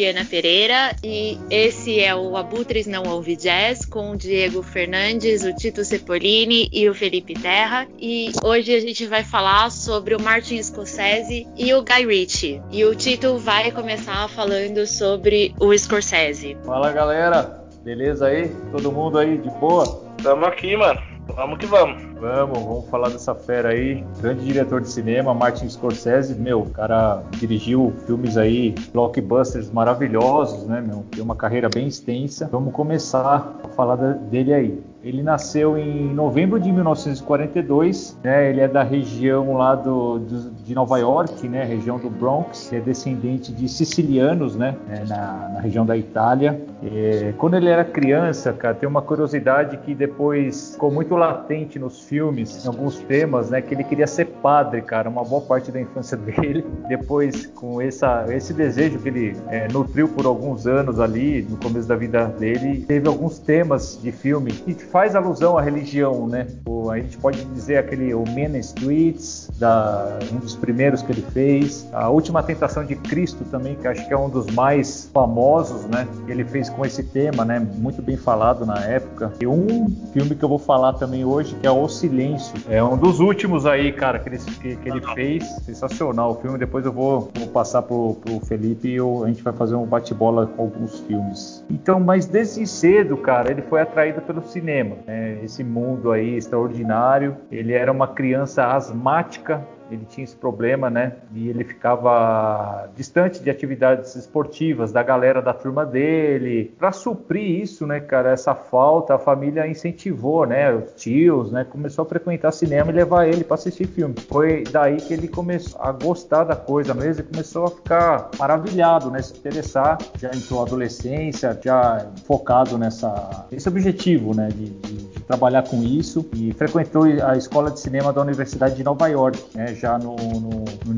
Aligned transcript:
Oi, 0.00 0.08
eu 0.08 0.12
sou 0.12 0.20
a 0.20 0.24
Fabiana 0.24 0.24
Pereira 0.24 0.96
e 1.04 1.38
esse 1.50 2.00
é 2.00 2.14
o 2.14 2.36
Abutres 2.36 2.86
Não 2.86 3.02
Ouve 3.04 3.36
Jazz 3.36 3.84
com 3.84 4.12
o 4.12 4.16
Diego 4.16 4.62
Fernandes, 4.62 5.44
o 5.44 5.54
Tito 5.54 5.84
Cepolini 5.84 6.70
e 6.72 6.88
o 6.88 6.94
Felipe 6.94 7.34
Terra. 7.34 7.86
E 7.98 8.32
hoje 8.42 8.74
a 8.74 8.80
gente 8.80 9.06
vai 9.06 9.22
falar 9.22 9.70
sobre 9.70 10.14
o 10.14 10.22
Martin 10.22 10.62
Scorsese 10.62 11.46
e 11.56 11.74
o 11.74 11.82
Guy 11.82 12.06
Ritchie. 12.06 12.62
E 12.70 12.84
o 12.84 12.94
Tito 12.94 13.36
vai 13.36 13.70
começar 13.70 14.26
falando 14.28 14.86
sobre 14.86 15.54
o 15.60 15.76
Scorsese. 15.76 16.56
Fala 16.64 16.92
galera, 16.92 17.62
beleza 17.84 18.28
aí? 18.28 18.50
Todo 18.72 18.90
mundo 18.90 19.18
aí 19.18 19.36
de 19.36 19.50
boa? 19.50 19.84
Tamo 20.22 20.46
aqui, 20.46 20.76
mano. 20.76 21.09
Vamos 21.40 21.56
que 21.56 21.64
vamos. 21.64 22.02
Vamos, 22.20 22.58
vamos 22.58 22.90
falar 22.90 23.08
dessa 23.08 23.34
fera 23.34 23.70
aí. 23.70 24.04
Grande 24.20 24.44
diretor 24.44 24.82
de 24.82 24.90
cinema, 24.90 25.32
Martin 25.32 25.66
Scorsese. 25.70 26.34
Meu, 26.38 26.60
o 26.60 26.68
cara 26.68 27.22
dirigiu 27.30 27.94
filmes 28.04 28.36
aí, 28.36 28.74
blockbusters 28.92 29.70
maravilhosos, 29.70 30.66
né, 30.66 30.82
meu? 30.86 31.02
Tem 31.10 31.22
uma 31.22 31.34
carreira 31.34 31.70
bem 31.70 31.88
extensa. 31.88 32.46
Vamos 32.52 32.74
começar 32.74 33.58
a 33.64 33.68
falar 33.68 33.96
dele 33.96 34.52
aí. 34.52 34.82
Ele 35.02 35.22
nasceu 35.22 35.78
em 35.78 36.12
novembro 36.12 36.60
de 36.60 36.70
1942, 36.70 38.18
né? 38.22 38.50
Ele 38.50 38.60
é 38.60 38.68
da 38.68 38.82
região 38.82 39.54
lá 39.54 39.74
do, 39.74 40.18
do, 40.18 40.50
de 40.50 40.74
Nova 40.74 40.98
York, 40.98 41.48
né? 41.48 41.64
Região 41.64 41.98
do 41.98 42.10
Bronx. 42.10 42.70
É 42.70 42.80
descendente 42.80 43.50
de 43.50 43.66
sicilianos, 43.66 44.56
né? 44.56 44.76
É, 44.90 45.04
na, 45.06 45.48
na, 45.54 45.60
região 45.60 45.86
da 45.86 45.96
Itália. 45.96 46.60
É, 46.82 47.34
quando 47.36 47.56
ele 47.56 47.68
era 47.68 47.84
criança, 47.84 48.52
cara, 48.52 48.74
tem 48.74 48.88
uma 48.88 49.02
curiosidade 49.02 49.76
que 49.78 49.94
depois 49.94 50.72
ficou 50.72 50.90
muito 50.90 51.14
latente 51.14 51.78
nos 51.78 52.02
filmes, 52.02 52.64
em 52.64 52.68
alguns 52.68 52.98
temas, 53.00 53.50
né? 53.50 53.60
Que 53.60 53.74
ele 53.74 53.84
queria 53.84 54.06
ser 54.06 54.26
padre, 54.26 54.80
cara. 54.82 55.08
Uma 55.08 55.22
boa 55.22 55.42
parte 55.42 55.70
da 55.70 55.80
infância 55.80 56.16
dele. 56.18 56.64
Depois, 56.88 57.46
com 57.46 57.80
essa, 57.80 58.24
esse 58.30 58.54
desejo 58.54 58.98
que 58.98 59.08
ele 59.08 59.36
é, 59.48 59.68
nutriu 59.68 60.08
por 60.08 60.24
alguns 60.24 60.66
anos 60.66 60.98
ali, 60.98 61.42
no 61.42 61.56
começo 61.58 61.86
da 61.86 61.96
vida 61.96 62.26
dele, 62.26 62.84
teve 62.86 63.06
alguns 63.06 63.38
temas 63.38 64.00
de 64.00 64.10
filme 64.10 64.52
que 64.52 64.74
faz 64.74 65.14
alusão 65.14 65.58
à 65.58 65.62
religião, 65.62 66.26
né? 66.26 66.46
O, 66.66 66.90
a 66.90 66.98
gente 66.98 67.18
pode 67.18 67.44
dizer 67.46 67.76
aquele 67.76 68.14
o 68.14 68.24
Men 68.34 68.56
Streets, 68.58 69.50
da, 69.58 70.18
um 70.32 70.36
dos 70.36 70.56
primeiros 70.56 71.02
que 71.02 71.12
ele 71.12 71.22
fez, 71.32 71.88
a 71.92 72.08
Última 72.08 72.42
Tentação 72.42 72.84
de 72.84 72.96
Cristo 72.96 73.44
também, 73.50 73.76
que 73.76 73.86
acho 73.86 74.06
que 74.06 74.12
é 74.12 74.16
um 74.16 74.28
dos 74.28 74.46
mais 74.46 75.10
famosos, 75.12 75.84
né? 75.86 76.06
Ele 76.26 76.44
fez 76.44 76.69
com 76.70 76.84
esse 76.84 77.02
tema, 77.02 77.44
né? 77.44 77.58
Muito 77.58 78.02
bem 78.02 78.16
falado 78.16 78.64
na 78.64 78.80
época. 78.80 79.32
E 79.40 79.46
um 79.46 79.88
filme 80.12 80.34
que 80.34 80.44
eu 80.44 80.48
vou 80.48 80.58
falar 80.58 80.94
também 80.94 81.24
hoje, 81.24 81.54
que 81.56 81.66
é 81.66 81.70
O 81.70 81.88
Silêncio, 81.88 82.54
é 82.68 82.82
um 82.82 82.96
dos 82.96 83.20
últimos 83.20 83.66
aí, 83.66 83.92
cara, 83.92 84.18
que 84.18 84.28
ele, 84.28 84.38
que, 84.38 84.76
que 84.76 84.88
ele 84.88 85.00
fez. 85.14 85.44
Sensacional 85.62 86.32
o 86.32 86.34
filme. 86.36 86.58
Depois 86.58 86.84
eu 86.84 86.92
vou, 86.92 87.30
vou 87.34 87.48
passar 87.48 87.82
pro, 87.82 88.14
pro 88.14 88.40
Felipe 88.40 88.88
e 88.88 88.96
eu, 88.96 89.24
a 89.24 89.28
gente 89.28 89.42
vai 89.42 89.52
fazer 89.52 89.74
um 89.74 89.86
bate-bola 89.86 90.46
com 90.46 90.62
alguns 90.62 91.00
filmes. 91.00 91.64
Então, 91.70 92.00
mas 92.00 92.26
desde 92.26 92.66
cedo, 92.66 93.16
cara, 93.16 93.50
ele 93.50 93.62
foi 93.62 93.80
atraído 93.80 94.20
pelo 94.22 94.42
cinema. 94.42 94.96
Né? 95.06 95.38
Esse 95.42 95.62
mundo 95.64 96.12
aí 96.12 96.36
extraordinário. 96.36 97.36
Ele 97.50 97.72
era 97.72 97.90
uma 97.90 98.08
criança 98.08 98.66
asmática 98.66 99.66
ele 99.90 100.04
tinha 100.04 100.24
esse 100.24 100.36
problema, 100.36 100.90
né? 100.90 101.14
E 101.34 101.48
ele 101.48 101.64
ficava 101.64 102.88
distante 102.94 103.42
de 103.42 103.50
atividades 103.50 104.14
esportivas 104.14 104.92
da 104.92 105.02
galera 105.02 105.40
da 105.40 105.52
turma 105.52 105.84
dele. 105.84 106.74
Para 106.78 106.92
suprir 106.92 107.60
isso, 107.62 107.86
né, 107.86 108.00
cara, 108.00 108.30
essa 108.30 108.54
falta, 108.54 109.14
a 109.14 109.18
família 109.18 109.66
incentivou, 109.66 110.46
né? 110.46 110.72
Os 110.72 110.92
tios, 110.92 111.50
né? 111.50 111.64
Começou 111.64 112.04
a 112.04 112.08
frequentar 112.08 112.52
cinema 112.52 112.90
e 112.90 112.94
levar 112.94 113.26
ele 113.26 113.42
para 113.42 113.54
assistir 113.54 113.86
filme. 113.86 114.14
Foi 114.28 114.64
daí 114.70 114.96
que 114.96 115.12
ele 115.12 115.28
começou 115.28 115.80
a 115.80 115.90
gostar 115.92 116.44
da 116.44 116.56
coisa 116.56 116.94
mesmo 116.94 117.22
e 117.22 117.26
começou 117.26 117.64
a 117.64 117.70
ficar 117.70 118.30
maravilhado, 118.38 119.10
né? 119.10 119.20
Se 119.22 119.36
interessar. 119.36 119.98
Já 120.18 120.28
entrou 120.28 120.62
adolescência, 120.62 121.58
já 121.62 122.06
focado 122.26 122.78
nessa 122.78 123.46
esse 123.50 123.68
objetivo, 123.68 124.34
né? 124.34 124.50
de, 124.50 124.70
de 124.70 125.20
trabalhar 125.22 125.62
com 125.62 125.82
isso 125.82 126.28
e 126.34 126.52
frequentou 126.52 127.04
a 127.24 127.36
escola 127.36 127.70
de 127.70 127.80
cinema 127.80 128.12
da 128.12 128.20
Universidade 128.20 128.74
de 128.74 128.84
Nova 128.84 129.06
York, 129.08 129.38
né, 129.54 129.74
já 129.80 129.98
no, 129.98 130.14
no, 130.16 130.40
no, 130.40 130.94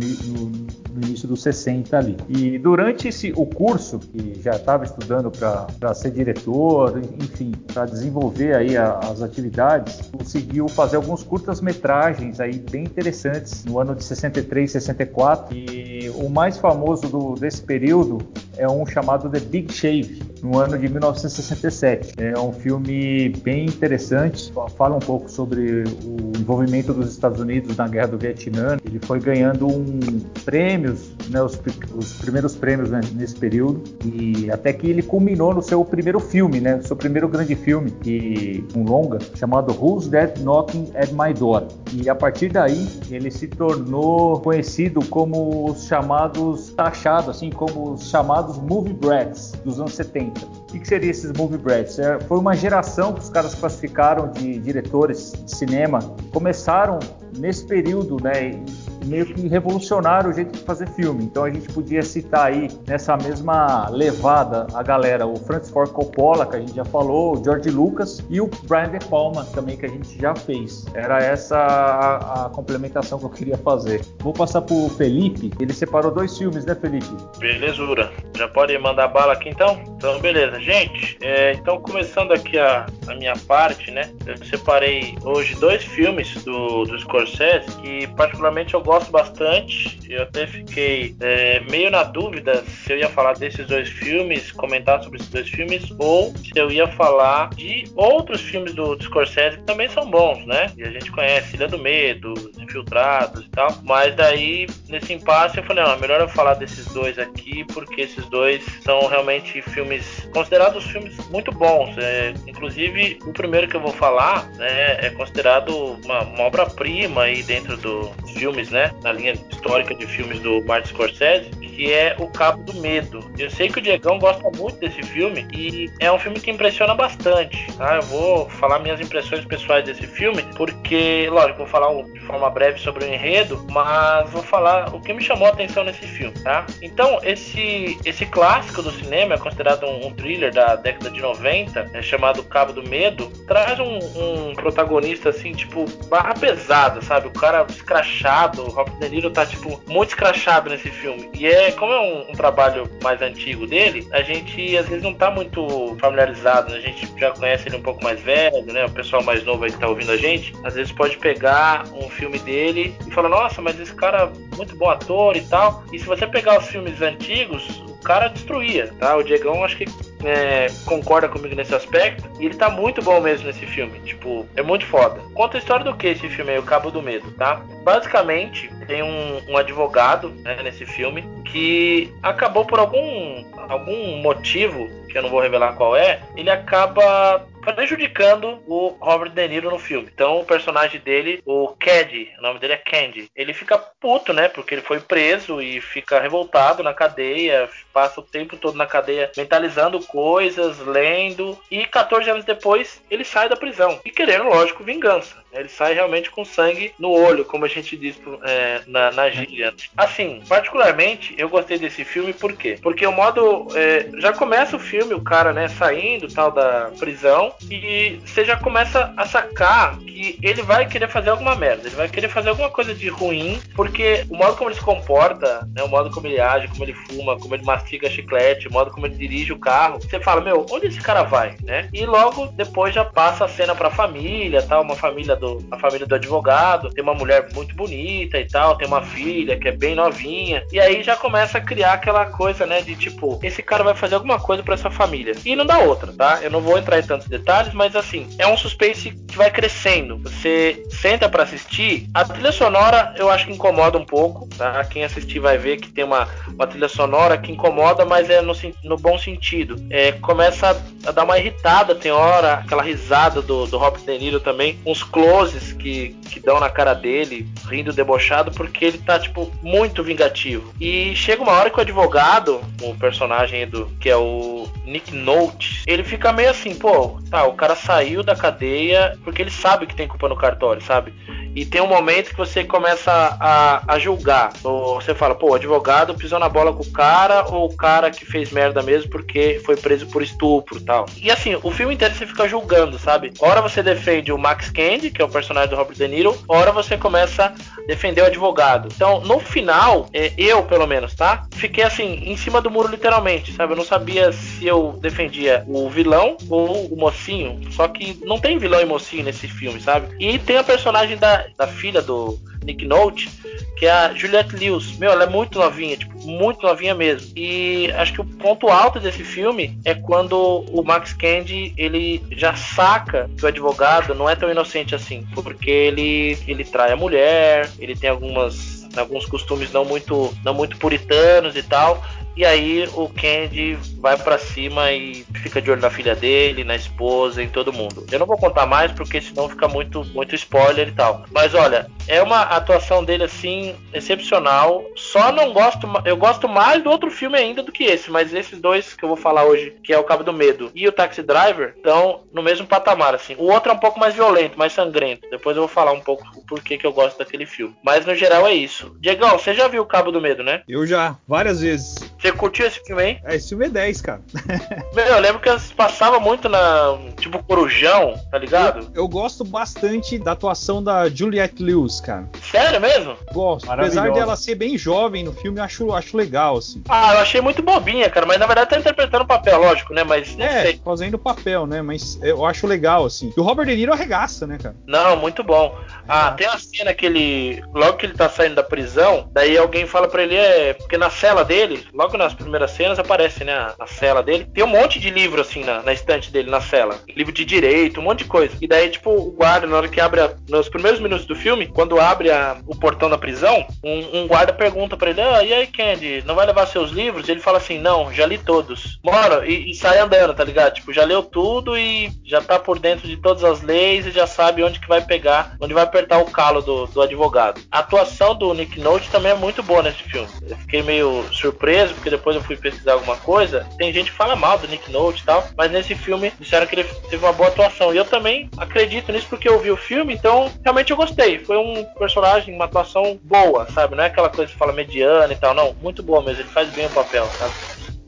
no, 0.94 1.06
início 1.06 1.28
dos 1.28 1.42
60 1.42 1.96
ali. 1.96 2.16
E 2.28 2.58
durante 2.58 3.08
esse, 3.08 3.32
o 3.36 3.46
curso, 3.46 3.98
que 3.98 4.40
já 4.42 4.52
estava 4.52 4.84
estudando 4.84 5.30
para 5.30 5.94
ser 5.94 6.10
diretor, 6.10 7.00
enfim, 7.20 7.52
para 7.72 7.86
desenvolver 7.86 8.54
aí 8.54 8.76
a, 8.76 8.98
as 8.98 9.22
atividades, 9.22 10.10
conseguiu 10.10 10.68
fazer 10.68 10.96
alguns 10.96 11.22
curtas-metragens 11.22 12.40
aí 12.40 12.58
bem 12.58 12.84
interessantes 12.84 13.64
no 13.64 13.78
ano 13.78 13.94
de 13.94 14.04
63, 14.04 14.70
64 14.70 15.56
e 15.56 16.10
o 16.16 16.28
mais 16.28 16.58
famoso 16.58 17.08
do, 17.08 17.34
desse 17.34 17.62
período 17.62 18.18
é 18.56 18.68
um 18.68 18.84
chamado 18.84 19.30
The 19.30 19.40
Big 19.40 19.72
Shave, 19.72 20.31
no 20.42 20.58
ano 20.58 20.76
de 20.76 20.88
1967. 20.88 22.14
É 22.18 22.38
um 22.38 22.52
filme 22.52 23.28
bem 23.42 23.66
interessante, 23.66 24.52
fala 24.76 24.96
um 24.96 25.00
pouco 25.00 25.30
sobre 25.30 25.84
o 26.04 26.38
envolvimento 26.38 26.92
dos 26.92 27.10
Estados 27.10 27.40
Unidos 27.40 27.76
na 27.76 27.86
Guerra 27.86 28.08
do 28.08 28.18
Vietnã. 28.18 28.76
Ele 28.84 28.98
foi 28.98 29.20
ganhando 29.20 29.68
um 29.68 30.00
prêmios, 30.44 31.12
né, 31.30 31.40
os, 31.40 31.58
os, 31.94 32.14
primeiros 32.14 32.56
prêmios 32.56 32.90
né, 32.90 33.00
nesse 33.14 33.36
período, 33.36 33.82
e 34.04 34.50
até 34.50 34.72
que 34.72 34.90
ele 34.90 35.02
culminou 35.02 35.54
no 35.54 35.62
seu 35.62 35.84
primeiro 35.84 36.18
filme, 36.18 36.60
né, 36.60 36.80
seu 36.82 36.96
primeiro 36.96 37.28
grande 37.28 37.54
filme, 37.54 37.90
que, 37.90 38.64
um 38.74 38.82
longa, 38.82 39.18
chamado 39.36 39.72
Who's 39.72 40.08
That 40.08 40.40
Knocking 40.40 40.90
at 40.96 41.12
My 41.12 41.32
Door. 41.32 41.68
E 41.92 42.08
a 42.08 42.14
partir 42.14 42.48
daí 42.48 42.88
ele 43.10 43.30
se 43.30 43.46
tornou 43.46 44.40
conhecido 44.40 45.04
como 45.06 45.70
os 45.70 45.86
chamados 45.86 46.70
taxados, 46.70 47.28
assim 47.28 47.50
como 47.50 47.92
os 47.92 48.08
chamados 48.08 48.58
movie 48.58 48.94
brats 48.94 49.52
dos 49.64 49.78
anos 49.78 49.94
70. 49.94 50.31
O 50.68 50.72
que, 50.72 50.86
seria 50.86 51.10
esses 51.10 51.32
movie 51.32 51.58
brats? 51.58 51.98
É, 51.98 52.18
foi 52.20 52.38
uma 52.38 52.54
geração 52.54 53.12
que 53.12 53.20
os 53.20 53.28
caras 53.28 53.54
classificaram 53.54 54.30
de 54.30 54.58
diretores 54.58 55.32
de 55.44 55.54
cinema, 55.54 55.98
começaram 56.32 56.98
nesse 57.36 57.66
período, 57.66 58.16
né? 58.22 58.62
Meio 59.04 59.26
que 59.26 59.46
revolucionaram 59.48 60.30
o 60.30 60.32
jeito 60.32 60.52
de 60.52 60.64
fazer 60.64 60.88
filme. 60.90 61.24
Então 61.24 61.44
a 61.44 61.50
gente 61.50 61.68
podia 61.72 62.02
citar 62.02 62.46
aí 62.46 62.68
nessa 62.86 63.16
mesma 63.16 63.88
levada 63.90 64.66
a 64.74 64.82
galera, 64.82 65.26
o 65.26 65.36
Francis 65.36 65.70
Ford 65.70 65.90
Coppola, 65.90 66.46
que 66.46 66.56
a 66.56 66.60
gente 66.60 66.74
já 66.74 66.84
falou, 66.84 67.38
o 67.38 67.44
George 67.44 67.70
Lucas 67.70 68.22
e 68.28 68.40
o 68.40 68.48
Brian 68.64 68.90
De 68.90 69.04
Palma 69.06 69.44
também, 69.54 69.76
que 69.76 69.86
a 69.86 69.88
gente 69.88 70.18
já 70.20 70.34
fez. 70.34 70.86
Era 70.94 71.22
essa 71.22 71.56
a, 71.56 72.46
a 72.46 72.48
complementação 72.50 73.18
que 73.18 73.24
eu 73.24 73.30
queria 73.30 73.58
fazer. 73.58 74.00
Vou 74.20 74.32
passar 74.32 74.62
pro 74.62 74.88
Felipe, 74.90 75.52
ele 75.60 75.72
separou 75.72 76.10
dois 76.10 76.36
filmes, 76.36 76.64
né, 76.64 76.74
Felipe? 76.74 77.08
Belezura. 77.38 78.12
Já 78.36 78.48
pode 78.48 78.76
mandar 78.78 79.08
bala 79.08 79.32
aqui 79.32 79.48
então? 79.48 79.80
Então, 79.96 80.18
beleza. 80.20 80.60
Gente, 80.60 81.18
é, 81.20 81.52
então 81.52 81.80
começando 81.80 82.32
aqui 82.32 82.58
a, 82.58 82.86
a 83.06 83.14
minha 83.14 83.34
parte, 83.46 83.90
né? 83.90 84.10
Eu 84.26 84.36
separei 84.44 85.14
hoje 85.22 85.54
dois 85.56 85.84
filmes 85.84 86.42
do, 86.44 86.84
do 86.84 86.98
Scorsese 86.98 87.70
que 87.76 88.06
particularmente 88.08 88.74
eu 88.74 88.82
gosto 88.82 88.91
gosto 88.92 89.10
bastante. 89.10 89.98
Eu 90.08 90.22
até 90.22 90.46
fiquei 90.46 91.16
é, 91.20 91.60
meio 91.60 91.90
na 91.90 92.02
dúvida 92.02 92.62
se 92.62 92.92
eu 92.92 92.98
ia 92.98 93.08
falar 93.08 93.32
desses 93.34 93.66
dois 93.66 93.88
filmes, 93.88 94.52
comentar 94.52 95.02
sobre 95.02 95.18
esses 95.18 95.30
dois 95.30 95.48
filmes, 95.48 95.90
ou 95.98 96.34
se 96.36 96.52
eu 96.54 96.70
ia 96.70 96.86
falar 96.88 97.48
de 97.50 97.84
outros 97.96 98.42
filmes 98.42 98.74
do, 98.74 98.94
do 98.94 99.04
Scorsese 99.04 99.56
que 99.56 99.64
também 99.64 99.88
são 99.88 100.10
bons, 100.10 100.44
né? 100.44 100.70
E 100.76 100.82
a 100.82 100.90
gente 100.90 101.10
conhece 101.10 101.56
Ilha 101.56 101.68
do 101.68 101.78
Medo, 101.78 102.34
Infiltrados 102.60 103.46
e 103.46 103.48
tal. 103.48 103.68
Mas 103.82 104.14
daí, 104.14 104.66
nesse 104.88 105.14
impasse, 105.14 105.56
eu 105.56 105.64
falei, 105.64 105.84
não, 105.84 105.92
é 105.92 105.96
melhor 105.96 106.20
eu 106.20 106.28
falar 106.28 106.54
desses 106.54 106.86
dois 106.92 107.18
aqui, 107.18 107.64
porque 107.72 108.02
esses 108.02 108.26
dois 108.26 108.62
são 108.82 109.06
realmente 109.06 109.62
filmes 109.62 110.28
considerados 110.34 110.84
filmes 110.84 111.16
muito 111.30 111.50
bons. 111.50 111.96
É, 111.96 112.34
inclusive, 112.46 113.18
o 113.24 113.32
primeiro 113.32 113.68
que 113.68 113.76
eu 113.76 113.80
vou 113.80 113.92
falar 113.92 114.46
né, 114.52 115.06
é 115.06 115.10
considerado 115.10 115.98
uma, 116.04 116.24
uma 116.24 116.44
obra-prima 116.44 117.22
aí 117.22 117.42
dentro 117.42 117.76
dos 117.78 118.10
filmes, 118.32 118.70
né? 118.70 118.81
Né? 118.82 118.92
Na 119.02 119.12
linha 119.12 119.34
histórica 119.50 119.94
de 119.94 120.06
filmes 120.06 120.40
do 120.40 120.64
Martin 120.64 120.88
Scorsese, 120.88 121.50
que 121.50 121.92
é 121.92 122.14
O 122.18 122.26
Cabo 122.28 122.62
do 122.62 122.74
Medo. 122.80 123.30
Eu 123.38 123.50
sei 123.50 123.68
que 123.68 123.78
o 123.78 123.82
Diegão 123.82 124.18
gosta 124.18 124.42
muito 124.56 124.78
desse 124.78 125.02
filme 125.02 125.46
e 125.52 125.90
é 126.00 126.10
um 126.12 126.18
filme 126.18 126.40
que 126.40 126.50
impressiona 126.50 126.94
bastante, 126.94 127.66
tá? 127.76 127.96
Eu 127.96 128.02
vou 128.02 128.48
falar 128.50 128.78
minhas 128.80 129.00
impressões 129.00 129.44
pessoais 129.44 129.84
desse 129.84 130.06
filme, 130.06 130.42
porque, 130.56 131.28
lógico, 131.30 131.58
vou 131.58 131.66
falar 131.66 131.90
de 132.02 132.20
forma 132.20 132.48
breve 132.50 132.78
sobre 132.78 133.04
o 133.04 133.08
enredo, 133.08 133.64
mas 133.70 134.28
vou 134.30 134.42
falar 134.42 134.94
o 134.94 135.00
que 135.00 135.12
me 135.12 135.22
chamou 135.22 135.46
a 135.46 135.50
atenção 135.50 135.84
nesse 135.84 136.06
filme, 136.06 136.34
tá? 136.40 136.66
Então, 136.80 137.18
esse, 137.22 137.98
esse 138.04 138.26
clássico 138.26 138.82
do 138.82 138.90
cinema 138.90 139.34
é 139.34 139.38
considerado 139.38 139.86
um, 139.86 140.06
um 140.06 140.12
thriller 140.12 140.52
da 140.52 140.76
década 140.76 141.10
de 141.10 141.20
90, 141.20 141.90
é 141.94 142.02
chamado 142.02 142.42
Cabo 142.44 142.72
do 142.72 142.88
Medo, 142.88 143.28
traz 143.46 143.78
um, 143.80 143.98
um 143.98 144.54
protagonista 144.54 145.30
assim, 145.30 145.52
tipo, 145.52 145.86
barra 146.08 146.34
pesada, 146.34 147.00
sabe? 147.00 147.28
O 147.28 147.32
cara 147.32 147.64
escrachado, 147.68 148.71
Robert 148.72 148.96
De 148.98 149.08
Niro 149.08 149.30
tá, 149.30 149.46
tipo, 149.46 149.80
muito 149.86 150.10
escrachado 150.10 150.70
nesse 150.70 150.90
filme. 150.90 151.30
E 151.34 151.46
é 151.46 151.72
como 151.72 151.92
é 151.92 152.00
um, 152.00 152.30
um, 152.30 152.32
trabalho 152.32 152.88
mais 153.02 153.20
antigo 153.22 153.66
dele, 153.66 154.06
a 154.12 154.22
gente 154.22 154.76
às 154.76 154.88
vezes 154.88 155.02
não 155.02 155.14
tá 155.14 155.30
muito 155.30 155.96
familiarizado, 156.00 156.70
né? 156.70 156.78
A 156.78 156.80
gente 156.80 157.08
já 157.18 157.30
conhece 157.30 157.68
ele 157.68 157.76
um 157.76 157.82
pouco 157.82 158.02
mais 158.02 158.20
velho, 158.20 158.72
né? 158.72 158.84
O 158.84 158.90
pessoal 158.90 159.22
mais 159.22 159.44
novo 159.44 159.64
aí 159.64 159.72
que 159.72 159.78
tá 159.78 159.88
ouvindo 159.88 160.12
a 160.12 160.16
gente, 160.16 160.52
às 160.64 160.74
vezes 160.74 160.92
pode 160.92 161.16
pegar 161.18 161.84
um 161.92 162.08
filme 162.08 162.38
dele 162.38 162.94
e 163.06 163.10
falar, 163.10 163.28
nossa, 163.28 163.60
mas 163.60 163.78
esse 163.78 163.94
cara 163.94 164.32
é 164.32 164.56
muito 164.56 164.76
bom 164.76 164.90
ator 164.90 165.36
e 165.36 165.42
tal. 165.42 165.84
E 165.92 165.98
se 165.98 166.04
você 166.04 166.26
pegar 166.26 166.58
os 166.58 166.66
filmes 166.66 167.00
antigos, 167.00 167.82
o 167.88 167.96
cara 168.02 168.28
destruía, 168.28 168.92
tá? 168.98 169.16
O 169.16 169.22
Diegão 169.22 169.64
acho 169.64 169.76
que 169.76 169.84
é, 170.24 170.68
concorda 170.84 171.28
comigo 171.28 171.54
nesse 171.54 171.74
aspecto. 171.74 172.28
E 172.40 172.46
ele 172.46 172.54
tá 172.54 172.70
muito 172.70 173.02
bom 173.02 173.20
mesmo 173.20 173.46
nesse 173.46 173.66
filme. 173.66 173.98
Tipo, 174.00 174.46
é 174.56 174.62
muito 174.62 174.86
foda. 174.86 175.20
Conta 175.34 175.56
a 175.56 175.60
história 175.60 175.84
do 175.84 175.94
que 175.94 176.08
esse 176.08 176.28
filme 176.28 176.52
aí, 176.52 176.58
O 176.58 176.62
Cabo 176.62 176.90
do 176.90 177.02
Medo, 177.02 177.30
tá? 177.32 177.62
Basicamente, 177.82 178.70
tem 178.86 179.02
um, 179.02 179.40
um 179.48 179.56
advogado 179.56 180.30
né, 180.42 180.62
nesse 180.62 180.86
filme 180.86 181.24
que 181.44 182.12
acabou 182.22 182.64
por 182.64 182.78
algum, 182.78 183.44
algum 183.68 184.16
motivo, 184.18 184.88
que 185.08 185.18
eu 185.18 185.22
não 185.22 185.30
vou 185.30 185.40
revelar 185.40 185.74
qual 185.74 185.96
é, 185.96 186.20
ele 186.36 186.50
acaba 186.50 187.46
prejudicando 187.62 188.62
o 188.66 188.88
Robert 189.00 189.30
De 189.30 189.48
Niro 189.48 189.70
no 189.70 189.78
filme. 189.78 190.08
Então 190.12 190.40
o 190.40 190.44
personagem 190.44 191.00
dele, 191.00 191.42
o 191.46 191.68
Candy, 191.78 192.32
o 192.38 192.42
nome 192.42 192.58
dele 192.58 192.74
é 192.74 192.76
Candy, 192.76 193.30
ele 193.34 193.54
fica 193.54 193.78
puto, 193.78 194.32
né? 194.32 194.48
Porque 194.48 194.74
ele 194.74 194.82
foi 194.82 195.00
preso 195.00 195.60
e 195.60 195.80
fica 195.80 196.20
revoltado 196.20 196.82
na 196.82 196.92
cadeia, 196.92 197.68
passa 197.92 198.20
o 198.20 198.24
tempo 198.24 198.56
todo 198.56 198.76
na 198.76 198.86
cadeia 198.86 199.30
mentalizando 199.36 200.04
coisas, 200.06 200.78
lendo, 200.80 201.58
e 201.70 201.86
14 201.86 202.30
anos 202.30 202.44
depois 202.44 203.02
ele 203.10 203.24
sai 203.24 203.48
da 203.48 203.56
prisão. 203.56 204.00
E 204.04 204.10
querendo, 204.10 204.44
lógico, 204.44 204.84
vingança. 204.84 205.41
Ele 205.52 205.68
sai 205.68 205.94
realmente 205.94 206.30
com 206.30 206.44
sangue 206.44 206.94
no 206.98 207.10
olho, 207.10 207.44
como 207.44 207.64
a 207.64 207.68
gente 207.68 207.96
diz 207.96 208.20
é, 208.44 208.80
na, 208.86 209.10
na 209.12 209.30
gíria. 209.30 209.74
Assim, 209.96 210.42
particularmente, 210.48 211.34
eu 211.36 211.48
gostei 211.48 211.78
desse 211.78 212.04
filme 212.04 212.32
por 212.32 212.54
quê? 212.54 212.78
Porque 212.82 213.06
o 213.06 213.12
modo. 213.12 213.68
É, 213.74 214.08
já 214.18 214.32
começa 214.32 214.76
o 214.76 214.80
filme, 214.80 215.14
o 215.14 215.20
cara, 215.20 215.52
né, 215.52 215.68
saindo 215.68 216.32
tal 216.32 216.50
da 216.50 216.90
prisão, 216.98 217.54
e 217.70 218.20
você 218.24 218.44
já 218.44 218.56
começa 218.56 219.12
a 219.16 219.26
sacar 219.26 219.98
que 219.98 220.38
ele 220.42 220.62
vai 220.62 220.86
querer 220.86 221.08
fazer 221.08 221.30
alguma 221.30 221.54
merda, 221.54 221.86
ele 221.86 221.96
vai 221.96 222.08
querer 222.08 222.28
fazer 222.28 222.50
alguma 222.50 222.70
coisa 222.70 222.94
de 222.94 223.08
ruim, 223.08 223.60
porque 223.74 224.24
o 224.28 224.36
modo 224.36 224.56
como 224.56 224.70
ele 224.70 224.76
se 224.76 224.84
comporta, 224.84 225.68
né, 225.74 225.82
o 225.82 225.88
modo 225.88 226.10
como 226.10 226.26
ele 226.26 226.40
age, 226.40 226.68
como 226.68 226.84
ele 226.84 226.94
fuma, 226.94 227.38
como 227.38 227.54
ele 227.54 227.64
mastiga 227.64 228.08
chiclete, 228.08 228.68
o 228.68 228.72
modo 228.72 228.90
como 228.90 229.06
ele 229.06 229.14
dirige 229.14 229.52
o 229.52 229.58
carro, 229.58 229.98
você 230.00 230.20
fala, 230.20 230.40
meu, 230.40 230.66
onde 230.70 230.86
esse 230.86 231.00
cara 231.00 231.22
vai, 231.22 231.56
né? 231.62 231.88
E 231.92 232.04
logo 232.06 232.46
depois 232.48 232.94
já 232.94 233.04
passa 233.04 233.44
a 233.44 233.48
cena 233.48 233.74
pra 233.74 233.90
família, 233.90 234.62
tal, 234.62 234.82
uma 234.82 234.96
família 234.96 235.36
do, 235.42 235.66
a 235.72 235.78
família 235.78 236.06
do 236.06 236.14
advogado, 236.14 236.88
tem 236.90 237.02
uma 237.02 237.14
mulher 237.14 237.48
muito 237.52 237.74
bonita 237.74 238.38
e 238.38 238.46
tal, 238.46 238.76
tem 238.76 238.86
uma 238.86 239.02
filha 239.02 239.58
que 239.58 239.66
é 239.68 239.72
bem 239.72 239.96
novinha, 239.96 240.64
e 240.70 240.78
aí 240.78 241.02
já 241.02 241.16
começa 241.16 241.58
a 241.58 241.60
criar 241.60 241.94
aquela 241.94 242.26
coisa, 242.26 242.64
né, 242.64 242.80
de 242.80 242.94
tipo, 242.94 243.40
esse 243.42 243.60
cara 243.60 243.82
vai 243.82 243.94
fazer 243.94 244.14
alguma 244.14 244.38
coisa 244.38 244.62
para 244.62 244.74
essa 244.74 244.90
família. 244.90 245.34
E 245.44 245.56
não 245.56 245.66
dá 245.66 245.80
outra, 245.80 246.12
tá? 246.12 246.38
Eu 246.42 246.50
não 246.50 246.60
vou 246.60 246.78
entrar 246.78 247.00
em 247.00 247.02
tantos 247.02 247.26
detalhes, 247.26 247.74
mas 247.74 247.96
assim, 247.96 248.28
é 248.38 248.46
um 248.46 248.56
suspense 248.56 249.10
que 249.32 249.38
vai 249.38 249.50
crescendo. 249.50 250.18
Você 250.18 250.84
senta 250.90 251.28
para 251.28 251.42
assistir, 251.42 252.08
a 252.14 252.24
trilha 252.24 252.52
sonora 252.52 253.14
eu 253.16 253.30
acho 253.30 253.46
que 253.46 253.52
incomoda 253.52 253.98
um 253.98 254.04
pouco, 254.04 254.48
tá? 254.56 254.84
Quem 254.84 255.04
assistir 255.04 255.38
vai 255.38 255.58
ver 255.58 255.78
que 255.78 255.90
tem 255.90 256.04
uma, 256.04 256.28
uma 256.48 256.66
trilha 256.66 256.88
sonora 256.88 257.36
que 257.36 257.50
incomoda, 257.50 258.04
mas 258.04 258.30
é 258.30 258.40
no, 258.40 258.52
no 258.84 258.96
bom 258.96 259.18
sentido. 259.18 259.76
É, 259.90 260.12
começa 260.12 260.70
a, 260.70 261.08
a 261.08 261.12
dar 261.12 261.24
uma 261.24 261.38
irritada, 261.38 261.94
tem 261.94 262.12
hora, 262.12 262.54
aquela 262.54 262.82
risada 262.82 263.42
do, 263.42 263.66
do 263.66 263.78
Robert 263.78 264.02
De 264.02 264.18
Niro 264.18 264.40
também, 264.40 264.78
uns 264.86 265.02
close 265.02 265.32
closes 265.32 265.72
que, 265.72 266.10
que 266.30 266.38
dão 266.38 266.60
na 266.60 266.68
cara 266.68 266.94
dele, 266.94 267.48
rindo 267.68 267.92
debochado, 267.92 268.52
porque 268.52 268.84
ele 268.84 268.98
tá, 268.98 269.18
tipo, 269.18 269.50
muito 269.62 270.02
vingativo. 270.02 270.72
E 270.80 271.14
chega 271.16 271.42
uma 271.42 271.52
hora 271.52 271.70
que 271.70 271.78
o 271.78 271.80
advogado, 271.80 272.60
o 272.82 272.94
personagem 272.94 273.66
do 273.66 273.86
que 274.00 274.10
é 274.10 274.16
o 274.16 274.68
Nick 274.84 275.14
Note, 275.14 275.82
ele 275.86 276.04
fica 276.04 276.32
meio 276.32 276.50
assim, 276.50 276.74
pô, 276.74 277.20
tá, 277.30 277.44
o 277.46 277.54
cara 277.54 277.74
saiu 277.74 278.22
da 278.22 278.36
cadeia 278.36 279.18
porque 279.24 279.42
ele 279.42 279.50
sabe 279.50 279.86
que 279.86 279.94
tem 279.94 280.08
culpa 280.08 280.28
no 280.28 280.36
cartório, 280.36 280.82
sabe? 280.82 281.12
E 281.54 281.66
tem 281.66 281.82
um 281.82 281.86
momento 281.86 282.30
que 282.30 282.36
você 282.36 282.64
começa 282.64 283.36
a, 283.38 283.82
a 283.86 283.98
julgar. 283.98 284.52
Ou 284.64 284.94
você 284.94 285.14
fala, 285.14 285.34
pô, 285.34 285.50
o 285.50 285.54
advogado 285.54 286.14
pisou 286.14 286.38
na 286.38 286.48
bola 286.48 286.72
com 286.72 286.82
o 286.82 286.90
cara, 286.90 287.44
ou 287.48 287.66
o 287.66 287.76
cara 287.76 288.10
que 288.10 288.24
fez 288.24 288.50
merda 288.50 288.82
mesmo 288.82 289.10
porque 289.10 289.60
foi 289.64 289.76
preso 289.76 290.06
por 290.06 290.22
estupro 290.22 290.80
tal. 290.80 291.06
E 291.16 291.30
assim, 291.30 291.58
o 291.62 291.70
filme 291.70 291.94
inteiro 291.94 292.14
você 292.14 292.26
fica 292.26 292.48
julgando, 292.48 292.98
sabe? 292.98 293.32
Ora 293.38 293.60
você 293.60 293.82
defende 293.82 294.32
o 294.32 294.38
Max 294.38 294.70
Candy, 294.70 295.10
que 295.10 295.20
é 295.20 295.24
o 295.24 295.28
personagem 295.28 295.70
do 295.70 295.76
Robert 295.76 295.96
De 295.96 296.08
Niro, 296.08 296.36
ora 296.48 296.72
você 296.72 296.96
começa 296.96 297.46
a 297.46 297.86
defender 297.86 298.22
o 298.22 298.26
advogado. 298.26 298.88
Então, 298.94 299.20
no 299.20 299.38
final, 299.38 300.08
é, 300.12 300.32
eu, 300.38 300.62
pelo 300.62 300.86
menos, 300.86 301.14
tá? 301.14 301.46
Fiquei 301.52 301.84
assim, 301.84 302.22
em 302.24 302.36
cima 302.36 302.60
do 302.60 302.70
muro, 302.70 302.88
literalmente, 302.88 303.52
sabe? 303.52 303.72
Eu 303.72 303.76
não 303.76 303.84
sabia 303.84 304.32
se 304.32 304.66
eu 304.66 304.98
defendia 305.00 305.64
o 305.68 305.88
vilão 305.90 306.36
ou 306.48 306.86
o 306.86 306.96
mocinho. 306.96 307.60
Só 307.72 307.88
que 307.88 308.18
não 308.24 308.38
tem 308.38 308.58
vilão 308.58 308.80
e 308.80 308.84
mocinho 308.86 309.11
nesse 309.20 309.48
filme, 309.48 309.80
sabe? 309.80 310.14
E 310.20 310.38
tem 310.38 310.56
a 310.56 310.62
personagem 310.62 311.16
da 311.16 311.32
da, 311.58 311.66
filha 311.66 312.00
do 312.00 312.38
Nick 312.64 312.86
Note, 312.86 313.28
que 313.76 313.86
é 313.86 313.90
a 313.90 314.14
Juliette 314.14 314.54
Lewis. 314.54 314.96
Meu, 314.98 315.10
ela 315.10 315.24
é 315.24 315.28
muito 315.28 315.58
novinha, 315.58 315.96
tipo, 315.96 316.16
muito 316.26 316.62
novinha 316.62 316.94
mesmo. 316.94 317.32
E 317.36 317.90
acho 317.96 318.12
que 318.12 318.20
o 318.20 318.24
ponto 318.24 318.68
alto 318.68 319.00
desse 319.00 319.24
filme 319.24 319.78
é 319.84 319.94
quando 319.94 320.64
o 320.70 320.82
Max 320.82 321.12
Candy 321.12 321.74
ele 321.76 322.22
já 322.30 322.54
saca 322.54 323.28
que 323.36 323.44
o 323.44 323.48
advogado 323.48 324.14
não 324.14 324.28
é 324.28 324.36
tão 324.36 324.50
inocente 324.50 324.94
assim, 324.94 325.26
porque 325.34 325.70
ele 325.70 326.38
ele 326.46 326.64
trai 326.64 326.92
a 326.92 326.96
mulher, 326.96 327.68
ele 327.78 327.96
tem 327.96 328.10
algumas 328.10 328.82
alguns 328.96 329.24
costumes 329.24 329.72
não 329.72 329.84
muito 329.84 330.32
não 330.44 330.54
muito 330.54 330.76
puritanos 330.76 331.56
e 331.56 331.62
tal. 331.62 332.02
E 332.36 332.44
aí 332.44 332.88
o 332.94 333.08
Candy 333.08 333.78
vai 334.00 334.16
para 334.16 334.38
cima 334.38 334.90
e 334.92 335.24
fica 335.34 335.60
de 335.60 335.70
olho 335.70 335.80
na 335.80 335.90
filha 335.90 336.14
dele, 336.14 336.64
na 336.64 336.74
esposa, 336.74 337.42
em 337.42 337.48
todo 337.48 337.72
mundo. 337.72 338.06
Eu 338.10 338.18
não 338.18 338.26
vou 338.26 338.38
contar 338.38 338.66
mais 338.66 338.90
porque 338.92 339.20
senão 339.20 339.48
fica 339.48 339.68
muito 339.68 340.04
muito 340.06 340.34
spoiler 340.34 340.88
e 340.88 340.92
tal. 340.92 341.24
Mas 341.30 341.54
olha, 341.54 341.90
é 342.06 342.22
uma 342.22 342.42
atuação 342.42 343.04
dele 343.04 343.24
assim 343.24 343.74
excepcional. 343.92 344.84
Só 344.96 345.30
não 345.32 345.52
gosto, 345.52 345.88
eu 346.04 346.16
gosto 346.16 346.48
mais 346.48 346.82
do 346.82 346.90
outro 346.90 347.10
filme 347.10 347.36
ainda 347.36 347.62
do 347.62 347.72
que 347.72 347.84
esse, 347.84 348.10
mas 348.10 348.32
esses 348.32 348.60
dois 348.60 348.94
que 348.94 349.04
eu 349.04 349.08
vou 349.08 349.16
falar 349.16 349.44
hoje, 349.44 349.76
que 349.82 349.92
é 349.92 349.98
o 349.98 350.04
Cabo 350.04 350.24
do 350.24 350.32
Medo 350.32 350.70
e 350.74 350.88
o 350.88 350.92
Taxi 350.92 351.22
Driver, 351.22 351.74
estão 351.76 352.22
no 352.32 352.42
mesmo 352.42 352.66
patamar 352.66 353.14
assim. 353.14 353.34
O 353.38 353.50
outro 353.50 353.70
é 353.70 353.74
um 353.74 353.78
pouco 353.78 354.00
mais 354.00 354.14
violento, 354.14 354.58
mais 354.58 354.72
sangrento. 354.72 355.28
Depois 355.30 355.56
eu 355.56 355.62
vou 355.62 355.68
falar 355.68 355.92
um 355.92 356.00
pouco 356.00 356.24
o 356.36 356.46
porquê 356.46 356.78
que 356.78 356.86
eu 356.86 356.92
gosto 356.92 357.18
daquele 357.18 357.46
filme. 357.46 357.74
Mas 357.82 358.06
no 358.06 358.14
geral 358.14 358.46
é 358.46 358.54
isso. 358.54 358.96
Diegão, 359.00 359.38
você 359.38 359.54
já 359.54 359.68
viu 359.68 359.82
o 359.82 359.86
Cabo 359.86 360.10
do 360.10 360.20
Medo, 360.20 360.42
né? 360.42 360.62
Eu 360.68 360.86
já, 360.86 361.16
várias 361.26 361.60
vezes. 361.60 362.12
Você 362.22 362.30
curtiu 362.30 362.64
esse 362.64 362.78
filme 362.84 363.02
aí? 363.02 363.18
É, 363.24 363.34
esse 363.34 363.48
filme 363.48 363.66
é 363.66 363.68
10, 363.68 364.00
cara. 364.00 364.20
Meu, 364.94 365.04
eu 365.04 365.18
lembro 365.18 365.40
que 365.40 365.50
passava 365.74 366.20
muito 366.20 366.48
na. 366.48 366.96
Tipo, 367.18 367.42
Corujão, 367.42 368.14
tá 368.30 368.38
ligado? 368.38 368.92
Eu, 368.94 369.02
eu, 369.02 369.08
gosto 369.08 369.44
bastante 369.44 370.18
da 370.18 370.30
atuação 370.30 370.80
da 370.82 371.08
Juliette 371.08 371.60
Lewis, 371.60 372.00
cara. 372.00 372.28
Sério 372.40 372.80
mesmo? 372.80 373.16
Gosto. 373.32 373.68
Apesar 373.68 374.12
dela 374.12 374.36
ser 374.36 374.54
bem 374.54 374.78
jovem 374.78 375.24
no 375.24 375.32
filme, 375.32 375.58
eu 375.58 375.64
acho, 375.64 375.92
acho 375.92 376.16
legal, 376.16 376.58
assim. 376.58 376.80
Ah, 376.88 377.14
eu 377.14 377.20
achei 377.20 377.40
muito 377.40 377.60
bobinha, 377.60 378.08
cara. 378.08 378.24
Mas 378.24 378.38
na 378.38 378.46
verdade 378.46 378.70
tá 378.70 378.78
interpretando 378.78 379.22
o 379.22 379.26
papel, 379.26 379.60
lógico, 379.60 379.92
né? 379.92 380.04
Mas 380.04 380.36
não 380.36 380.44
é, 380.44 380.62
sei. 380.62 380.80
fazendo 380.84 381.14
o 381.14 381.18
papel, 381.18 381.66
né? 381.66 381.82
Mas 381.82 382.20
eu 382.22 382.46
acho 382.46 382.68
legal, 382.68 383.04
assim. 383.04 383.32
E 383.36 383.40
o 383.40 383.42
Robert 383.42 383.66
De 383.66 383.74
Niro 383.74 383.92
arregaça, 383.92 384.46
né, 384.46 384.58
cara? 384.62 384.76
Não, 384.86 385.16
muito 385.16 385.42
bom. 385.42 385.76
Ah, 386.06 386.30
tem 386.30 386.46
a 386.46 386.56
cena 386.56 386.94
que 386.94 387.04
ele. 387.04 387.64
Logo 387.74 387.94
que 387.94 388.06
ele 388.06 388.14
tá 388.14 388.28
saindo 388.28 388.54
da 388.54 388.62
prisão, 388.62 389.28
daí 389.32 389.58
alguém 389.58 389.86
fala 389.86 390.06
pra 390.06 390.22
ele, 390.22 390.36
é. 390.36 390.74
Porque 390.74 390.96
na 390.96 391.10
cela 391.10 391.44
dele, 391.44 391.84
logo 391.92 392.11
nas 392.18 392.34
primeiras 392.34 392.70
cenas 392.72 392.98
aparece, 392.98 393.44
né? 393.44 393.52
A, 393.78 393.86
cela 393.86 394.22
dele. 394.22 394.46
Tem 394.52 394.64
um 394.64 394.68
monte 394.68 394.98
de 394.98 395.10
livro, 395.10 395.40
assim, 395.40 395.64
na, 395.64 395.82
na, 395.82 395.92
estante 395.92 396.30
dele, 396.30 396.50
na 396.50 396.60
cela. 396.60 396.98
Livro 397.08 397.32
de 397.32 397.44
direito, 397.44 398.00
um 398.00 398.04
monte 398.04 398.20
de 398.20 398.24
coisa. 398.26 398.56
E 398.60 398.66
daí, 398.66 398.88
tipo, 398.90 399.10
o 399.10 399.30
guarda, 399.32 399.66
na 399.66 399.76
hora 399.76 399.88
que 399.88 400.00
abre. 400.00 400.20
A, 400.20 400.32
nos 400.48 400.68
primeiros 400.68 401.00
minutos 401.00 401.26
do 401.26 401.34
filme, 401.34 401.66
quando 401.66 402.00
abre 402.00 402.30
a, 402.30 402.56
o 402.66 402.76
portão 402.76 403.08
da 403.08 403.18
prisão, 403.18 403.66
um, 403.82 404.20
um, 404.20 404.26
guarda 404.26 404.52
pergunta 404.52 404.96
pra 404.96 405.10
ele: 405.10 405.20
Ah, 405.20 405.42
e 405.44 405.52
aí, 405.52 405.66
Candy, 405.66 406.22
não 406.26 406.34
vai 406.34 406.46
levar 406.46 406.66
seus 406.66 406.90
livros? 406.90 407.28
Ele 407.28 407.40
fala 407.40 407.58
assim: 407.58 407.78
Não, 407.78 408.12
já 408.12 408.26
li 408.26 408.38
todos. 408.38 408.98
Mano, 409.02 409.44
e, 409.44 409.70
e 409.70 409.74
sai 409.74 409.98
andando, 409.98 410.34
tá 410.34 410.44
ligado? 410.44 410.74
Tipo, 410.74 410.92
já 410.92 411.04
leu 411.04 411.22
tudo 411.22 411.76
e 411.76 412.10
já 412.24 412.40
tá 412.40 412.58
por 412.58 412.78
dentro 412.78 413.06
de 413.06 413.16
todas 413.16 413.44
as 413.44 413.62
leis 413.62 414.06
e 414.06 414.10
já 414.10 414.26
sabe 414.26 414.62
onde 414.62 414.80
que 414.80 414.88
vai 414.88 415.00
pegar, 415.00 415.56
onde 415.60 415.74
vai 415.74 415.82
apertar 415.82 416.18
o 416.18 416.30
calo 416.30 416.60
do, 416.60 416.86
do 416.86 417.02
advogado. 417.02 417.60
A 417.70 417.80
atuação 417.80 418.34
do 418.34 418.52
Nick 418.54 418.80
Note 418.80 419.10
também 419.10 419.32
é 419.32 419.34
muito 419.34 419.62
boa 419.62 419.82
nesse 419.82 420.02
filme. 420.04 420.28
Eu 420.48 420.56
fiquei 420.56 420.82
meio 420.82 421.24
surpreso, 421.32 421.94
porque 422.02 422.10
depois 422.10 422.34
eu 422.34 422.42
fui 422.42 422.56
pesquisar 422.56 422.94
alguma 422.94 423.16
coisa. 423.16 423.64
Tem 423.78 423.92
gente 423.92 424.10
que 424.10 424.16
fala 424.16 424.34
mal 424.34 424.58
do 424.58 424.66
Nick 424.66 424.90
Note 424.90 425.22
e 425.22 425.24
tal, 425.24 425.46
mas 425.56 425.70
nesse 425.70 425.94
filme 425.94 426.32
disseram 426.40 426.66
que 426.66 426.74
ele 426.74 426.84
teve 427.08 427.24
uma 427.24 427.32
boa 427.32 427.48
atuação. 427.48 427.94
E 427.94 427.96
eu 427.96 428.04
também 428.04 428.50
acredito 428.56 429.12
nisso 429.12 429.28
porque 429.30 429.48
eu 429.48 429.60
vi 429.60 429.70
o 429.70 429.76
filme, 429.76 430.12
então 430.12 430.50
realmente 430.64 430.90
eu 430.90 430.96
gostei. 430.96 431.38
Foi 431.38 431.56
um 431.56 431.84
personagem, 431.96 432.54
uma 432.54 432.64
atuação 432.64 433.20
boa, 433.22 433.68
sabe? 433.70 433.94
Não 433.94 434.02
é 434.02 434.08
aquela 434.08 434.28
coisa 434.28 434.50
que 434.50 434.58
fala 434.58 434.72
mediana 434.72 435.32
e 435.32 435.36
tal, 435.36 435.54
não. 435.54 435.74
Muito 435.80 436.02
boa 436.02 436.20
mesmo, 436.22 436.42
ele 436.42 436.48
faz 436.48 436.68
bem 436.70 436.86
o 436.86 436.90
papel, 436.90 437.24
sabe? 437.38 437.52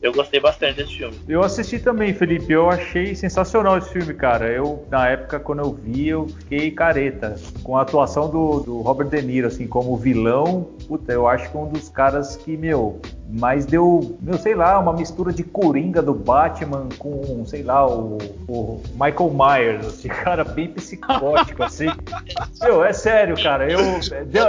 Eu 0.05 0.13
gostei 0.13 0.39
bastante 0.39 0.77
desse 0.77 0.97
filme. 0.97 1.19
Eu 1.27 1.41
assisti 1.41 1.79
também, 1.79 2.13
Felipe. 2.13 2.53
Eu 2.53 2.69
achei 2.69 3.15
sensacional 3.15 3.75
esse 3.79 3.91
filme, 3.91 4.13
cara. 4.13 4.51
Eu, 4.51 4.85
na 4.87 5.09
época, 5.09 5.39
quando 5.39 5.63
eu 5.63 5.73
vi, 5.73 6.09
eu 6.09 6.27
fiquei 6.27 6.69
careta. 6.69 7.35
Com 7.63 7.75
a 7.75 7.81
atuação 7.81 8.29
do, 8.29 8.59
do 8.59 8.81
Robert 8.81 9.07
De 9.07 9.19
Niro, 9.23 9.47
assim, 9.47 9.65
como 9.65 9.97
vilão. 9.97 10.69
Puta, 10.87 11.11
eu 11.11 11.27
acho 11.27 11.49
que 11.49 11.57
é 11.57 11.59
um 11.59 11.67
dos 11.67 11.89
caras 11.89 12.35
que, 12.35 12.55
meu, 12.55 13.01
mas 13.27 13.65
deu, 13.65 14.17
meu, 14.21 14.37
sei 14.37 14.53
lá, 14.53 14.79
uma 14.79 14.93
mistura 14.93 15.33
de 15.33 15.43
Coringa 15.43 16.01
do 16.01 16.13
Batman 16.13 16.87
com, 16.97 17.43
sei 17.45 17.63
lá, 17.63 17.85
o, 17.87 18.17
o 18.47 18.81
Michael 18.91 19.33
Myers, 19.33 19.87
assim, 19.87 20.07
cara 20.23 20.43
bem 20.43 20.67
psicótico, 20.67 21.63
assim. 21.63 21.87
Meu, 22.61 22.83
é 22.83 22.93
sério, 22.93 23.35
cara, 23.41 23.69
eu, 23.69 23.79
deu, 24.25 24.47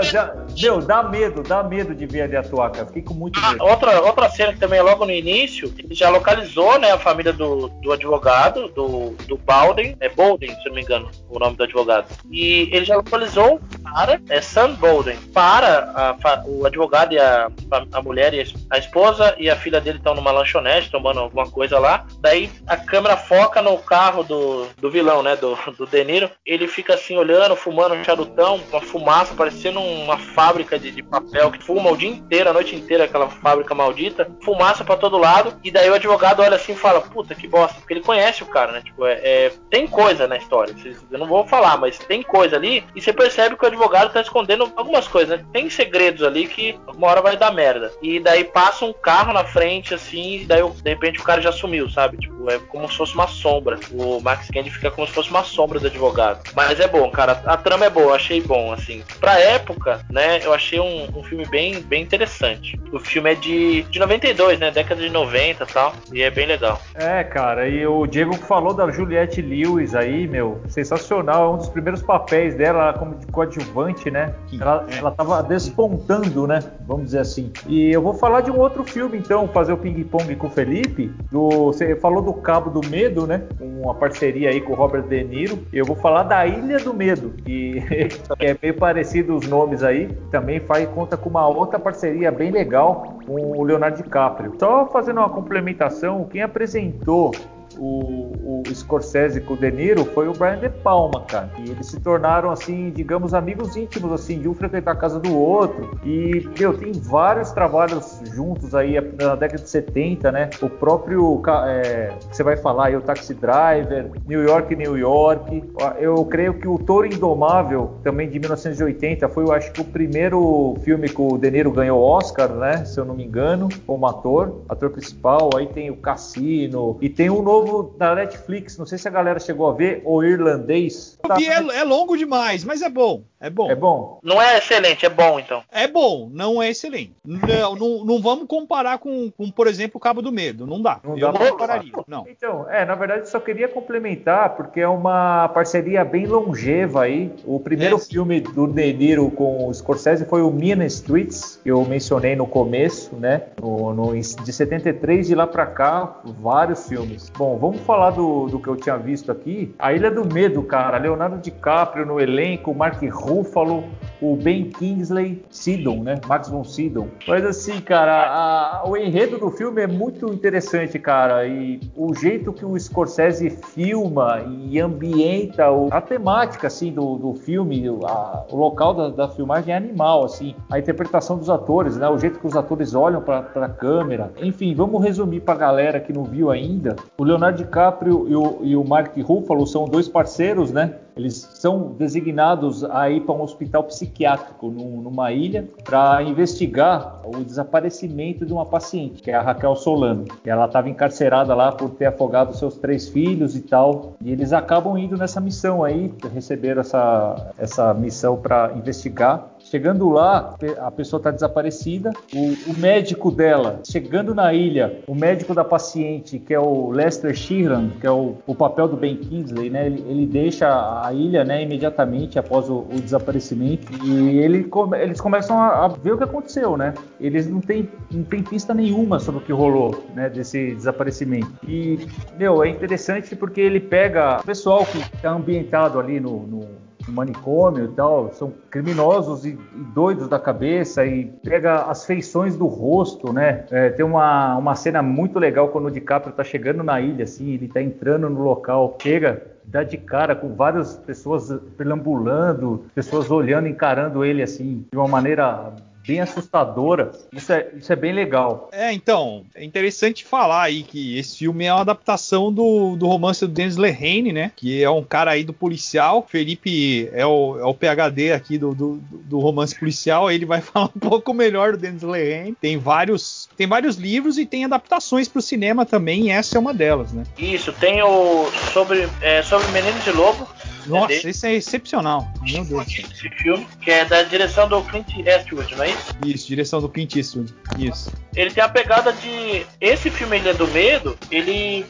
meu, 0.60 0.80
dá 0.80 1.02
medo, 1.02 1.42
dá 1.42 1.62
medo 1.62 1.94
de 1.94 2.06
ver 2.06 2.24
ele 2.24 2.36
atuar, 2.36 2.70
cara, 2.70 2.86
fiquei 2.86 3.02
com 3.02 3.14
muito 3.14 3.40
medo. 3.40 3.64
Outra, 3.64 4.02
outra 4.02 4.28
cena 4.28 4.52
que 4.52 4.60
também 4.60 4.78
é 4.78 4.82
logo 4.82 5.04
no 5.06 5.12
início, 5.12 5.72
ele 5.78 5.94
já 5.94 6.10
localizou, 6.10 6.78
né, 6.78 6.92
a 6.92 6.98
família 6.98 7.32
do, 7.32 7.68
do 7.68 7.92
advogado, 7.92 8.68
do, 8.68 9.10
do 9.26 9.38
Balden, 9.38 9.96
é 10.00 10.08
Bolden, 10.08 10.54
se 10.54 10.68
não 10.68 10.74
me 10.74 10.82
engano, 10.82 11.10
o 11.30 11.38
nome 11.38 11.56
do 11.56 11.64
advogado, 11.64 12.06
e 12.30 12.68
ele 12.72 12.84
já 12.84 12.96
localizou 12.96 13.60
para, 13.92 14.20
é 14.28 14.40
Sam 14.40 14.74
Bolden, 14.74 15.16
para 15.32 15.90
a, 15.94 16.42
o 16.44 16.66
advogado 16.66 17.12
e 17.12 17.18
a, 17.18 17.50
a 17.92 18.02
mulher 18.02 18.34
e 18.34 18.44
a 18.70 18.78
esposa 18.78 19.34
e 19.38 19.48
a 19.48 19.56
filha 19.56 19.80
dele 19.80 19.98
estão 19.98 20.14
numa 20.14 20.30
lanchonete 20.30 20.90
tomando 20.90 21.20
alguma 21.20 21.50
coisa 21.50 21.78
lá. 21.78 22.04
Daí 22.20 22.50
a 22.66 22.76
câmera 22.76 23.16
foca 23.16 23.62
no 23.62 23.78
carro 23.78 24.22
do, 24.22 24.66
do 24.78 24.90
vilão, 24.90 25.22
né? 25.22 25.36
Do, 25.36 25.56
do 25.76 25.86
De 25.86 26.04
Niro. 26.04 26.30
Ele 26.44 26.66
fica 26.66 26.94
assim 26.94 27.16
olhando, 27.16 27.56
fumando 27.56 27.94
um 27.94 28.04
charutão, 28.04 28.60
uma 28.70 28.80
fumaça, 28.80 29.34
parecendo 29.34 29.80
uma 29.80 30.18
fábrica 30.18 30.78
de, 30.78 30.90
de 30.90 31.02
papel 31.02 31.50
que 31.50 31.62
fuma 31.62 31.90
o 31.90 31.96
dia 31.96 32.10
inteiro, 32.10 32.50
a 32.50 32.52
noite 32.52 32.74
inteira, 32.74 33.04
aquela 33.04 33.28
fábrica 33.28 33.74
maldita. 33.74 34.28
Fumaça 34.42 34.84
para 34.84 34.96
todo 34.96 35.18
lado. 35.18 35.54
E 35.62 35.70
daí 35.70 35.88
o 35.88 35.94
advogado 35.94 36.42
olha 36.42 36.56
assim 36.56 36.72
e 36.72 36.76
fala: 36.76 37.00
Puta 37.00 37.34
que 37.34 37.46
bosta, 37.46 37.78
porque 37.78 37.94
ele 37.94 38.02
conhece 38.02 38.42
o 38.42 38.46
cara, 38.46 38.72
né? 38.72 38.82
Tipo, 38.82 39.06
é, 39.06 39.14
é 39.22 39.52
tem 39.70 39.86
coisa 39.86 40.26
na 40.26 40.36
história. 40.36 40.74
Eu 41.10 41.18
não 41.18 41.26
vou 41.26 41.46
falar, 41.46 41.76
mas 41.78 41.98
tem 41.98 42.22
coisa 42.22 42.56
ali. 42.56 42.84
E 42.94 43.00
você 43.00 43.12
percebe 43.12 43.56
que 43.56 43.64
o 43.64 43.68
advogado 43.76 44.12
tá 44.12 44.20
escondendo 44.20 44.72
algumas 44.74 45.06
coisas, 45.06 45.38
né? 45.38 45.44
Tem 45.52 45.68
segredos 45.68 46.22
ali 46.22 46.46
que 46.46 46.78
uma 46.96 47.06
hora 47.08 47.20
vai 47.20 47.36
dar 47.36 47.52
merda. 47.52 47.92
E 48.02 48.18
daí 48.18 48.44
passa 48.44 48.84
um 48.84 48.92
carro 48.92 49.32
na 49.32 49.44
frente, 49.44 49.94
assim, 49.94 50.40
e 50.40 50.44
daí 50.46 50.62
de 50.82 50.90
repente 50.90 51.20
o 51.20 51.24
cara 51.24 51.40
já 51.40 51.52
sumiu, 51.52 51.88
sabe? 51.88 52.16
Tipo, 52.16 52.50
é 52.50 52.58
como 52.58 52.88
se 52.90 52.96
fosse 52.96 53.14
uma 53.14 53.28
sombra. 53.28 53.78
O 53.92 54.20
Max 54.20 54.48
Candy 54.50 54.70
fica 54.70 54.90
como 54.90 55.06
se 55.06 55.12
fosse 55.12 55.30
uma 55.30 55.44
sombra 55.44 55.78
do 55.78 55.86
advogado. 55.86 56.42
Mas 56.54 56.80
é 56.80 56.88
bom, 56.88 57.10
cara. 57.10 57.42
A 57.46 57.56
trama 57.56 57.84
é 57.84 57.90
boa, 57.90 58.16
achei 58.16 58.40
bom, 58.40 58.72
assim. 58.72 59.02
Pra 59.20 59.38
época, 59.38 60.04
né, 60.10 60.40
eu 60.42 60.52
achei 60.52 60.80
um, 60.80 61.08
um 61.14 61.22
filme 61.22 61.46
bem, 61.46 61.80
bem 61.80 62.02
interessante. 62.02 62.80
O 62.92 62.98
filme 62.98 63.32
é 63.32 63.34
de, 63.34 63.82
de 63.82 63.98
92, 63.98 64.58
né? 64.58 64.70
Década 64.70 65.00
de 65.00 65.10
90 65.10 65.64
e 65.64 65.66
tal. 65.66 65.94
E 66.12 66.22
é 66.22 66.30
bem 66.30 66.46
legal. 66.46 66.80
É, 66.94 67.22
cara, 67.22 67.68
e 67.68 67.86
o 67.86 68.06
Diego 68.06 68.34
falou 68.34 68.72
da 68.72 68.90
Juliette 68.90 69.42
Lewis 69.42 69.94
aí, 69.94 70.26
meu, 70.26 70.60
sensacional. 70.68 71.44
É 71.44 71.54
um 71.54 71.56
dos 71.58 71.68
primeiros 71.68 72.02
papéis 72.02 72.54
dela 72.54 72.92
como 72.94 73.14
de 73.16 73.26
coadjuvante, 73.26 73.65
né? 74.10 74.34
Ela, 74.58 74.86
ela 74.90 75.10
tava 75.10 75.42
despontando, 75.42 76.46
né? 76.46 76.60
Vamos 76.86 77.06
dizer 77.06 77.20
assim. 77.20 77.52
E 77.66 77.90
eu 77.90 78.02
vou 78.02 78.14
falar 78.14 78.40
de 78.40 78.50
um 78.50 78.58
outro 78.58 78.84
filme, 78.84 79.18
então, 79.18 79.48
fazer 79.48 79.72
o 79.72 79.76
ping-pong 79.76 80.34
com 80.36 80.46
o 80.46 80.50
Felipe. 80.50 81.12
Do, 81.30 81.66
você 81.66 81.96
falou 81.96 82.22
do 82.22 82.32
Cabo 82.32 82.70
do 82.70 82.86
Medo, 82.88 83.26
né? 83.26 83.42
Uma 83.60 83.94
parceria 83.94 84.50
aí 84.50 84.60
com 84.60 84.72
o 84.72 84.76
Robert 84.76 85.02
De 85.02 85.22
Niro. 85.24 85.58
Eu 85.72 85.84
vou 85.84 85.96
falar 85.96 86.24
da 86.24 86.46
Ilha 86.46 86.78
do 86.78 86.94
Medo, 86.94 87.30
que, 87.44 87.80
que 88.38 88.46
é 88.46 88.56
meio 88.60 88.74
parecido 88.74 89.36
os 89.36 89.46
nomes 89.46 89.82
aí. 89.82 90.08
Também 90.30 90.60
faz 90.60 90.88
conta 90.88 91.16
com 91.16 91.28
uma 91.28 91.46
outra 91.46 91.78
parceria 91.78 92.30
bem 92.30 92.50
legal 92.50 93.18
com 93.26 93.34
o 93.34 93.64
Leonardo 93.64 94.02
DiCaprio. 94.02 94.54
Só 94.58 94.86
fazendo 94.86 95.18
uma 95.18 95.30
complementação, 95.30 96.24
quem 96.24 96.42
apresentou 96.42 97.32
o, 97.78 98.62
o 98.68 98.74
Scorsese 98.74 99.40
com 99.40 99.54
o 99.54 99.56
De 99.56 99.70
Niro 99.70 100.04
foi 100.06 100.28
o 100.28 100.32
Brian 100.32 100.58
De 100.58 100.68
Palma, 100.68 101.22
cara. 101.22 101.50
E 101.58 101.70
eles 101.70 101.86
se 101.86 102.00
tornaram, 102.00 102.50
assim, 102.50 102.90
digamos, 102.90 103.34
amigos 103.34 103.76
íntimos, 103.76 104.12
assim, 104.12 104.38
de 104.38 104.48
um 104.48 104.54
frequentar 104.54 104.92
a 104.92 104.96
casa 104.96 105.18
do 105.18 105.36
outro. 105.36 105.98
E, 106.04 106.48
meu, 106.58 106.76
tem 106.76 106.92
vários 106.92 107.52
trabalhos 107.52 108.20
juntos 108.32 108.74
aí 108.74 108.94
na 109.18 109.34
década 109.34 109.62
de 109.62 109.68
70, 109.68 110.32
né? 110.32 110.50
O 110.62 110.68
próprio, 110.68 111.42
é, 111.66 112.12
que 112.28 112.36
você 112.36 112.42
vai 112.42 112.56
falar 112.56 112.86
aí, 112.86 112.96
o 112.96 113.00
Taxi 113.00 113.34
Driver, 113.34 114.10
New 114.26 114.42
York, 114.42 114.74
New 114.74 114.96
York. 114.96 115.64
Eu 115.98 116.24
creio 116.24 116.54
que 116.54 116.68
o 116.68 116.78
Toro 116.78 117.06
Indomável, 117.06 117.94
também 118.02 118.28
de 118.28 118.38
1980, 118.38 119.28
foi, 119.28 119.44
eu 119.44 119.52
acho 119.52 119.72
que 119.72 119.80
o 119.80 119.84
primeiro 119.84 120.76
filme 120.82 121.08
que 121.08 121.20
o 121.20 121.36
De 121.38 121.50
Niro 121.50 121.70
ganhou 121.70 122.00
Oscar, 122.00 122.48
né? 122.48 122.84
Se 122.84 122.98
eu 122.98 123.04
não 123.04 123.14
me 123.14 123.24
engano, 123.24 123.68
como 123.86 124.06
ator, 124.06 124.62
ator 124.68 124.90
principal. 124.90 125.50
Aí 125.56 125.66
tem 125.66 125.90
o 125.90 125.96
Cassino 125.96 126.96
e 127.00 127.08
tem 127.08 127.30
o 127.30 127.42
novo 127.42 127.65
novo 127.66 127.94
da 127.98 128.14
Netflix, 128.14 128.78
não 128.78 128.86
sei 128.86 128.98
se 128.98 129.08
a 129.08 129.10
galera 129.10 129.38
chegou 129.38 129.68
a 129.68 129.72
ver, 129.72 130.02
o 130.04 130.22
irlandês. 130.22 131.18
Tá... 131.26 131.36
É, 131.40 131.78
é, 131.78 131.84
longo 131.84 132.16
demais, 132.16 132.64
mas 132.64 132.82
é 132.82 132.88
bom. 132.88 133.24
É 133.38 133.50
bom. 133.50 133.70
É 133.70 133.74
bom. 133.74 134.18
Não 134.22 134.40
é 134.40 134.58
excelente, 134.58 135.04
é 135.04 135.08
bom 135.10 135.38
então. 135.38 135.62
É 135.70 135.86
bom, 135.86 136.30
não 136.32 136.62
é 136.62 136.70
excelente. 136.70 137.12
Não, 137.24 137.76
não, 137.76 138.04
não 138.04 138.20
vamos 138.20 138.46
comparar 138.46 138.98
com, 138.98 139.30
com, 139.30 139.50
por 139.50 139.66
exemplo, 139.66 139.98
o 139.98 140.00
Cabo 140.00 140.22
do 140.22 140.32
Medo. 140.32 140.66
Não 140.66 140.80
dá. 140.80 141.00
Não 141.04 141.18
Eu 141.18 141.32
dá 141.32 141.38
não 141.38 141.50
compararia. 141.50 141.92
Não. 142.06 142.26
Então, 142.28 142.68
é, 142.70 142.84
na 142.84 142.94
verdade, 142.94 143.28
só 143.28 143.38
queria 143.38 143.68
complementar, 143.68 144.56
porque 144.56 144.80
é 144.80 144.88
uma 144.88 145.48
parceria 145.48 146.04
bem 146.04 146.26
longeva 146.26 147.02
aí. 147.02 147.30
O 147.44 147.60
primeiro 147.60 147.96
é, 147.96 148.00
filme 148.00 148.40
do 148.40 148.66
De 148.66 148.92
Niro 148.92 149.30
com 149.30 149.68
o 149.68 149.74
Scorsese 149.74 150.24
foi 150.24 150.40
o 150.40 150.50
Mina 150.50 150.86
Streets, 150.86 151.60
que 151.62 151.70
eu 151.70 151.84
mencionei 151.84 152.34
no 152.34 152.46
começo, 152.46 153.14
né? 153.16 153.42
No, 153.60 153.92
no, 153.92 154.14
de 154.18 154.52
73 154.52 155.26
de 155.26 155.34
lá 155.34 155.46
pra 155.46 155.66
cá, 155.66 156.20
vários 156.24 156.88
filmes. 156.88 157.30
Bom, 157.36 157.45
Bom, 157.46 157.58
vamos 157.58 157.80
falar 157.82 158.10
do, 158.10 158.48
do 158.48 158.58
que 158.58 158.66
eu 158.66 158.74
tinha 158.74 158.96
visto 158.96 159.30
aqui. 159.30 159.72
A 159.78 159.92
Ilha 159.92 160.10
do 160.10 160.26
Medo, 160.26 160.64
cara. 160.64 160.98
Leonardo 160.98 161.38
DiCaprio 161.38 162.04
no 162.04 162.18
elenco, 162.18 162.74
Mark 162.74 163.00
Ruffalo, 163.04 163.84
o 164.20 164.34
Ben 164.34 164.64
Kingsley, 164.64 165.44
Sidon, 165.48 166.02
né? 166.02 166.20
Max 166.26 166.48
von 166.48 166.64
Sidon. 166.64 167.06
Mas 167.28 167.44
assim, 167.44 167.80
cara, 167.80 168.80
a, 168.82 168.82
o 168.84 168.96
enredo 168.96 169.38
do 169.38 169.48
filme 169.48 169.80
é 169.80 169.86
muito 169.86 170.26
interessante, 170.32 170.98
cara. 170.98 171.46
E 171.46 171.78
o 171.94 172.12
jeito 172.14 172.52
que 172.52 172.64
o 172.64 172.76
Scorsese 172.76 173.48
filma 173.50 174.42
e 174.68 174.80
ambienta 174.80 175.70
o, 175.70 175.88
a 175.92 176.00
temática, 176.00 176.66
assim, 176.66 176.90
do, 176.90 177.16
do 177.16 177.34
filme, 177.34 177.86
a, 178.04 178.44
o 178.50 178.56
local 178.56 178.92
da, 178.92 179.08
da, 179.08 179.28
filmagem 179.28 179.72
é 179.72 179.76
animal, 179.76 180.24
assim. 180.24 180.52
A 180.68 180.80
interpretação 180.80 181.38
dos 181.38 181.48
atores, 181.48 181.96
né? 181.96 182.08
O 182.08 182.18
jeito 182.18 182.40
que 182.40 182.46
os 182.48 182.56
atores 182.56 182.92
olham 182.92 183.22
para 183.22 183.38
a 183.38 183.68
câmera. 183.68 184.32
Enfim, 184.42 184.74
vamos 184.74 185.00
resumir 185.04 185.42
pra 185.42 185.54
galera 185.54 186.00
que 186.00 186.12
não 186.12 186.24
viu 186.24 186.50
ainda. 186.50 186.96
O 187.16 187.22
Leonardo 187.22 187.35
DiCaprio 187.50 188.26
e 188.28 188.36
o, 188.36 188.58
e 188.62 188.76
o 188.76 188.84
Mark 188.84 189.16
Ruffalo 189.18 189.66
são 189.66 189.84
dois 189.86 190.08
parceiros, 190.08 190.72
né? 190.72 190.94
Eles 191.16 191.48
são 191.54 191.94
designados 191.98 192.84
a 192.84 193.08
ir 193.08 193.22
para 193.22 193.34
um 193.34 193.42
hospital 193.42 193.84
psiquiátrico 193.84 194.68
num, 194.68 195.00
numa 195.00 195.32
ilha 195.32 195.66
para 195.82 196.22
investigar 196.22 197.22
o 197.24 197.42
desaparecimento 197.42 198.44
de 198.44 198.52
uma 198.52 198.66
paciente, 198.66 199.22
que 199.22 199.30
é 199.30 199.34
a 199.34 199.40
Raquel 199.40 199.74
Solano. 199.76 200.26
Ela 200.44 200.66
estava 200.66 200.90
encarcerada 200.90 201.54
lá 201.54 201.72
por 201.72 201.90
ter 201.90 202.06
afogado 202.06 202.54
seus 202.54 202.76
três 202.76 203.08
filhos 203.08 203.56
e 203.56 203.62
tal. 203.62 204.14
E 204.20 204.30
eles 204.30 204.52
acabam 204.52 204.98
indo 204.98 205.16
nessa 205.16 205.40
missão 205.40 205.82
aí, 205.82 206.12
receberam 206.34 206.82
essa, 206.82 207.52
essa 207.56 207.94
missão 207.94 208.36
para 208.36 208.72
investigar 208.76 209.55
Chegando 209.76 210.08
lá, 210.08 210.56
a 210.78 210.90
pessoa 210.90 211.18
está 211.18 211.30
desaparecida. 211.30 212.10
O, 212.34 212.70
o, 212.70 212.78
médico 212.78 213.30
dela, 213.30 213.80
chegando 213.84 214.34
na 214.34 214.54
ilha, 214.54 215.00
o 215.06 215.14
médico 215.14 215.52
da 215.52 215.62
paciente, 215.62 216.38
que 216.38 216.54
é 216.54 216.58
o 216.58 216.90
Lester 216.90 217.34
Sheeran, 217.34 217.90
que 218.00 218.06
é 218.06 218.10
o, 218.10 218.36
o 218.46 218.54
papel 218.54 218.88
do 218.88 218.96
Ben 218.96 219.14
Kingsley, 219.14 219.68
né? 219.68 219.84
Ele, 219.84 220.02
ele 220.08 220.26
deixa 220.26 220.66
a 220.66 221.12
ilha, 221.12 221.44
né, 221.44 221.62
imediatamente 221.62 222.38
após 222.38 222.70
o, 222.70 222.86
o 222.90 223.00
desaparecimento 223.02 223.92
e 224.02 224.38
ele, 224.38 224.66
eles 224.98 225.20
começam 225.20 225.60
a, 225.60 225.84
a, 225.84 225.88
ver 225.88 226.14
o 226.14 226.16
que 226.16 226.24
aconteceu, 226.24 226.74
né? 226.78 226.94
Eles 227.20 227.46
não 227.46 227.60
têm, 227.60 227.86
não 228.10 228.24
têm 228.24 228.42
pista 228.42 228.72
nenhuma 228.72 229.18
sobre 229.20 229.42
o 229.42 229.44
que 229.44 229.52
rolou, 229.52 230.06
né, 230.14 230.30
desse 230.30 230.74
desaparecimento. 230.74 231.52
E, 231.68 231.98
meu, 232.38 232.64
é 232.64 232.70
interessante 232.70 233.36
porque 233.36 233.60
ele 233.60 233.80
pega 233.80 234.38
o 234.40 234.46
pessoal 234.46 234.86
que 234.86 234.96
está 234.96 235.32
ambientado 235.32 236.00
ali 236.00 236.18
no, 236.18 236.46
no 236.46 236.85
manicômio 237.08 237.84
e 237.84 237.88
tal, 237.88 238.32
são 238.32 238.52
criminosos 238.70 239.44
e, 239.44 239.50
e, 239.50 239.58
doidos 239.94 240.28
da 240.28 240.38
cabeça 240.38 241.04
e 241.04 241.26
pega 241.42 241.82
as 241.82 242.04
feições 242.04 242.56
do 242.56 242.66
rosto, 242.66 243.32
né? 243.32 243.64
É, 243.70 243.90
tem 243.90 244.04
uma, 244.04 244.56
uma 244.56 244.74
cena 244.74 245.02
muito 245.02 245.38
legal 245.38 245.68
quando 245.68 245.86
o 245.86 245.90
DiCaprio 245.90 246.32
tá 246.32 246.44
chegando 246.44 246.82
na 246.82 247.00
ilha, 247.00 247.24
assim, 247.24 247.52
ele 247.52 247.68
tá 247.68 247.80
entrando 247.80 248.28
no 248.28 248.42
local, 248.42 248.96
chega, 249.00 249.42
dá 249.64 249.82
de 249.82 249.96
cara 249.96 250.34
com 250.34 250.54
várias 250.54 250.96
pessoas 250.96 251.52
perambulando, 251.76 252.84
pessoas 252.94 253.30
olhando, 253.30 253.68
encarando 253.68 254.24
ele 254.24 254.42
assim, 254.42 254.84
de 254.90 254.96
uma 254.96 255.08
maneira 255.08 255.72
bem 256.06 256.20
assustadora. 256.20 257.12
Isso 257.32 257.52
é, 257.52 257.68
isso 257.76 257.92
é 257.92 257.96
bem 257.96 258.12
legal. 258.12 258.68
É, 258.72 258.92
então, 258.92 259.44
é 259.54 259.64
interessante 259.64 260.24
falar 260.24 260.62
aí 260.62 260.82
que 260.82 261.18
esse 261.18 261.38
filme 261.38 261.64
é 261.64 261.72
uma 261.72 261.80
adaptação 261.80 262.52
do, 262.52 262.96
do 262.96 263.06
romance 263.06 263.40
do 263.40 263.52
Dennis 263.52 263.76
Lehane, 263.76 264.32
né? 264.32 264.52
Que 264.54 264.82
é 264.82 264.88
um 264.88 265.02
cara 265.02 265.32
aí 265.32 265.42
do 265.42 265.52
policial. 265.52 266.26
Felipe 266.28 267.08
é 267.12 267.26
o, 267.26 267.58
é 267.58 267.64
o 267.64 267.74
PHD 267.74 268.32
aqui 268.32 268.56
do, 268.56 268.74
do, 268.74 269.00
do 269.10 269.38
romance 269.38 269.78
policial. 269.78 270.30
Ele 270.30 270.46
vai 270.46 270.60
falar 270.62 270.86
um 270.86 271.00
pouco 271.00 271.34
melhor 271.34 271.72
do 271.72 271.78
Dennis 271.78 272.02
Lehane. 272.02 272.54
Tem 272.60 272.78
vários, 272.78 273.48
tem 273.56 273.66
vários 273.66 273.96
livros 273.96 274.38
e 274.38 274.46
tem 274.46 274.64
adaptações 274.64 275.28
para 275.28 275.40
o 275.40 275.42
cinema 275.42 275.84
também. 275.84 276.26
E 276.26 276.30
essa 276.30 276.56
é 276.56 276.60
uma 276.60 276.72
delas, 276.72 277.12
né? 277.12 277.24
Isso, 277.36 277.72
tem 277.72 278.02
o 278.02 278.46
sobre, 278.72 279.08
é, 279.20 279.42
sobre 279.42 279.66
Meninos 279.72 280.04
de 280.04 280.12
Lobo 280.12 280.46
Nossa, 280.86 281.12
é 281.12 281.30
esse 281.30 281.46
é 281.46 281.54
excepcional. 281.54 282.28
Meu 282.42 282.64
Deus. 282.64 282.86
Esse 282.86 283.28
filme, 283.30 283.66
que 283.80 283.90
é 283.90 284.04
da 284.04 284.22
direção 284.22 284.68
do 284.68 284.82
Clint 284.84 285.08
Eastwood, 285.18 285.74
não 285.74 285.84
é 285.84 285.90
isso? 285.90 286.16
Isso, 286.24 286.46
direção 286.48 286.80
do 286.80 286.88
Clint 286.88 287.16
Eastwood. 287.16 287.54
Isso. 287.78 288.12
Ele 288.34 288.50
tem 288.50 288.62
a 288.62 288.68
pegada 288.68 289.12
de. 289.12 289.66
Esse 289.80 290.10
filme 290.10 290.38
Ilha 290.38 290.54
do 290.54 290.68
Medo, 290.68 291.18
ele. 291.30 291.84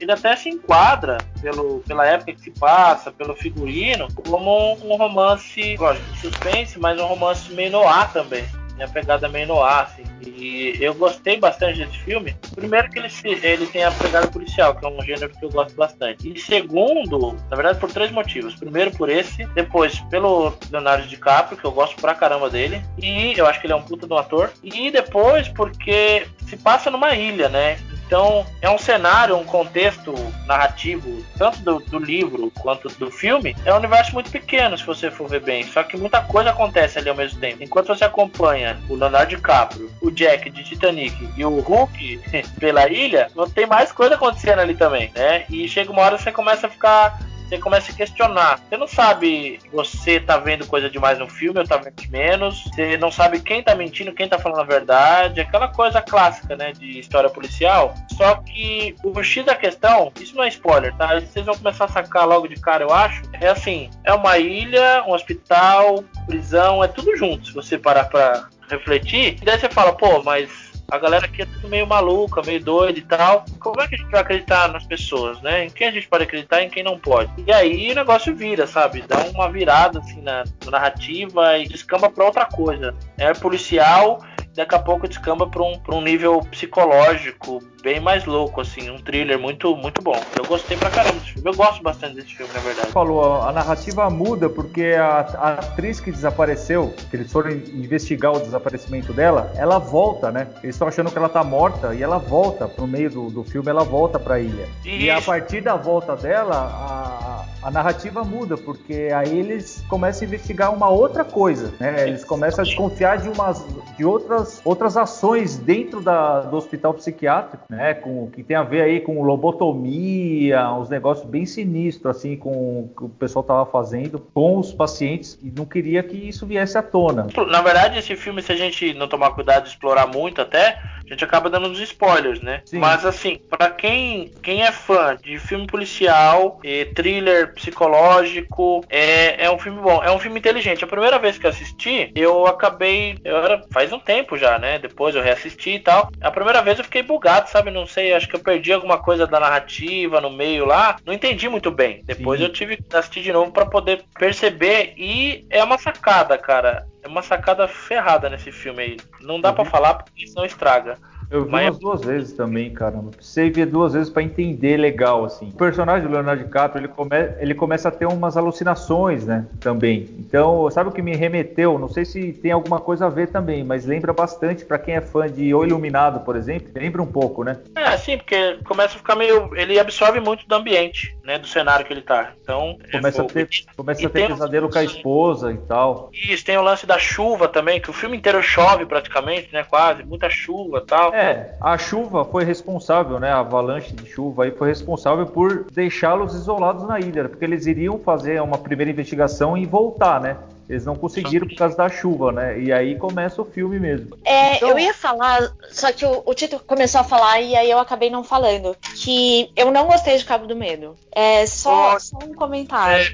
Ele 0.00 0.10
até 0.10 0.34
se 0.36 0.48
enquadra, 0.48 1.18
pelo, 1.40 1.80
pela 1.86 2.04
época 2.04 2.34
que 2.34 2.40
se 2.40 2.50
passa, 2.50 3.12
pelo 3.12 3.34
figurino, 3.34 4.08
como 4.12 4.74
um 4.74 4.96
romance, 4.96 5.76
lógico, 5.76 6.12
de 6.12 6.18
suspense, 6.18 6.78
mas 6.78 7.00
um 7.00 7.06
romance 7.06 7.50
meio 7.52 7.70
noir 7.70 8.12
também 8.12 8.44
minha 8.74 8.88
pegada 8.88 9.28
meio 9.28 9.46
no 9.46 9.62
ar, 9.62 9.84
assim. 9.84 10.04
E 10.26 10.76
eu 10.80 10.94
gostei 10.94 11.38
bastante 11.38 11.78
desse 11.78 11.98
filme. 11.98 12.36
Primeiro 12.54 12.90
que 12.90 12.98
ele, 12.98 13.08
se, 13.08 13.28
ele 13.28 13.66
tem 13.66 13.84
a 13.84 13.90
pegada 13.90 14.26
policial, 14.28 14.74
que 14.74 14.84
é 14.84 14.88
um 14.88 15.02
gênero 15.02 15.30
que 15.30 15.44
eu 15.44 15.50
gosto 15.50 15.74
bastante. 15.74 16.32
E 16.32 16.38
segundo, 16.38 17.36
na 17.50 17.56
verdade, 17.56 17.78
por 17.78 17.90
três 17.90 18.10
motivos. 18.10 18.54
Primeiro 18.54 18.90
por 18.92 19.08
esse, 19.08 19.46
depois 19.54 20.00
pelo 20.10 20.52
Leonardo 20.70 21.06
DiCaprio, 21.06 21.58
que 21.58 21.64
eu 21.64 21.72
gosto 21.72 21.96
pra 22.00 22.14
caramba 22.14 22.50
dele. 22.50 22.82
E 23.00 23.34
eu 23.36 23.46
acho 23.46 23.60
que 23.60 23.66
ele 23.66 23.72
é 23.72 23.76
um 23.76 23.82
puta 23.82 24.06
de 24.06 24.12
um 24.12 24.18
ator. 24.18 24.50
E 24.62 24.90
depois 24.90 25.48
porque 25.48 26.26
se 26.46 26.56
passa 26.56 26.90
numa 26.90 27.14
ilha, 27.14 27.48
né? 27.48 27.78
Então, 28.06 28.46
é 28.60 28.70
um 28.70 28.78
cenário, 28.78 29.36
um 29.36 29.44
contexto 29.44 30.14
narrativo, 30.46 31.24
tanto 31.38 31.60
do, 31.60 31.78
do, 31.80 31.98
livro 31.98 32.52
quanto 32.60 32.88
do 32.88 33.10
filme, 33.10 33.56
é 33.64 33.72
um 33.72 33.78
universo 33.78 34.12
muito 34.12 34.30
pequeno, 34.30 34.76
se 34.76 34.84
você 34.84 35.10
for 35.10 35.28
ver 35.28 35.40
bem. 35.40 35.64
Só 35.64 35.82
que 35.82 35.96
muita 35.96 36.20
coisa 36.20 36.50
acontece 36.50 36.98
ali 36.98 37.08
ao 37.08 37.14
mesmo 37.14 37.40
tempo. 37.40 37.62
Enquanto 37.62 37.88
você 37.88 38.04
acompanha 38.04 38.78
o 38.88 38.94
Leonardo 38.94 39.34
DiCaprio, 39.34 39.90
o 40.02 40.10
Jack 40.10 40.50
de 40.50 40.62
Titanic 40.64 41.28
e 41.36 41.44
o 41.44 41.60
Hulk 41.60 42.20
pela 42.60 42.88
ilha, 42.88 43.28
não 43.34 43.48
tem 43.48 43.66
mais 43.66 43.90
coisa 43.90 44.14
acontecendo 44.16 44.60
ali 44.60 44.74
também, 44.74 45.10
né? 45.14 45.44
E 45.48 45.66
chega 45.66 45.90
uma 45.90 46.02
hora 46.02 46.16
que 46.16 46.22
você 46.22 46.32
começa 46.32 46.66
a 46.66 46.70
ficar 46.70 47.18
você 47.54 47.58
começa 47.58 47.92
a 47.92 47.94
questionar. 47.94 48.60
Você 48.68 48.76
não 48.76 48.86
sabe 48.86 49.58
você 49.72 50.20
tá 50.20 50.38
vendo 50.38 50.66
coisa 50.66 50.90
demais 50.90 51.18
no 51.18 51.28
filme 51.28 51.60
ou 51.60 51.66
tá 51.66 51.76
vendo 51.76 51.94
menos. 52.10 52.64
Você 52.64 52.96
não 52.96 53.10
sabe 53.10 53.40
quem 53.40 53.62
tá 53.62 53.74
mentindo, 53.74 54.12
quem 54.12 54.28
tá 54.28 54.38
falando 54.38 54.60
a 54.60 54.64
verdade. 54.64 55.40
Aquela 55.40 55.68
coisa 55.68 56.02
clássica, 56.02 56.56
né, 56.56 56.72
de 56.72 56.98
história 56.98 57.30
policial. 57.30 57.94
Só 58.16 58.36
que 58.36 58.96
o 59.02 59.22
X 59.22 59.44
da 59.44 59.54
questão, 59.54 60.12
isso 60.20 60.36
não 60.36 60.44
é 60.44 60.48
spoiler, 60.48 60.94
tá? 60.96 61.20
Vocês 61.20 61.46
vão 61.46 61.56
começar 61.56 61.84
a 61.84 61.88
sacar 61.88 62.26
logo 62.26 62.48
de 62.48 62.56
cara, 62.56 62.82
eu 62.82 62.92
acho. 62.92 63.22
É 63.40 63.48
assim, 63.48 63.90
é 64.04 64.12
uma 64.12 64.38
ilha, 64.38 65.04
um 65.06 65.12
hospital, 65.12 66.04
prisão, 66.26 66.82
é 66.82 66.88
tudo 66.88 67.16
junto, 67.16 67.46
se 67.46 67.52
você 67.52 67.78
parar 67.78 68.04
pra 68.04 68.48
refletir. 68.68 69.36
E 69.40 69.44
daí 69.44 69.58
você 69.58 69.68
fala, 69.68 69.92
pô, 69.92 70.22
mas 70.22 70.63
a 70.94 70.98
galera 70.98 71.26
aqui 71.26 71.42
é 71.42 71.46
tudo 71.46 71.68
meio 71.68 71.86
maluca, 71.86 72.40
meio 72.42 72.62
doida 72.62 72.98
e 72.98 73.02
tal. 73.02 73.44
Como 73.58 73.80
é 73.80 73.88
que 73.88 73.96
a 73.96 73.98
gente 73.98 74.10
vai 74.10 74.20
acreditar 74.20 74.68
nas 74.68 74.86
pessoas, 74.86 75.40
né? 75.42 75.64
Em 75.64 75.70
quem 75.70 75.88
a 75.88 75.90
gente 75.90 76.06
pode 76.08 76.24
acreditar 76.24 76.62
e 76.62 76.66
em 76.66 76.70
quem 76.70 76.82
não 76.82 76.98
pode? 76.98 77.30
E 77.44 77.52
aí 77.52 77.90
o 77.90 77.94
negócio 77.94 78.34
vira, 78.34 78.66
sabe? 78.66 79.02
Dá 79.06 79.18
uma 79.34 79.50
virada 79.50 79.98
assim 79.98 80.20
na, 80.20 80.44
na 80.64 80.70
narrativa 80.70 81.58
e 81.58 81.66
descamba 81.66 82.08
pra 82.08 82.24
outra 82.24 82.46
coisa. 82.46 82.94
É 83.18 83.32
policial 83.34 84.20
daqui 84.54 84.74
a 84.74 84.78
pouco 84.78 85.08
descamba 85.08 85.46
para 85.46 85.62
um, 85.62 85.78
pra 85.78 85.94
um 85.94 86.00
nível 86.00 86.40
psicológico 86.50 87.62
bem 87.82 88.00
mais 88.00 88.24
louco, 88.24 88.62
assim, 88.62 88.90
um 88.90 88.98
thriller 88.98 89.38
muito, 89.38 89.76
muito 89.76 90.00
bom. 90.00 90.18
Eu 90.36 90.44
gostei 90.46 90.76
pra 90.76 90.90
caramba 90.90 91.18
desse 91.18 91.32
filme. 91.32 91.50
Eu 91.50 91.54
gosto 91.54 91.82
bastante 91.82 92.14
desse 92.14 92.34
filme, 92.34 92.50
na 92.54 92.60
verdade. 92.60 92.88
Falou, 92.88 93.42
a 93.42 93.52
narrativa 93.52 94.08
muda 94.08 94.48
porque 94.48 94.94
a, 94.98 95.18
a 95.18 95.52
atriz 95.54 96.00
que 96.00 96.10
desapareceu, 96.10 96.94
que 97.10 97.16
eles 97.16 97.30
foram 97.30 97.50
investigar 97.50 98.32
o 98.32 98.40
desaparecimento 98.40 99.12
dela, 99.12 99.52
ela 99.56 99.78
volta, 99.78 100.32
né? 100.32 100.48
Eles 100.62 100.76
estão 100.76 100.88
achando 100.88 101.10
que 101.10 101.18
ela 101.18 101.28
tá 101.28 101.44
morta 101.44 101.94
e 101.94 102.02
ela 102.02 102.16
volta 102.16 102.66
pro 102.66 102.86
meio 102.86 103.10
do, 103.10 103.30
do 103.30 103.44
filme, 103.44 103.68
ela 103.68 103.84
volta 103.84 104.18
pra 104.18 104.40
ilha. 104.40 104.66
Isso. 104.82 104.88
E 104.88 105.10
a 105.10 105.20
partir 105.20 105.60
da 105.60 105.76
volta 105.76 106.16
dela, 106.16 106.56
a, 106.56 107.44
a 107.64 107.70
narrativa 107.70 108.22
muda, 108.22 108.58
porque 108.58 109.08
aí 109.14 109.38
eles 109.38 109.82
começam 109.88 110.22
a 110.22 110.28
investigar 110.28 110.72
uma 110.72 110.90
outra 110.90 111.24
coisa, 111.24 111.72
né? 111.80 112.06
Eles 112.06 112.22
começam 112.22 112.62
a 112.62 112.64
desconfiar 112.64 113.18
de 113.18 113.28
umas 113.30 113.64
de 113.96 114.04
outras 114.04 114.60
outras 114.64 114.96
ações 114.96 115.56
dentro 115.56 116.02
da, 116.02 116.40
do 116.42 116.56
hospital 116.56 116.92
psiquiátrico, 116.92 117.64
né? 117.70 117.94
Com 117.94 118.30
que 118.30 118.42
tem 118.42 118.54
a 118.54 118.62
ver 118.62 118.82
aí 118.82 119.00
com 119.00 119.22
lobotomia, 119.22 120.70
uns 120.72 120.90
negócios 120.90 121.26
bem 121.26 121.46
sinistros 121.46 122.14
assim 122.14 122.36
com 122.36 122.50
o 122.50 122.90
que 122.94 123.04
o 123.04 123.08
pessoal 123.08 123.42
tava 123.42 123.66
fazendo 123.66 124.18
com 124.34 124.58
os 124.58 124.72
pacientes 124.72 125.38
e 125.42 125.50
não 125.50 125.64
queria 125.64 126.02
que 126.02 126.16
isso 126.16 126.46
viesse 126.46 126.76
à 126.76 126.82
tona. 126.82 127.26
Na 127.48 127.62
verdade, 127.62 127.98
esse 127.98 128.14
filme, 128.14 128.42
se 128.42 128.52
a 128.52 128.56
gente 128.56 128.92
não 128.92 129.08
tomar 129.08 129.30
cuidado 129.30 129.62
de 129.62 129.70
explorar 129.70 130.06
muito 130.06 130.42
até, 130.42 130.78
a 131.04 131.08
gente 131.08 131.24
acaba 131.24 131.48
dando 131.48 131.68
uns 131.68 131.80
spoilers, 131.80 132.40
né? 132.40 132.60
Sim. 132.66 132.78
Mas 132.78 133.06
assim, 133.06 133.38
para 133.48 133.70
quem, 133.70 134.32
quem 134.42 134.62
é 134.62 134.72
fã 134.72 135.16
de 135.22 135.38
filme 135.38 135.66
policial, 135.66 136.60
e 136.62 136.84
thriller 136.86 137.53
psicológico, 137.54 138.84
é, 138.88 139.44
é 139.44 139.50
um 139.50 139.58
filme 139.58 139.80
bom, 139.80 140.02
é 140.02 140.10
um 140.10 140.18
filme 140.18 140.38
inteligente. 140.38 140.84
A 140.84 140.88
primeira 140.88 141.18
vez 141.18 141.38
que 141.38 141.46
eu 141.46 141.50
assisti, 141.50 142.12
eu 142.14 142.46
acabei, 142.46 143.18
eu 143.24 143.36
era 143.36 143.62
faz 143.72 143.92
um 143.92 143.98
tempo 143.98 144.36
já, 144.36 144.58
né? 144.58 144.78
Depois 144.78 145.14
eu 145.14 145.22
reassisti 145.22 145.70
e 145.70 145.80
tal. 145.80 146.10
A 146.20 146.30
primeira 146.30 146.62
vez 146.62 146.78
eu 146.78 146.84
fiquei 146.84 147.02
bugado, 147.02 147.48
sabe? 147.48 147.70
Não 147.70 147.86
sei, 147.86 148.12
acho 148.12 148.28
que 148.28 148.36
eu 148.36 148.40
perdi 148.40 148.72
alguma 148.72 148.98
coisa 148.98 149.26
da 149.26 149.40
narrativa 149.40 150.20
no 150.20 150.30
meio 150.30 150.64
lá, 150.64 150.96
não 151.04 151.12
entendi 151.12 151.48
muito 151.48 151.70
bem. 151.70 152.02
Depois 152.04 152.40
Sim. 152.40 152.46
eu 152.46 152.52
tive 152.52 152.76
que 152.76 152.96
assistir 152.96 153.22
de 153.22 153.32
novo 153.32 153.52
para 153.52 153.66
poder 153.66 154.04
perceber 154.18 154.94
e 154.96 155.46
é 155.50 155.62
uma 155.62 155.78
sacada, 155.78 156.36
cara. 156.36 156.86
É 157.02 157.08
uma 157.08 157.22
sacada 157.22 157.68
ferrada 157.68 158.30
nesse 158.30 158.50
filme 158.50 158.82
aí. 158.82 158.96
Não 159.20 159.40
dá 159.40 159.50
uhum. 159.50 159.56
para 159.56 159.64
falar 159.64 159.94
porque 159.94 160.26
senão 160.26 160.44
estraga. 160.44 160.96
Eu 161.34 161.44
vi 161.44 161.50
Mas 161.50 161.66
umas 161.66 161.78
duas 161.80 162.00
vezes 162.00 162.32
também, 162.32 162.72
cara. 162.72 162.96
Precisei 163.10 163.50
ver 163.50 163.66
duas 163.66 163.92
vezes 163.92 164.08
para 164.08 164.22
entender 164.22 164.76
legal, 164.76 165.24
assim. 165.24 165.48
O 165.48 165.56
personagem 165.56 166.06
do 166.06 166.12
Leonardo 166.12 166.44
DiCaprio, 166.44 166.80
ele, 166.80 166.88
come... 166.88 167.16
ele 167.40 167.54
começa 167.54 167.88
a 167.88 167.90
ter 167.90 168.06
umas 168.06 168.36
alucinações, 168.36 169.26
né? 169.26 169.44
Também. 169.58 170.08
Então, 170.16 170.70
sabe 170.70 170.90
o 170.90 170.92
que 170.92 171.02
me 171.02 171.16
remeteu? 171.16 171.76
Não 171.76 171.88
sei 171.88 172.04
se 172.04 172.32
tem 172.34 172.52
alguma 172.52 172.78
coisa 172.78 173.06
a 173.06 173.08
ver 173.08 173.28
também, 173.28 173.64
mas 173.64 173.84
lembra 173.84 174.12
bastante 174.12 174.64
para 174.64 174.78
quem 174.78 174.94
é 174.94 175.00
fã 175.00 175.28
de 175.28 175.52
O 175.52 175.64
Iluminado, 175.64 176.20
por 176.20 176.36
exemplo. 176.36 176.68
Lembra 176.72 177.02
um 177.02 177.06
pouco, 177.06 177.42
né? 177.42 177.58
É, 177.74 177.96
sim, 177.96 178.16
porque 178.16 178.60
começa 178.64 178.94
a 178.94 178.98
ficar 178.98 179.16
meio. 179.16 179.50
Ele 179.56 179.76
absorve 179.80 180.20
muito 180.20 180.46
do 180.46 180.54
ambiente, 180.54 181.16
né? 181.24 181.36
Do 181.36 181.48
cenário 181.48 181.84
que 181.84 181.92
ele 181.92 182.02
tá. 182.02 182.32
Então. 182.40 182.78
Começa 182.92 183.22
é, 183.22 183.24
a 183.24 183.28
ter, 183.28 183.48
começa 183.76 184.06
a 184.06 184.10
ter 184.10 184.28
pesadelo 184.28 184.70
com 184.70 184.78
a 184.78 184.84
esposa 184.84 185.50
e 185.50 185.58
tal. 185.58 186.10
Isso, 186.12 186.44
tem 186.44 186.56
o 186.56 186.62
lance 186.62 186.86
da 186.86 186.96
chuva 186.96 187.48
também, 187.48 187.80
que 187.80 187.90
o 187.90 187.92
filme 187.92 188.16
inteiro 188.16 188.40
chove 188.40 188.86
praticamente, 188.86 189.48
né? 189.52 189.64
Quase, 189.64 190.04
muita 190.04 190.30
chuva 190.30 190.78
e 190.78 190.86
tal. 190.86 191.12
É, 191.12 191.23
a 191.60 191.78
chuva 191.78 192.24
foi 192.24 192.44
responsável, 192.44 193.18
né? 193.18 193.30
A 193.30 193.40
avalanche 193.40 193.92
de 193.92 194.06
chuva 194.06 194.44
aí 194.44 194.50
foi 194.50 194.68
responsável 194.68 195.26
por 195.26 195.66
deixá-los 195.72 196.34
isolados 196.34 196.86
na 196.86 196.98
ilha, 196.98 197.28
porque 197.28 197.44
eles 197.44 197.66
iriam 197.66 197.98
fazer 197.98 198.40
uma 198.42 198.58
primeira 198.58 198.90
investigação 198.90 199.56
e 199.56 199.66
voltar, 199.66 200.20
né? 200.20 200.36
Eles 200.68 200.84
não 200.84 200.94
conseguiram 200.94 201.46
por 201.46 201.56
causa 201.56 201.76
da 201.76 201.88
chuva, 201.88 202.32
né? 202.32 202.58
E 202.58 202.72
aí 202.72 202.96
começa 202.96 203.40
o 203.42 203.44
filme 203.44 203.78
mesmo. 203.78 204.16
É, 204.24 204.56
então... 204.56 204.70
eu 204.70 204.78
ia 204.78 204.94
falar, 204.94 205.52
só 205.70 205.92
que 205.92 206.04
o, 206.04 206.22
o 206.24 206.34
Tito 206.34 206.58
começou 206.66 207.00
a 207.00 207.04
falar 207.04 207.40
e 207.40 207.54
aí 207.54 207.70
eu 207.70 207.78
acabei 207.78 208.10
não 208.10 208.24
falando. 208.24 208.76
Que 208.94 209.50
eu 209.56 209.70
não 209.70 209.86
gostei 209.86 210.16
de 210.16 210.24
Cabo 210.24 210.46
do 210.46 210.56
Medo. 210.56 210.96
É 211.12 211.46
só, 211.46 211.98
só 211.98 212.16
um 212.24 212.34
comentário. 212.34 213.04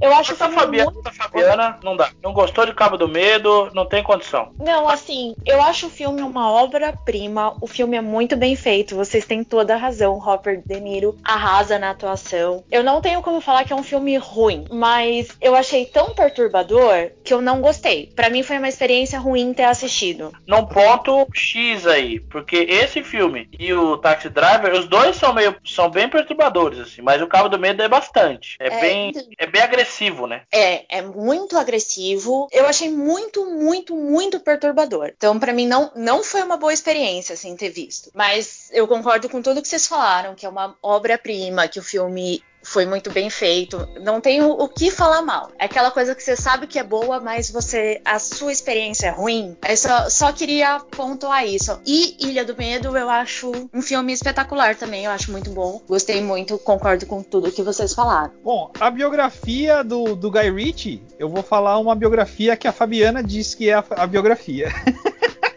É, 0.00 0.06
eu 0.06 0.12
acho 0.14 0.32
que. 0.32 0.38
Fabiana, 0.38 0.90
muito... 0.90 1.12
Fabiana 1.12 1.78
não 1.82 1.96
dá. 1.96 2.10
Não 2.22 2.32
gostou 2.32 2.66
de 2.66 2.74
Cabo 2.74 2.96
do 2.96 3.08
Medo, 3.08 3.70
não 3.74 3.86
tem 3.86 4.02
condição. 4.02 4.52
Não, 4.58 4.88
assim, 4.88 5.34
eu 5.44 5.60
acho 5.62 5.86
o 5.86 5.90
filme 5.90 6.22
uma 6.22 6.50
obra-prima. 6.50 7.56
O 7.60 7.66
filme 7.66 7.96
é 7.96 8.00
muito 8.00 8.36
bem 8.36 8.54
feito. 8.54 8.96
Vocês 8.96 9.24
têm 9.24 9.42
toda 9.42 9.74
a 9.74 9.78
razão. 9.78 10.18
Robert 10.18 10.62
De 10.64 10.80
Niro 10.80 11.16
arrasa 11.24 11.78
na 11.78 11.90
atuação. 11.90 12.64
Eu 12.70 12.82
não 12.82 13.00
tenho 13.00 13.22
como 13.22 13.40
falar 13.40 13.64
que 13.64 13.72
é 13.72 13.76
um 13.76 13.82
filme 13.82 14.16
ruim, 14.16 14.64
mas 14.70 15.28
eu 15.40 15.54
achei 15.54 15.86
tão 15.86 16.14
perturbador 16.14 16.91
que 17.24 17.32
eu 17.32 17.40
não 17.40 17.60
gostei. 17.60 18.12
Para 18.14 18.30
mim 18.30 18.42
foi 18.42 18.58
uma 18.58 18.68
experiência 18.68 19.18
ruim 19.18 19.52
ter 19.52 19.64
assistido. 19.64 20.32
Não 20.46 20.66
ponto 20.66 21.26
X 21.34 21.86
aí, 21.86 22.20
porque 22.20 22.56
esse 22.56 23.02
filme 23.02 23.48
e 23.58 23.72
o 23.72 23.96
Taxi 23.98 24.28
Driver, 24.28 24.72
os 24.72 24.86
dois 24.86 25.16
são 25.16 25.32
meio 25.32 25.56
são 25.64 25.90
bem 25.90 26.08
perturbadores 26.08 26.78
assim, 26.78 27.02
mas 27.02 27.20
o 27.22 27.26
Cabo 27.26 27.48
do 27.48 27.58
Medo 27.58 27.82
é 27.82 27.88
bastante. 27.88 28.56
É, 28.60 28.68
é 28.68 28.80
bem 28.80 29.12
é 29.38 29.46
bem 29.46 29.62
agressivo, 29.62 30.26
né? 30.26 30.42
É, 30.52 30.98
é 30.98 31.02
muito 31.02 31.58
agressivo. 31.58 32.48
Eu 32.52 32.66
achei 32.66 32.90
muito, 32.90 33.44
muito, 33.46 33.94
muito 33.94 34.40
perturbador. 34.40 35.12
Então 35.16 35.38
para 35.38 35.52
mim 35.52 35.66
não 35.66 35.90
não 35.94 36.22
foi 36.22 36.42
uma 36.42 36.56
boa 36.56 36.72
experiência 36.72 37.34
assim 37.34 37.56
ter 37.56 37.70
visto. 37.70 38.10
Mas 38.14 38.70
eu 38.72 38.86
concordo 38.86 39.28
com 39.28 39.42
tudo 39.42 39.62
que 39.62 39.68
vocês 39.68 39.86
falaram, 39.86 40.34
que 40.34 40.46
é 40.46 40.48
uma 40.48 40.76
obra-prima, 40.82 41.68
que 41.68 41.78
o 41.78 41.82
filme 41.82 42.42
foi 42.62 42.86
muito 42.86 43.10
bem 43.10 43.28
feito. 43.28 43.88
Não 44.00 44.20
tem 44.20 44.42
o, 44.42 44.50
o, 44.50 44.68
que 44.68 44.90
falar 44.90 45.22
mal. 45.22 45.50
É 45.58 45.64
aquela 45.64 45.90
coisa 45.90 46.14
que 46.14 46.22
você 46.22 46.36
sabe 46.36 46.66
que 46.66 46.78
é 46.78 46.84
boa, 46.84 47.20
mas 47.20 47.50
você 47.50 48.00
a 48.04 48.18
sua 48.18 48.52
experiência 48.52 49.08
é 49.08 49.10
ruim. 49.10 49.56
Eu 49.68 49.76
só, 49.76 50.08
só 50.08 50.32
queria 50.32 50.80
pontuar 50.80 51.46
isso. 51.46 51.80
E 51.86 52.16
Ilha 52.20 52.44
do 52.44 52.56
Medo 52.56 52.96
eu 52.96 53.08
acho 53.08 53.52
um 53.72 53.82
filme 53.82 54.12
espetacular 54.12 54.76
também. 54.76 55.04
Eu 55.04 55.10
acho 55.10 55.32
muito 55.32 55.50
bom. 55.50 55.80
Gostei 55.88 56.20
muito, 56.22 56.58
concordo 56.58 57.06
com 57.06 57.22
tudo 57.22 57.52
que 57.52 57.62
vocês 57.62 57.92
falaram. 57.92 58.32
Bom, 58.42 58.70
a 58.78 58.90
biografia 58.90 59.82
do, 59.82 60.14
do 60.14 60.30
Guy 60.30 60.50
Ritchie, 60.50 61.02
eu 61.18 61.28
vou 61.28 61.42
falar 61.42 61.78
uma 61.78 61.94
biografia 61.94 62.56
que 62.56 62.68
a 62.68 62.72
Fabiana 62.72 63.22
diz 63.22 63.54
que 63.54 63.68
é 63.68 63.74
a, 63.74 63.84
a 63.90 64.06
biografia. 64.06 64.72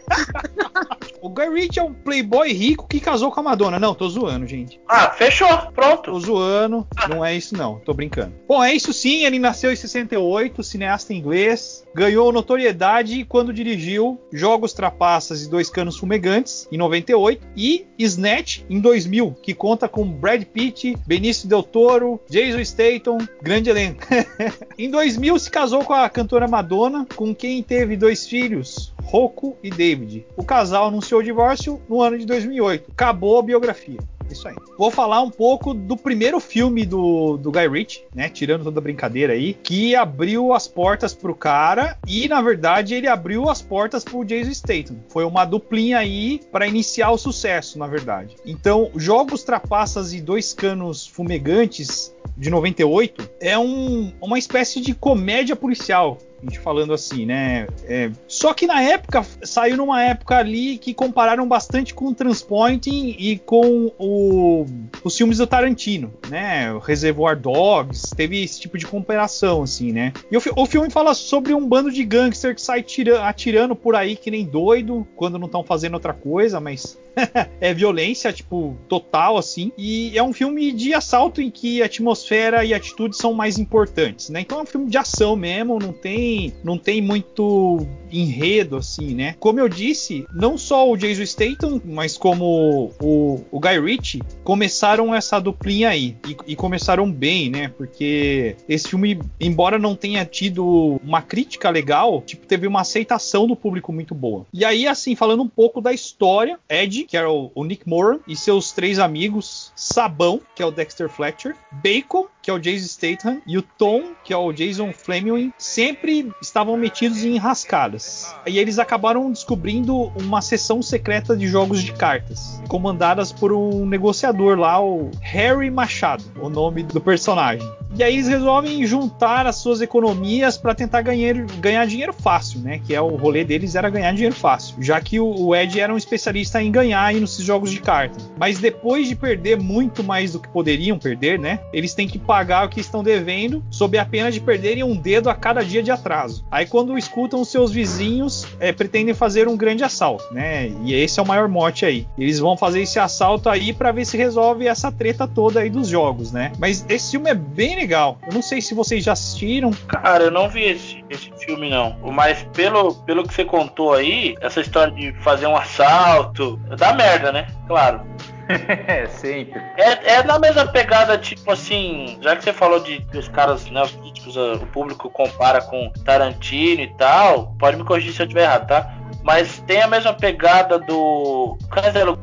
o 1.20 1.28
Guy 1.28 1.48
Ritchie 1.48 1.80
é 1.80 1.82
um 1.82 1.92
playboy 1.92 2.52
rico 2.52 2.86
que 2.86 3.00
casou 3.00 3.30
com 3.30 3.40
a 3.40 3.42
Madonna. 3.42 3.78
Não, 3.78 3.94
tô 3.94 4.08
zoando, 4.08 4.46
gente. 4.46 4.80
Ah, 4.88 5.10
fechou, 5.10 5.48
pronto. 5.74 6.12
Tô 6.12 6.20
zoando, 6.20 6.86
não 7.08 7.24
é 7.24 7.36
isso 7.36 7.56
não, 7.56 7.78
tô 7.80 7.92
brincando. 7.92 8.34
Bom, 8.46 8.62
é 8.62 8.72
isso 8.72 8.92
sim, 8.92 9.24
ele 9.24 9.38
nasceu 9.38 9.72
em 9.72 9.76
68, 9.76 10.62
cineasta 10.62 11.12
inglês, 11.12 11.84
ganhou 11.94 12.32
notoriedade 12.32 13.24
quando 13.24 13.52
dirigiu 13.52 14.20
Jogos 14.32 14.72
Trapaças 14.72 15.42
e 15.42 15.50
Dois 15.50 15.70
Canos 15.70 15.96
Fumegantes, 15.96 16.68
em 16.70 16.76
98, 16.76 17.46
e 17.56 17.86
Snatch, 17.98 18.60
em 18.68 18.80
2000, 18.80 19.36
que 19.42 19.54
conta 19.54 19.88
com 19.88 20.08
Brad 20.08 20.44
Pitt, 20.44 20.96
Benício 21.06 21.48
Del 21.48 21.62
Toro, 21.62 22.20
Jason 22.28 22.64
Statham, 22.64 23.18
grande 23.42 23.70
elenco. 23.70 24.02
em 24.78 24.90
2000 24.90 25.38
se 25.38 25.50
casou 25.50 25.84
com 25.84 25.92
a 25.92 26.08
cantora 26.08 26.46
Madonna, 26.46 27.06
com 27.16 27.34
quem 27.34 27.62
teve 27.62 27.96
dois 27.96 28.26
filhos, 28.26 28.94
Rocco 29.06 29.56
e 29.62 29.70
David. 29.70 30.26
O 30.36 30.44
casal 30.44 30.88
anunciou 30.88 31.20
o 31.20 31.24
divórcio 31.24 31.80
no 31.88 32.02
ano 32.02 32.18
de 32.18 32.26
2008. 32.26 32.90
Acabou 32.90 33.38
a 33.38 33.42
biografia. 33.42 34.00
Isso 34.30 34.48
aí. 34.48 34.56
Vou 34.76 34.90
falar 34.90 35.22
um 35.22 35.30
pouco 35.30 35.72
do 35.72 35.96
primeiro 35.96 36.40
filme 36.40 36.84
do, 36.84 37.36
do 37.36 37.52
Guy 37.52 37.68
Ritchie, 37.68 38.04
né? 38.14 38.28
Tirando 38.28 38.64
toda 38.64 38.80
a 38.80 38.82
brincadeira 38.82 39.32
aí, 39.32 39.54
que 39.54 39.94
abriu 39.94 40.52
as 40.52 40.66
portas 40.66 41.14
pro 41.14 41.34
cara 41.34 41.96
e, 42.06 42.26
na 42.26 42.42
verdade, 42.42 42.94
ele 42.94 43.06
abriu 43.06 43.48
as 43.48 43.62
portas 43.62 44.04
pro 44.04 44.24
Jason 44.24 44.52
Statham. 44.52 44.96
Foi 45.08 45.24
uma 45.24 45.44
duplinha 45.44 45.98
aí 45.98 46.40
para 46.50 46.66
iniciar 46.66 47.10
o 47.10 47.18
sucesso, 47.18 47.78
na 47.78 47.86
verdade. 47.86 48.36
Então, 48.44 48.90
Jogos 48.96 49.44
Trapaças 49.44 50.12
e 50.12 50.20
Dois 50.20 50.52
Canos 50.52 51.06
Fumegantes 51.06 52.12
de 52.36 52.50
98 52.50 53.30
é 53.40 53.58
um, 53.58 54.12
uma 54.20 54.38
espécie 54.38 54.80
de 54.80 54.94
comédia 54.94 55.56
policial 55.56 56.18
gente 56.46 56.58
falando 56.58 56.92
assim, 56.92 57.26
né? 57.26 57.66
É, 57.84 58.10
só 58.26 58.54
que 58.54 58.66
na 58.66 58.82
época, 58.82 59.24
saiu 59.42 59.76
numa 59.76 60.02
época 60.02 60.36
ali 60.36 60.78
que 60.78 60.94
compararam 60.94 61.46
bastante 61.46 61.94
com 61.94 62.06
o 62.06 62.14
Transpointing 62.14 63.16
e 63.18 63.38
com 63.38 63.92
o, 63.98 64.66
os 65.04 65.16
filmes 65.16 65.38
do 65.38 65.46
Tarantino, 65.46 66.12
né? 66.28 66.72
O 66.72 66.78
Reservoir 66.78 67.38
Dogs, 67.38 68.14
teve 68.14 68.42
esse 68.42 68.60
tipo 68.60 68.78
de 68.78 68.86
comparação, 68.86 69.62
assim, 69.62 69.92
né? 69.92 70.12
E 70.30 70.36
o, 70.36 70.42
o 70.56 70.66
filme 70.66 70.90
fala 70.90 71.14
sobre 71.14 71.54
um 71.54 71.66
bando 71.66 71.90
de 71.90 72.04
gangster 72.04 72.54
que 72.54 72.62
sai 72.62 72.82
tira, 72.82 73.26
atirando 73.26 73.74
por 73.74 73.94
aí 73.94 74.16
que 74.16 74.30
nem 74.30 74.44
doido, 74.44 75.06
quando 75.16 75.38
não 75.38 75.46
estão 75.46 75.62
fazendo 75.62 75.94
outra 75.94 76.14
coisa, 76.14 76.60
mas 76.60 76.98
é 77.60 77.72
violência, 77.72 78.32
tipo, 78.32 78.76
total, 78.88 79.36
assim. 79.36 79.72
E 79.76 80.16
é 80.16 80.22
um 80.22 80.32
filme 80.32 80.72
de 80.72 80.94
assalto 80.94 81.40
em 81.40 81.50
que 81.50 81.82
atmosfera 81.82 82.64
e 82.64 82.74
atitude 82.74 83.16
são 83.16 83.32
mais 83.32 83.58
importantes, 83.58 84.28
né? 84.28 84.40
Então 84.40 84.60
é 84.60 84.62
um 84.62 84.66
filme 84.66 84.88
de 84.88 84.98
ação 84.98 85.34
mesmo, 85.34 85.78
não 85.78 85.92
tem, 85.92 86.35
não 86.62 86.78
tem 86.78 87.00
muito 87.00 87.86
enredo, 88.10 88.76
assim, 88.76 89.14
né? 89.14 89.34
Como 89.38 89.60
eu 89.60 89.68
disse, 89.68 90.26
não 90.32 90.56
só 90.56 90.88
o 90.90 90.96
Jason 90.96 91.24
Statham, 91.24 91.80
mas 91.84 92.16
como 92.16 92.92
o, 93.00 93.44
o 93.50 93.60
Guy 93.60 93.80
Ritchie 93.80 94.22
começaram 94.44 95.14
essa 95.14 95.38
duplinha 95.40 95.90
aí. 95.90 96.16
E, 96.26 96.52
e 96.52 96.56
começaram 96.56 97.10
bem, 97.10 97.50
né? 97.50 97.68
Porque 97.68 98.56
esse 98.68 98.88
filme, 98.88 99.20
embora 99.40 99.78
não 99.78 99.94
tenha 99.94 100.24
tido 100.24 101.00
uma 101.04 101.22
crítica 101.22 101.70
legal, 101.70 102.22
tipo, 102.22 102.46
teve 102.46 102.66
uma 102.66 102.80
aceitação 102.80 103.46
do 103.46 103.56
público 103.56 103.92
muito 103.92 104.14
boa. 104.14 104.46
E 104.52 104.64
aí, 104.64 104.86
assim, 104.86 105.14
falando 105.14 105.42
um 105.42 105.48
pouco 105.48 105.80
da 105.80 105.92
história, 105.92 106.58
Ed 106.68 107.04
que 107.04 107.16
era 107.16 107.30
o, 107.30 107.50
o 107.54 107.64
Nick 107.64 107.88
Moran, 107.88 108.18
e 108.26 108.36
seus 108.36 108.72
três 108.72 108.98
amigos, 108.98 109.72
Sabão, 109.74 110.40
que 110.54 110.62
é 110.62 110.66
o 110.66 110.70
Dexter 110.70 111.08
Fletcher, 111.08 111.54
Bacon, 111.70 112.26
que 112.46 112.50
é 112.50 112.54
o 112.54 112.60
Jason 112.60 112.86
Statham, 112.86 113.42
e 113.44 113.58
o 113.58 113.62
Tom, 113.62 114.12
que 114.22 114.32
é 114.32 114.36
o 114.36 114.52
Jason 114.52 114.92
Fleming, 114.92 115.52
sempre 115.58 116.30
estavam 116.40 116.76
metidos 116.76 117.24
em 117.24 117.36
rascadas. 117.38 118.32
E 118.46 118.60
eles 118.60 118.78
acabaram 118.78 119.32
descobrindo 119.32 120.12
uma 120.16 120.40
sessão 120.40 120.80
secreta 120.80 121.36
de 121.36 121.48
jogos 121.48 121.82
de 121.82 121.92
cartas, 121.92 122.62
comandadas 122.68 123.32
por 123.32 123.52
um 123.52 123.84
negociador 123.84 124.56
lá, 124.56 124.80
o 124.80 125.10
Harry 125.20 125.72
Machado, 125.72 126.22
o 126.40 126.48
nome 126.48 126.84
do 126.84 127.00
personagem. 127.00 127.68
E 127.98 128.02
aí 128.04 128.12
eles 128.12 128.28
resolvem 128.28 128.84
juntar 128.86 129.46
as 129.46 129.56
suas 129.56 129.80
economias 129.80 130.58
para 130.58 130.74
tentar 130.74 131.00
ganhar, 131.00 131.34
ganhar 131.58 131.86
dinheiro 131.86 132.12
fácil, 132.12 132.60
né? 132.60 132.78
Que 132.86 132.94
é 132.94 133.00
o 133.00 133.16
rolê 133.16 133.42
deles 133.42 133.74
era 133.74 133.88
ganhar 133.88 134.12
dinheiro 134.12 134.34
fácil, 134.34 134.76
já 134.82 135.00
que 135.00 135.18
o, 135.18 135.26
o 135.26 135.56
Ed 135.56 135.80
era 135.80 135.94
um 135.94 135.96
especialista 135.96 136.62
em 136.62 136.70
ganhar 136.70 137.02
aí 137.02 137.18
nos 137.18 137.38
jogos 137.38 137.70
de 137.70 137.80
carta. 137.80 138.18
Mas 138.38 138.58
depois 138.58 139.08
de 139.08 139.16
perder 139.16 139.58
muito 139.58 140.04
mais 140.04 140.32
do 140.32 140.40
que 140.40 140.48
poderiam 140.48 140.98
perder, 140.98 141.38
né? 141.38 141.58
Eles 141.72 141.94
têm 141.94 142.06
que 142.06 142.18
pagar 142.36 142.66
o 142.66 142.68
que 142.68 142.80
estão 142.80 143.02
devendo, 143.02 143.64
sob 143.70 143.96
a 143.96 144.04
pena 144.04 144.30
de 144.30 144.42
perderem 144.42 144.84
um 144.84 144.94
dedo 144.94 145.30
a 145.30 145.34
cada 145.34 145.64
dia 145.64 145.82
de 145.82 145.90
atraso. 145.90 146.44
Aí 146.50 146.66
quando 146.66 146.98
escutam 146.98 147.42
seus 147.46 147.72
vizinhos, 147.72 148.46
é, 148.60 148.72
pretendem 148.72 149.14
fazer 149.14 149.48
um 149.48 149.56
grande 149.56 149.82
assalto, 149.82 150.22
né? 150.34 150.70
E 150.84 150.92
esse 150.92 151.18
é 151.18 151.22
o 151.22 151.26
maior 151.26 151.48
mote 151.48 151.86
aí. 151.86 152.06
Eles 152.18 152.38
vão 152.38 152.54
fazer 152.54 152.82
esse 152.82 152.98
assalto 152.98 153.48
aí 153.48 153.72
para 153.72 153.90
ver 153.90 154.04
se 154.04 154.18
resolve 154.18 154.66
essa 154.66 154.92
treta 154.92 155.26
toda 155.26 155.60
aí 155.60 155.70
dos 155.70 155.88
jogos, 155.88 156.30
né? 156.30 156.52
Mas 156.58 156.84
esse 156.90 157.12
filme 157.12 157.30
é 157.30 157.34
bem 157.34 157.74
legal. 157.74 158.18
Eu 158.26 158.34
não 158.34 158.42
sei 158.42 158.60
se 158.60 158.74
vocês 158.74 159.02
já 159.02 159.12
assistiram. 159.12 159.70
Cara, 159.88 160.24
eu 160.24 160.30
não 160.30 160.50
vi 160.50 160.64
esse, 160.64 161.02
esse 161.08 161.30
filme 161.38 161.70
não. 161.70 161.96
Mas 162.12 162.46
pelo, 162.52 162.96
pelo 162.96 163.26
que 163.26 163.32
você 163.32 163.46
contou 163.46 163.94
aí, 163.94 164.34
essa 164.42 164.60
história 164.60 164.92
de 164.92 165.14
fazer 165.22 165.46
um 165.46 165.56
assalto, 165.56 166.60
dá 166.76 166.92
merda, 166.92 167.32
né? 167.32 167.46
Claro. 167.66 168.02
É, 168.86 169.06
sempre. 169.06 169.60
É, 169.76 170.14
é 170.14 170.22
na 170.22 170.38
mesma 170.38 170.66
pegada, 170.66 171.18
tipo 171.18 171.50
assim, 171.50 172.18
já 172.20 172.36
que 172.36 172.44
você 172.44 172.52
falou 172.52 172.80
de 172.80 173.00
que 173.00 173.18
os 173.18 173.28
caras, 173.28 173.68
né, 173.70 173.82
os 173.82 173.90
críticos, 173.92 174.36
o 174.36 174.66
público 174.72 175.10
compara 175.10 175.60
com 175.60 175.90
Tarantino 176.04 176.82
e 176.82 176.94
tal, 176.94 177.54
pode 177.58 177.76
me 177.76 177.84
corrigir 177.84 178.12
se 178.12 178.22
eu 178.22 178.26
estiver 178.26 178.44
errado, 178.44 178.66
tá? 178.68 178.96
Mas 179.26 179.58
tem 179.66 179.82
a 179.82 179.88
mesma 179.88 180.12
pegada 180.12 180.78
do. 180.78 181.58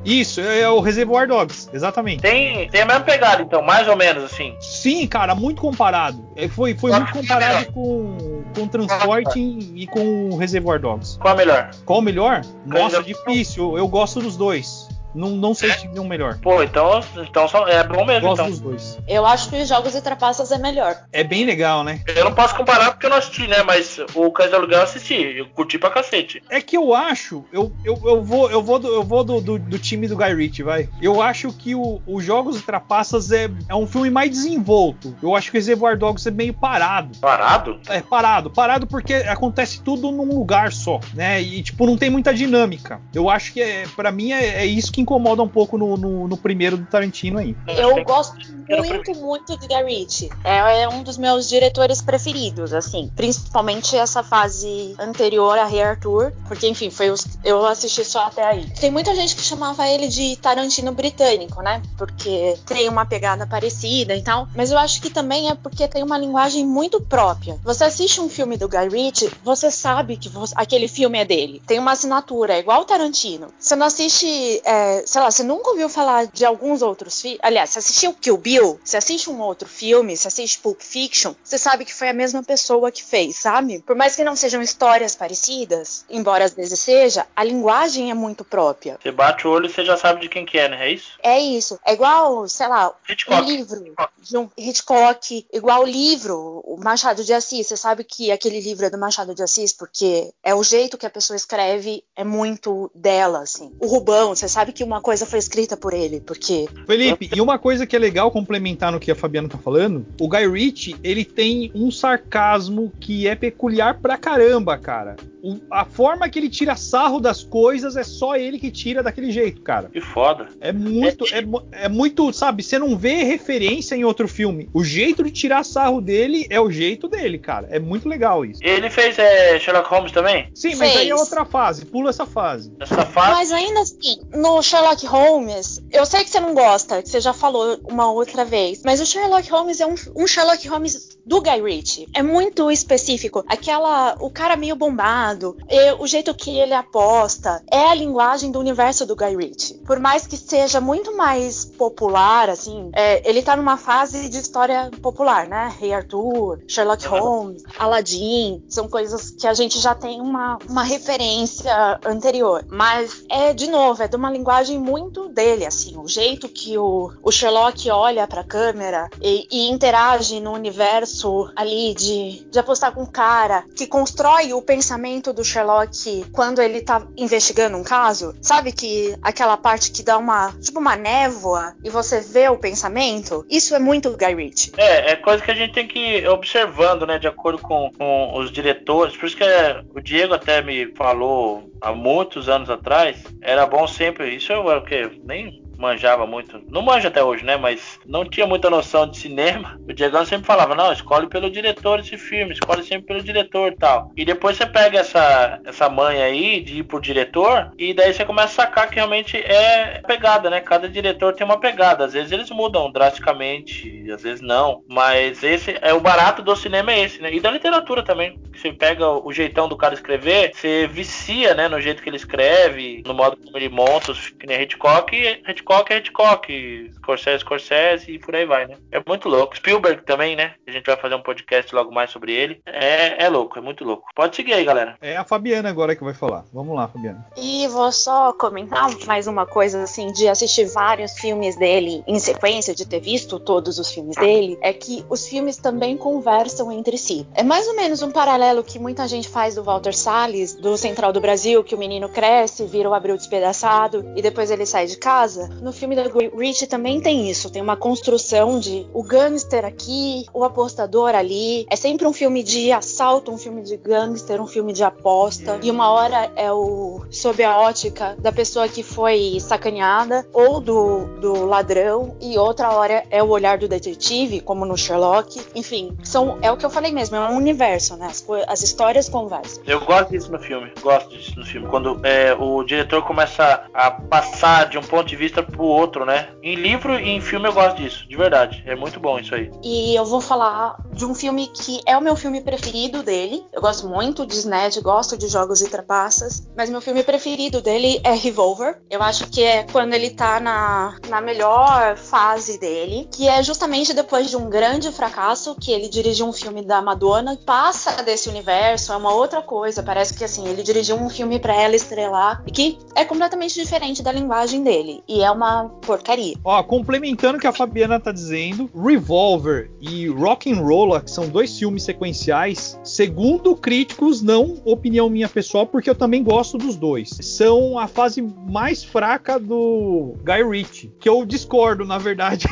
Isso, 0.06 0.40
é 0.40 0.70
o 0.70 0.80
Reservoir 0.80 1.28
Dogs, 1.28 1.70
exatamente. 1.74 2.22
Tem, 2.22 2.70
tem 2.70 2.82
a 2.82 2.86
mesma 2.86 3.02
pegada, 3.02 3.42
então, 3.42 3.62
mais 3.62 3.90
ou 3.90 3.98
menos 3.98 4.24
assim. 4.24 4.56
Sim, 4.62 5.06
cara, 5.06 5.36
muito 5.36 5.62
comparado. 5.62 6.26
É, 6.34 6.48
foi, 6.48 6.74
foi 6.76 6.92
muito 6.92 7.12
comparado 7.12 7.74
com, 7.74 8.44
com 8.56 8.68
Transporting 8.70 9.74
e 9.76 9.86
com 9.86 10.30
o 10.30 10.38
Reservoir 10.38 10.80
Dogs. 10.80 11.20
Qual 11.20 11.34
é 11.34 11.38
melhor? 11.38 11.72
Qual 11.86 12.00
o 12.00 12.02
melhor? 12.02 12.42
Nossa, 12.66 13.04
difícil. 13.04 13.78
Eu 13.78 13.88
gosto 13.90 14.22
dos 14.22 14.38
dois. 14.38 14.88
Não, 15.14 15.30
não 15.30 15.54
sei 15.54 15.72
se 15.72 15.88
tem 15.88 16.00
um 16.00 16.08
melhor. 16.08 16.38
Pô, 16.40 16.64
então, 16.64 17.02
então 17.18 17.48
é 17.68 17.84
bom 17.84 18.06
mesmo. 18.06 18.30
Gosto 18.30 18.42
então. 18.42 18.50
dos 18.50 18.60
dois. 18.60 19.00
Eu 19.08 19.26
acho 19.26 19.50
que 19.50 19.62
os 19.62 19.68
Jogos 19.68 19.96
e 19.96 20.02
Trapaças 20.02 20.52
é 20.52 20.58
melhor. 20.58 20.96
É 21.12 21.24
bem 21.24 21.46
legal, 21.46 21.84
né? 21.84 22.02
Eu 22.08 22.26
não 22.26 22.34
posso 22.34 22.56
comparar 22.56 22.92
porque 22.92 23.06
eu 23.06 23.10
não 23.10 23.18
assisti, 23.18 23.48
né? 23.48 23.64
Mas 23.64 24.00
o 24.14 24.32
Cães 24.32 24.50
de 24.50 24.56
Aluguel 24.56 24.80
eu 24.80 24.84
assisti. 24.84 25.38
Eu 25.38 25.48
curti 25.50 25.78
pra 25.78 25.90
cacete. 25.90 26.42
É 26.50 26.62
que 26.62 26.78
eu 26.78 26.94
acho, 26.94 27.46
eu, 27.52 27.72
eu, 27.84 28.00
eu 28.04 28.24
vou, 28.24 28.50
eu 28.50 28.62
vou, 28.62 28.80
do, 28.80 28.88
eu 28.88 29.04
vou 29.04 29.24
do, 29.24 29.42
do, 29.42 29.60
do 29.60 29.80
time 29.80 30.08
do 30.08 30.18
Guy 30.18 30.34
Ritchie, 30.34 30.64
vai. 30.64 30.90
Eu 31.02 31.22
acho 31.22 31.52
que 31.54 31.76
o, 31.76 32.02
o 32.06 32.22
Jogos 32.22 32.60
e 32.60 32.62
Trapaças 32.62 33.32
é, 33.32 33.50
é 33.70 33.76
um 33.76 33.88
filme 33.88 34.10
mais 34.10 34.30
desenvolto. 34.30 35.16
Eu 35.22 35.36
acho 35.36 35.52
que 35.52 35.58
o 35.58 35.60
Reservoir 35.60 35.98
Dogs 35.98 36.28
é 36.28 36.32
meio 36.32 36.54
parado. 36.54 37.18
Parado? 37.20 37.80
É 37.88 38.02
parado. 38.02 38.50
Parado 38.50 38.88
porque 38.88 39.14
acontece 39.14 39.82
tudo 39.82 40.12
num 40.12 40.38
lugar 40.38 40.72
só, 40.72 41.00
né? 41.14 41.42
E, 41.42 41.62
tipo, 41.62 41.86
não 41.86 41.98
tem 41.98 42.10
muita 42.10 42.34
dinâmica. 42.34 43.00
Eu 43.14 43.30
acho 43.30 43.54
que, 43.54 43.62
é, 43.62 43.86
para 43.96 44.12
mim, 44.12 44.32
é, 44.32 44.62
é 44.62 44.66
isso 44.66 44.92
que 44.92 45.03
incomoda 45.04 45.44
um 45.44 45.48
pouco 45.48 45.78
no, 45.78 45.96
no, 45.96 46.28
no 46.28 46.38
primeiro 46.38 46.78
do 46.78 46.86
Tarantino 46.86 47.38
aí. 47.38 47.56
Eu 47.68 48.04
gosto 48.04 48.38
muito, 48.68 49.16
muito 49.16 49.58
de 49.58 49.68
Guy 49.68 49.84
Ritchie. 49.84 50.30
É, 50.44 50.84
é, 50.84 50.90
um 50.90 51.04
dos 51.04 51.18
meus 51.18 51.48
diretores 51.48 52.02
preferidos, 52.02 52.74
assim. 52.74 53.12
Principalmente 53.16 53.96
essa 53.96 54.24
fase 54.24 54.96
anterior 55.00 55.58
a 55.58 55.66
Rei 55.66 55.82
Arthur. 55.82 56.34
Porque, 56.48 56.68
enfim, 56.68 56.90
foi 56.90 57.10
os, 57.10 57.26
eu 57.44 57.66
assisti 57.66 58.04
só 58.06 58.26
até 58.26 58.44
aí. 58.44 58.70
Tem 58.80 58.92
muita 58.92 59.16
gente 59.16 59.36
que 59.36 59.42
chamava 59.42 59.88
ele 59.88 60.08
de 60.08 60.36
Tarantino 60.38 60.92
britânico, 60.92 61.62
né? 61.62 61.82
Porque 61.98 62.58
tem 62.66 62.88
uma 62.90 63.06
pegada 63.06 63.46
parecida 63.46 64.16
e 64.16 64.22
tal. 64.22 64.48
Mas 64.56 64.72
eu 64.72 64.78
acho 64.78 65.02
que 65.02 65.10
também 65.10 65.50
é 65.50 65.56
porque 65.56 65.88
tem 65.88 66.04
uma 66.04 66.18
linguagem 66.18 66.66
muito 66.66 67.02
própria. 67.02 67.58
Você 67.64 67.84
assiste 67.84 68.22
um 68.22 68.30
filme 68.30 68.58
do 68.58 68.68
Guy 68.68 68.90
Ritchie, 68.90 69.32
você 69.44 69.70
sabe 69.72 70.18
que 70.18 70.30
você, 70.30 70.54
aquele 70.58 70.88
filme 70.88 71.20
é 71.20 71.26
dele. 71.26 71.62
Tem 71.66 71.80
uma 71.80 71.92
assinatura, 71.92 72.54
é 72.54 72.60
igual 72.60 72.82
o 72.82 72.86
Tarantino. 72.86 73.48
Você 73.60 73.76
não 73.76 73.88
assiste, 73.88 74.62
é, 74.64 75.04
sei 75.06 75.22
lá, 75.22 75.30
você 75.30 75.44
nunca 75.44 75.70
ouviu 75.70 75.90
falar 75.90 76.28
de 76.28 76.46
alguns 76.46 76.82
outros 76.82 77.20
filmes. 77.22 77.40
Aliás, 77.42 77.70
você 77.70 77.80
assistiu 77.80 78.14
Kill 78.14 78.38
Bill, 78.38 78.53
você 78.60 78.98
assiste 78.98 79.30
um 79.30 79.40
outro 79.40 79.68
filme, 79.68 80.16
você 80.16 80.28
assiste 80.28 80.60
Pulp 80.60 80.82
Fiction, 80.82 81.34
você 81.44 81.58
sabe 81.58 81.86
que 81.86 81.94
foi 81.94 82.10
a 82.10 82.14
mesma 82.14 82.44
pessoa 82.44 82.92
que 82.92 83.04
fez, 83.04 83.38
sabe? 83.38 83.80
Por 83.80 83.96
mais 83.96 84.16
que 84.16 84.24
não 84.24 84.36
sejam 84.36 84.62
histórias 84.62 85.16
parecidas, 85.16 86.06
embora 86.10 86.46
às 86.46 86.54
vezes 86.54 86.80
seja, 86.80 87.26
a 87.36 87.44
linguagem 87.44 88.12
é 88.12 88.14
muito 88.14 88.44
própria. 88.44 88.98
Você 89.02 89.12
bate 89.12 89.48
o 89.48 89.52
olho 89.52 89.68
e 89.68 89.70
você 89.70 89.84
já 89.84 89.98
sabe 89.98 90.22
de 90.22 90.30
quem 90.30 90.46
que 90.46 90.58
é, 90.58 90.70
né? 90.70 90.88
É 90.88 90.92
isso? 90.92 91.12
É 91.22 91.40
isso. 91.40 91.80
É 91.86 91.94
igual, 91.94 92.48
sei 92.48 92.68
lá, 92.68 92.94
Hitchcock. 93.08 93.42
um 93.42 93.46
livro 93.46 93.96
de 94.20 94.38
um 94.38 94.50
Hitchcock, 94.58 95.46
igual 95.52 95.84
o 95.84 95.88
livro, 95.88 96.62
o 96.66 96.78
Machado 96.78 97.24
de 97.24 97.34
Assis. 97.34 97.68
Você 97.68 97.78
sabe 97.78 98.04
que 98.04 98.32
aquele 98.32 98.60
livro 98.60 98.86
é 98.86 98.90
do 98.90 98.98
Machado 98.98 99.34
de 99.34 99.44
Assis 99.44 99.74
porque 99.74 100.32
é 100.44 100.54
o 100.56 100.64
jeito 100.64 100.98
que 100.98 101.06
a 101.06 101.10
pessoa 101.10 101.38
escreve 101.38 102.04
é 102.16 102.24
muito 102.24 102.92
dela, 102.94 103.42
assim. 103.42 103.72
O 103.80 103.88
Rubão, 103.88 104.36
você 104.36 104.48
sabe 104.48 104.72
que 104.72 104.84
uma 104.84 105.02
coisa 105.02 105.26
foi 105.26 105.40
escrita 105.40 105.76
por 105.78 105.94
ele, 105.94 106.22
porque. 106.22 106.68
Felipe, 106.86 107.30
e 107.34 107.42
uma 107.42 107.60
coisa 107.60 107.86
que 107.86 107.96
é 107.96 108.00
legal 108.00 108.32
complementar 108.44 108.92
no 108.92 109.00
que 109.00 109.10
a 109.10 109.16
Fabiana 109.16 109.48
tá 109.48 109.58
falando, 109.58 110.06
o 110.20 110.28
Guy 110.28 110.48
Ritchie, 110.48 110.98
ele 111.02 111.24
tem 111.24 111.72
um 111.74 111.90
sarcasmo 111.90 112.92
que 113.00 113.26
é 113.26 113.36
peculiar 113.36 114.00
pra 114.02 114.18
caramba, 114.18 114.78
cara. 114.78 115.16
O, 115.42 115.60
a 115.70 115.84
forma 115.84 116.30
que 116.30 116.40
ele 116.40 116.50
tira 116.50 116.74
sarro 116.78 117.20
das 117.20 117.44
coisas 117.44 117.98
é 117.98 118.04
só 118.04 118.38
ele 118.38 118.58
que 118.58 118.72
tira 118.72 119.04
daquele 119.04 119.30
jeito, 119.30 119.62
cara. 119.62 119.90
Que 119.90 120.00
foda. 120.00 120.48
É 120.62 120.72
muito, 120.72 121.26
é, 121.34 121.84
é, 121.84 121.90
muito, 121.90 122.32
sabe? 122.32 122.64
Você 122.64 122.80
não 122.80 122.98
vê 122.98 123.24
referência 123.24 123.94
em 123.94 124.06
outro 124.06 124.26
filme. 124.26 124.70
O 124.74 124.86
jeito 124.86 125.22
de 125.22 125.32
tirar 125.32 125.66
sarro 125.66 126.00
dele 126.00 126.48
é 126.50 126.62
o 126.62 126.72
jeito 126.72 127.10
dele, 127.10 127.38
cara. 127.38 127.68
É 127.70 127.78
muito 127.78 128.08
legal 128.08 128.46
isso. 128.46 128.62
Ele 128.64 128.90
fez 128.90 129.20
é, 129.20 129.60
Sherlock 129.60 129.90
Holmes 129.90 130.14
também? 130.14 130.48
Sim, 130.56 130.76
mas 130.76 130.96
aí 130.96 131.10
é 131.10 131.16
outra 131.16 131.44
fase. 131.44 131.86
Pula 131.86 132.10
essa 132.10 132.26
fase. 132.26 132.72
Essa 132.80 133.06
fase. 133.06 133.32
Mas 133.32 133.52
ainda 133.52 133.82
assim, 133.82 134.22
no 134.34 134.62
Sherlock 134.64 135.06
Holmes, 135.06 135.84
eu 135.92 136.06
sei 136.06 136.24
que 136.24 136.30
você 136.30 136.40
não 136.40 136.54
gosta, 136.54 137.04
que 137.04 137.10
você 137.10 137.20
já 137.20 137.34
falou 137.34 137.80
uma 137.84 138.10
outra 138.10 138.33
vez, 138.44 138.82
mas 138.84 139.00
o 139.00 139.06
Sherlock 139.06 139.50
Holmes 139.52 139.80
é 139.80 139.86
um, 139.86 139.96
um 140.16 140.26
Sherlock 140.26 140.68
Holmes 140.68 141.18
do 141.26 141.42
Guy 141.42 141.62
Ritchie. 141.62 142.10
É 142.14 142.24
muito 142.24 142.70
específico. 142.72 143.44
Aquela, 143.48 144.18
o 144.20 144.30
cara 144.30 144.56
meio 144.56 144.76
bombado, 144.76 145.56
o 146.00 146.08
jeito 146.08 146.34
que 146.34 146.58
ele 146.58 146.74
aposta, 146.74 147.64
é 147.72 147.88
a 147.88 147.94
linguagem 147.94 148.52
do 148.52 148.60
universo 148.60 149.06
do 149.06 149.16
Guy 149.16 149.36
Ritchie. 149.36 149.76
Por 149.86 150.00
mais 150.00 150.26
que 150.26 150.36
seja 150.36 150.82
muito 150.82 151.16
mais 151.16 151.66
popular, 151.66 152.50
assim, 152.50 152.90
é, 152.94 153.28
ele 153.30 153.42
tá 153.42 153.56
numa 153.56 153.78
fase 153.78 154.30
de 154.30 154.40
história 154.40 154.90
popular, 155.02 155.48
né? 155.48 155.74
Rei 155.80 155.94
Arthur, 155.94 156.60
Sherlock 156.68 157.06
Holmes, 157.06 157.64
Aladdin, 157.78 158.64
são 158.68 158.88
coisas 158.88 159.32
que 159.32 159.48
a 159.48 159.54
gente 159.54 159.80
já 159.80 159.94
tem 159.96 160.20
uma, 160.20 160.58
uma 160.70 160.84
referência 160.84 162.00
anterior. 162.06 162.66
Mas 162.70 163.24
é, 163.30 163.54
de 163.54 163.68
novo, 163.68 164.02
é 164.02 164.08
de 164.08 164.16
uma 164.16 164.32
linguagem 164.32 164.80
muito 164.80 165.30
dele, 165.30 165.66
assim, 165.66 165.98
o 165.98 166.08
jeito 166.08 166.48
que 166.50 166.78
o, 166.78 167.12
o 167.22 167.32
Sherlock 167.32 167.90
olha 167.90 168.23
pra 168.28 168.44
câmera 168.44 169.10
e, 169.22 169.48
e 169.52 169.70
interage 169.70 170.40
no 170.40 170.54
universo 170.54 171.52
ali 171.56 171.94
de, 171.94 172.46
de 172.50 172.60
apostar 172.60 172.92
com 172.92 173.04
o 173.04 173.12
cara, 173.12 173.64
que 173.76 173.88
constrói 173.88 174.54
o 174.54 174.62
pensamento 174.62 175.34
do 175.34 175.44
Sherlock 175.44 176.26
quando 176.32 176.62
ele 176.62 176.82
tá 176.82 177.06
investigando 177.18 177.78
um 177.78 177.84
caso. 177.84 178.36
Sabe 178.42 178.72
que 178.72 179.16
aquela 179.22 179.58
parte 179.58 179.92
que 179.92 180.04
dá 180.04 180.18
uma, 180.18 180.54
tipo, 180.62 180.80
uma 180.80 180.96
névoa 180.96 181.76
e 181.84 181.90
você 181.90 182.20
vê 182.20 182.50
o 182.50 182.58
pensamento? 182.58 183.46
Isso 183.50 183.76
é 183.76 183.80
muito 183.80 184.16
Guy 184.18 184.36
Ritchie. 184.36 184.74
É, 184.78 185.12
é 185.12 185.16
coisa 185.16 185.44
que 185.44 185.52
a 185.52 185.56
gente 185.56 185.74
tem 185.74 185.88
que 185.88 186.00
ir 186.00 186.28
observando, 186.28 187.06
né, 187.06 187.18
de 187.18 187.28
acordo 187.28 187.62
com, 187.62 187.92
com 187.98 188.38
os 188.38 188.52
diretores. 188.52 189.16
Por 189.16 189.26
isso 189.26 189.38
que 189.38 189.44
é, 189.44 189.82
o 189.94 190.02
Diego 190.02 190.34
até 190.34 190.62
me 190.62 190.94
falou 190.96 191.72
há 191.82 191.92
muitos 191.92 192.50
anos 192.50 192.70
atrás, 192.70 193.24
era 193.42 193.66
bom 193.66 193.88
sempre. 193.88 194.36
Isso 194.36 194.52
eu, 194.52 194.66
o 194.66 194.82
que 194.82 195.12
nem 195.24 195.63
manjava 195.84 196.26
muito, 196.26 196.62
não 196.70 196.82
manja 196.82 197.10
até 197.10 197.22
hoje, 197.22 197.44
né? 197.44 197.58
Mas 197.58 198.00
não 198.06 198.24
tinha 198.24 198.48
muita 198.48 198.70
noção 198.70 199.06
de 199.06 199.18
cinema. 199.18 199.78
O 199.88 199.94
Diego 199.94 200.26
sempre 200.26 200.48
falava: 200.48 200.74
não, 200.74 200.94
escolhe 200.94 201.28
pelo 201.28 201.52
diretor 201.52 202.00
esse 202.00 202.18
filme, 202.18 202.54
escolhe 202.54 202.84
sempre 202.84 203.08
pelo 203.08 203.22
diretor 203.22 203.74
e 203.74 203.76
tal. 203.76 204.12
E 204.16 204.24
depois 204.24 204.56
você 204.56 204.66
pega 204.66 205.00
essa, 205.00 205.60
essa 205.66 205.90
manha 205.90 206.24
aí 206.24 206.62
de 206.62 206.80
ir 206.80 206.84
pro 206.84 207.02
diretor, 207.02 207.72
e 207.78 207.94
daí 207.94 208.14
você 208.14 208.24
começa 208.24 208.64
a 208.64 208.66
sacar 208.66 208.90
que 208.90 208.96
realmente 208.96 209.38
é 209.38 210.02
pegada, 210.08 210.50
né? 210.50 210.62
Cada 210.62 210.88
diretor 210.88 211.34
tem 211.34 211.46
uma 211.46 211.60
pegada. 211.60 212.06
Às 212.06 212.14
vezes 212.14 212.32
eles 212.32 212.50
mudam 212.50 212.92
drasticamente, 212.92 214.10
às 214.12 214.24
vezes 214.24 214.42
não. 214.42 214.84
Mas 214.88 215.44
esse 215.44 215.78
é 215.82 215.94
o 215.94 216.00
barato 216.00 216.42
do 216.42 216.56
cinema, 216.56 216.94
é 216.94 217.02
esse, 217.02 217.22
né? 217.22 217.34
E 217.34 217.42
da 217.42 217.52
literatura 217.52 218.04
também. 218.04 218.40
Você 218.56 218.72
pega 218.72 219.10
o 219.10 219.34
jeitão 219.34 219.68
do 219.68 219.76
cara 219.76 219.94
escrever, 219.94 220.52
você 220.54 220.88
vicia, 220.88 221.54
né? 221.54 221.68
No 221.68 221.82
jeito 221.82 222.02
que 222.02 222.10
ele 222.10 222.18
escreve, 222.18 223.04
no 223.06 223.14
modo 223.14 223.36
como 223.36 223.58
ele 223.58 223.68
monta, 223.68 224.14
que 224.40 224.48
nem 224.48 224.62
Hitchcock, 224.62 225.16
e 225.16 225.42
Hitchcock 225.50 225.73
é 225.74 225.98
Hitchcock, 225.98 226.92
Scorsese, 226.96 227.40
Scorsese 227.40 228.12
e 228.12 228.20
por 228.20 228.36
aí 228.36 228.46
vai, 228.46 228.68
né? 228.68 228.78
É 228.92 229.02
muito 229.06 229.28
louco. 229.28 229.56
Spielberg 229.56 230.04
também, 230.04 230.36
né? 230.36 230.54
A 230.68 230.72
gente 230.72 230.86
vai 230.86 230.98
fazer 230.98 231.16
um 231.16 231.22
podcast 231.22 231.74
logo 231.74 231.92
mais 231.92 232.12
sobre 232.12 232.32
ele. 232.32 232.62
É, 232.66 233.26
é 233.26 233.30
louco, 233.30 233.58
é 233.58 233.62
muito 233.62 233.84
louco. 233.84 234.08
Pode 234.16 234.36
seguir 234.36 234.54
aí, 234.54 234.64
galera. 234.64 234.96
É 235.02 235.18
a 235.18 235.24
Fabiana 235.24 235.70
agora 235.70 235.96
que 235.96 236.04
vai 236.04 236.14
falar. 236.14 236.46
Vamos 236.54 236.76
lá, 236.76 236.88
Fabiana. 236.88 237.26
E 237.38 237.68
vou 237.68 237.92
só 237.92 238.34
comentar 238.34 238.90
mais 239.06 239.28
uma 239.28 239.46
coisa, 239.46 239.84
assim, 239.84 240.12
de 240.12 240.28
assistir 240.28 240.66
vários 240.66 241.14
filmes 241.14 241.56
dele 241.56 242.04
em 242.08 242.20
sequência, 242.20 242.76
de 242.76 242.86
ter 242.86 243.00
visto 243.00 243.40
todos 243.40 243.80
os 243.80 243.92
filmes 243.92 244.16
dele, 244.16 244.58
é 244.62 244.74
que 244.74 245.06
os 245.10 245.28
filmes 245.28 245.58
também 245.58 245.98
conversam 245.98 246.72
entre 246.72 246.98
si. 246.98 247.28
É 247.34 247.44
mais 247.44 247.68
ou 247.68 247.76
menos 247.76 248.02
um 248.02 248.12
paralelo 248.12 248.64
que 248.64 248.80
muita 248.80 249.08
gente 249.08 249.30
faz 249.30 249.56
do 249.56 249.64
Walter 249.64 249.96
Salles, 249.96 250.54
do 250.56 250.78
Central 250.78 251.12
do 251.12 251.22
Brasil, 251.22 251.64
que 251.64 251.76
o 251.76 251.78
menino 251.78 252.10
cresce, 252.10 252.66
vira 252.66 252.90
o 252.90 252.94
abril 252.94 253.18
despedaçado 253.18 254.12
e 254.16 254.22
depois 254.22 254.52
ele 254.52 254.66
sai 254.66 254.86
de 254.86 254.98
casa. 254.98 255.50
No 255.62 255.72
filme 255.72 255.96
da 255.96 256.04
Rich 256.04 256.68
também 256.68 257.02
tem 257.02 257.30
isso, 257.30 257.50
tem 257.50 257.62
uma 257.62 257.76
construção 257.76 258.60
de 258.60 258.86
o 258.94 259.04
gangster 259.04 259.66
aqui, 259.66 260.26
o 260.34 260.44
apostador 260.44 261.16
ali. 261.16 261.66
É 261.70 261.76
sempre 261.76 262.08
um 262.08 262.14
filme 262.14 262.44
de 262.44 262.72
assalto, 262.72 263.32
um 263.32 263.38
filme 263.38 263.62
de 263.62 263.78
gangster, 263.78 264.42
um 264.42 264.48
filme 264.48 264.74
de 264.74 264.84
aposta. 264.84 265.60
E 265.62 265.72
uma 265.72 265.92
hora 265.92 266.32
é 266.36 266.52
o 266.52 267.02
sob 267.10 267.44
a 267.44 267.60
ótica 267.60 268.16
da 268.20 268.32
pessoa 268.32 268.68
que 268.68 268.84
foi 268.84 269.38
sacaneada 269.40 270.26
ou 270.34 270.60
do, 270.60 271.06
do 271.20 271.46
ladrão, 271.46 272.16
e 272.22 272.38
outra 272.38 272.72
hora 272.72 273.04
é 273.10 273.22
o 273.22 273.30
olhar 273.30 273.58
do 273.58 273.68
detetive, 273.68 274.42
como 274.42 274.66
no 274.66 274.78
Sherlock. 274.78 275.42
Enfim, 275.56 275.96
são, 276.04 276.38
é 276.42 276.52
o 276.52 276.58
que 276.58 276.66
eu 276.66 276.70
falei 276.70 276.92
mesmo, 276.92 277.16
é 277.16 277.30
um 277.30 277.38
universo, 277.38 277.96
né? 277.98 278.08
As, 278.08 278.26
as 278.48 278.62
histórias 278.62 279.10
conversam. 279.10 279.64
Eu 279.66 279.82
gosto 279.82 280.12
disso 280.12 280.32
no 280.32 280.40
filme, 280.40 280.72
gosto 280.82 281.10
disso 281.10 281.38
no 281.38 281.46
filme. 281.46 281.68
Quando 281.68 282.00
é, 282.04 282.34
o 282.34 282.64
diretor 282.64 283.04
começa 283.04 283.66
a 283.74 283.92
passar 283.92 284.70
de 284.70 284.78
um 284.78 284.82
ponto 284.82 285.08
de 285.08 285.16
vista 285.16 285.43
pro 285.46 285.64
outro, 285.64 286.06
né? 286.06 286.30
Em 286.42 286.56
livro 286.56 287.00
e 287.00 287.10
em 287.10 287.22
filme 287.22 287.48
eu 287.48 287.54
gosto 287.54 287.78
disso, 287.78 288.08
de 288.08 288.16
verdade. 288.16 288.64
É 288.66 288.76
muito 288.76 289.00
bom 289.00 289.20
isso 289.20 289.34
aí. 289.36 289.52
E 289.64 289.96
eu 289.96 290.06
vou 290.06 290.22
falar 290.22 290.78
de 290.92 291.06
um 291.06 291.16
filme 291.16 291.48
que 291.48 291.82
é 291.86 291.98
o 291.98 292.02
meu 292.02 292.16
filme 292.16 292.42
preferido 292.42 293.04
dele. 293.04 293.44
Eu 293.52 293.62
gosto 293.62 293.88
muito 293.88 294.26
de 294.26 294.36
Sned, 294.36 294.80
gosto 294.82 295.18
de 295.18 295.28
jogos 295.28 295.62
e 295.62 295.70
trapaças, 295.70 296.48
mas 296.56 296.70
meu 296.70 296.82
filme 296.82 297.04
preferido 297.04 297.62
dele 297.62 298.00
é 298.04 298.14
Revolver. 298.14 298.82
Eu 298.90 299.02
acho 299.02 299.28
que 299.30 299.44
é 299.44 299.64
quando 299.64 299.94
ele 299.94 300.12
tá 300.12 300.40
na, 300.40 300.98
na 301.10 301.22
melhor 301.22 301.96
fase 301.98 302.60
dele, 302.60 303.08
que 303.12 303.28
é 303.28 303.42
justamente 303.42 303.94
depois 303.94 304.30
de 304.30 304.38
um 304.38 304.50
grande 304.50 304.92
fracasso, 304.92 305.56
que 305.56 305.72
ele 305.72 305.90
dirige 305.90 306.24
um 306.24 306.34
filme 306.34 306.62
da 306.62 306.82
Madonna, 306.82 307.38
passa 307.46 308.04
desse 308.04 308.30
universo, 308.30 308.94
é 308.94 308.98
uma 308.98 309.14
outra 309.14 309.42
coisa. 309.42 309.84
Parece 309.84 310.14
que 310.14 310.24
assim, 310.24 310.48
ele 310.48 310.64
dirigiu 310.64 310.96
um 310.96 311.10
filme 311.10 311.40
para 311.40 311.56
ela 311.56 311.76
estrelar, 311.76 312.44
e 312.46 312.52
que 312.52 312.78
é 312.96 313.06
completamente 313.06 313.60
diferente 313.60 314.04
da 314.04 314.12
linguagem 314.12 314.64
dele. 314.64 315.04
E 315.08 315.24
é 315.24 315.32
uma 315.34 315.66
porcaria. 315.82 316.36
Ó, 316.44 316.62
complementando 316.64 317.38
o 317.38 317.42
que 317.42 317.48
a 317.48 317.52
Fabiana 317.52 318.00
tá 318.00 318.12
dizendo, 318.12 318.70
Revolver 318.76 319.70
e 319.82 320.08
Rock 320.08 320.52
and 320.52 320.62
Roll, 320.62 321.00
que 321.02 321.12
são 321.12 321.28
dois 321.28 321.58
filmes 321.58 321.84
sequenciais, 321.84 322.80
segundo 322.84 323.56
críticos, 323.56 324.22
não 324.22 324.62
opinião 324.66 325.10
minha 325.10 325.30
pessoal, 325.30 325.66
porque 325.66 325.90
eu 325.90 325.96
também 325.96 326.24
gosto 326.24 326.58
dos 326.58 326.76
dois. 326.76 327.10
São 327.22 327.78
a 327.78 327.88
fase 327.88 328.22
mais 328.22 328.84
fraca 328.84 329.40
do 329.40 330.16
Guy 330.24 330.44
Ritchie, 330.50 330.92
que 331.00 331.10
eu 331.10 331.26
discordo, 331.26 331.86
na 331.86 331.98
verdade. 331.98 332.46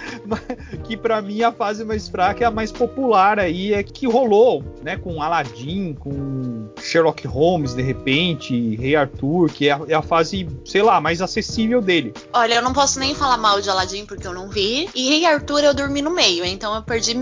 que 0.84 0.96
para 0.96 1.20
mim 1.20 1.42
a 1.42 1.52
fase 1.52 1.84
mais 1.84 2.08
fraca 2.08 2.44
é 2.44 2.46
a 2.46 2.50
mais 2.50 2.70
popular 2.72 3.38
aí, 3.38 3.72
é 3.72 3.82
que 3.82 4.06
rolou, 4.06 4.62
né, 4.82 4.96
com 4.96 5.22
Aladdin, 5.22 5.94
com 5.94 6.68
Sherlock 6.80 7.26
Holmes, 7.26 7.74
de 7.74 7.82
repente, 7.82 8.76
Rei 8.76 8.94
Arthur, 8.96 9.50
que 9.50 9.68
é 9.68 9.72
a, 9.72 9.80
é 9.88 9.94
a 9.94 10.02
fase, 10.02 10.48
sei 10.64 10.82
lá, 10.82 11.00
mais 11.00 11.20
acessível 11.20 11.80
dele. 11.80 11.95
Olha, 12.32 12.54
eu 12.54 12.62
não 12.62 12.72
posso 12.72 12.98
nem 12.98 13.14
falar 13.14 13.36
mal 13.36 13.60
de 13.60 13.70
Aladdin 13.70 14.06
porque 14.06 14.26
eu 14.26 14.34
não 14.34 14.48
vi. 14.48 14.88
E 14.94 15.08
Rei 15.08 15.24
Arthur 15.26 15.64
eu 15.64 15.74
dormi 15.74 16.02
no 16.02 16.10
meio, 16.10 16.44
então 16.44 16.74
eu 16.74 16.82
perdi. 16.82 17.16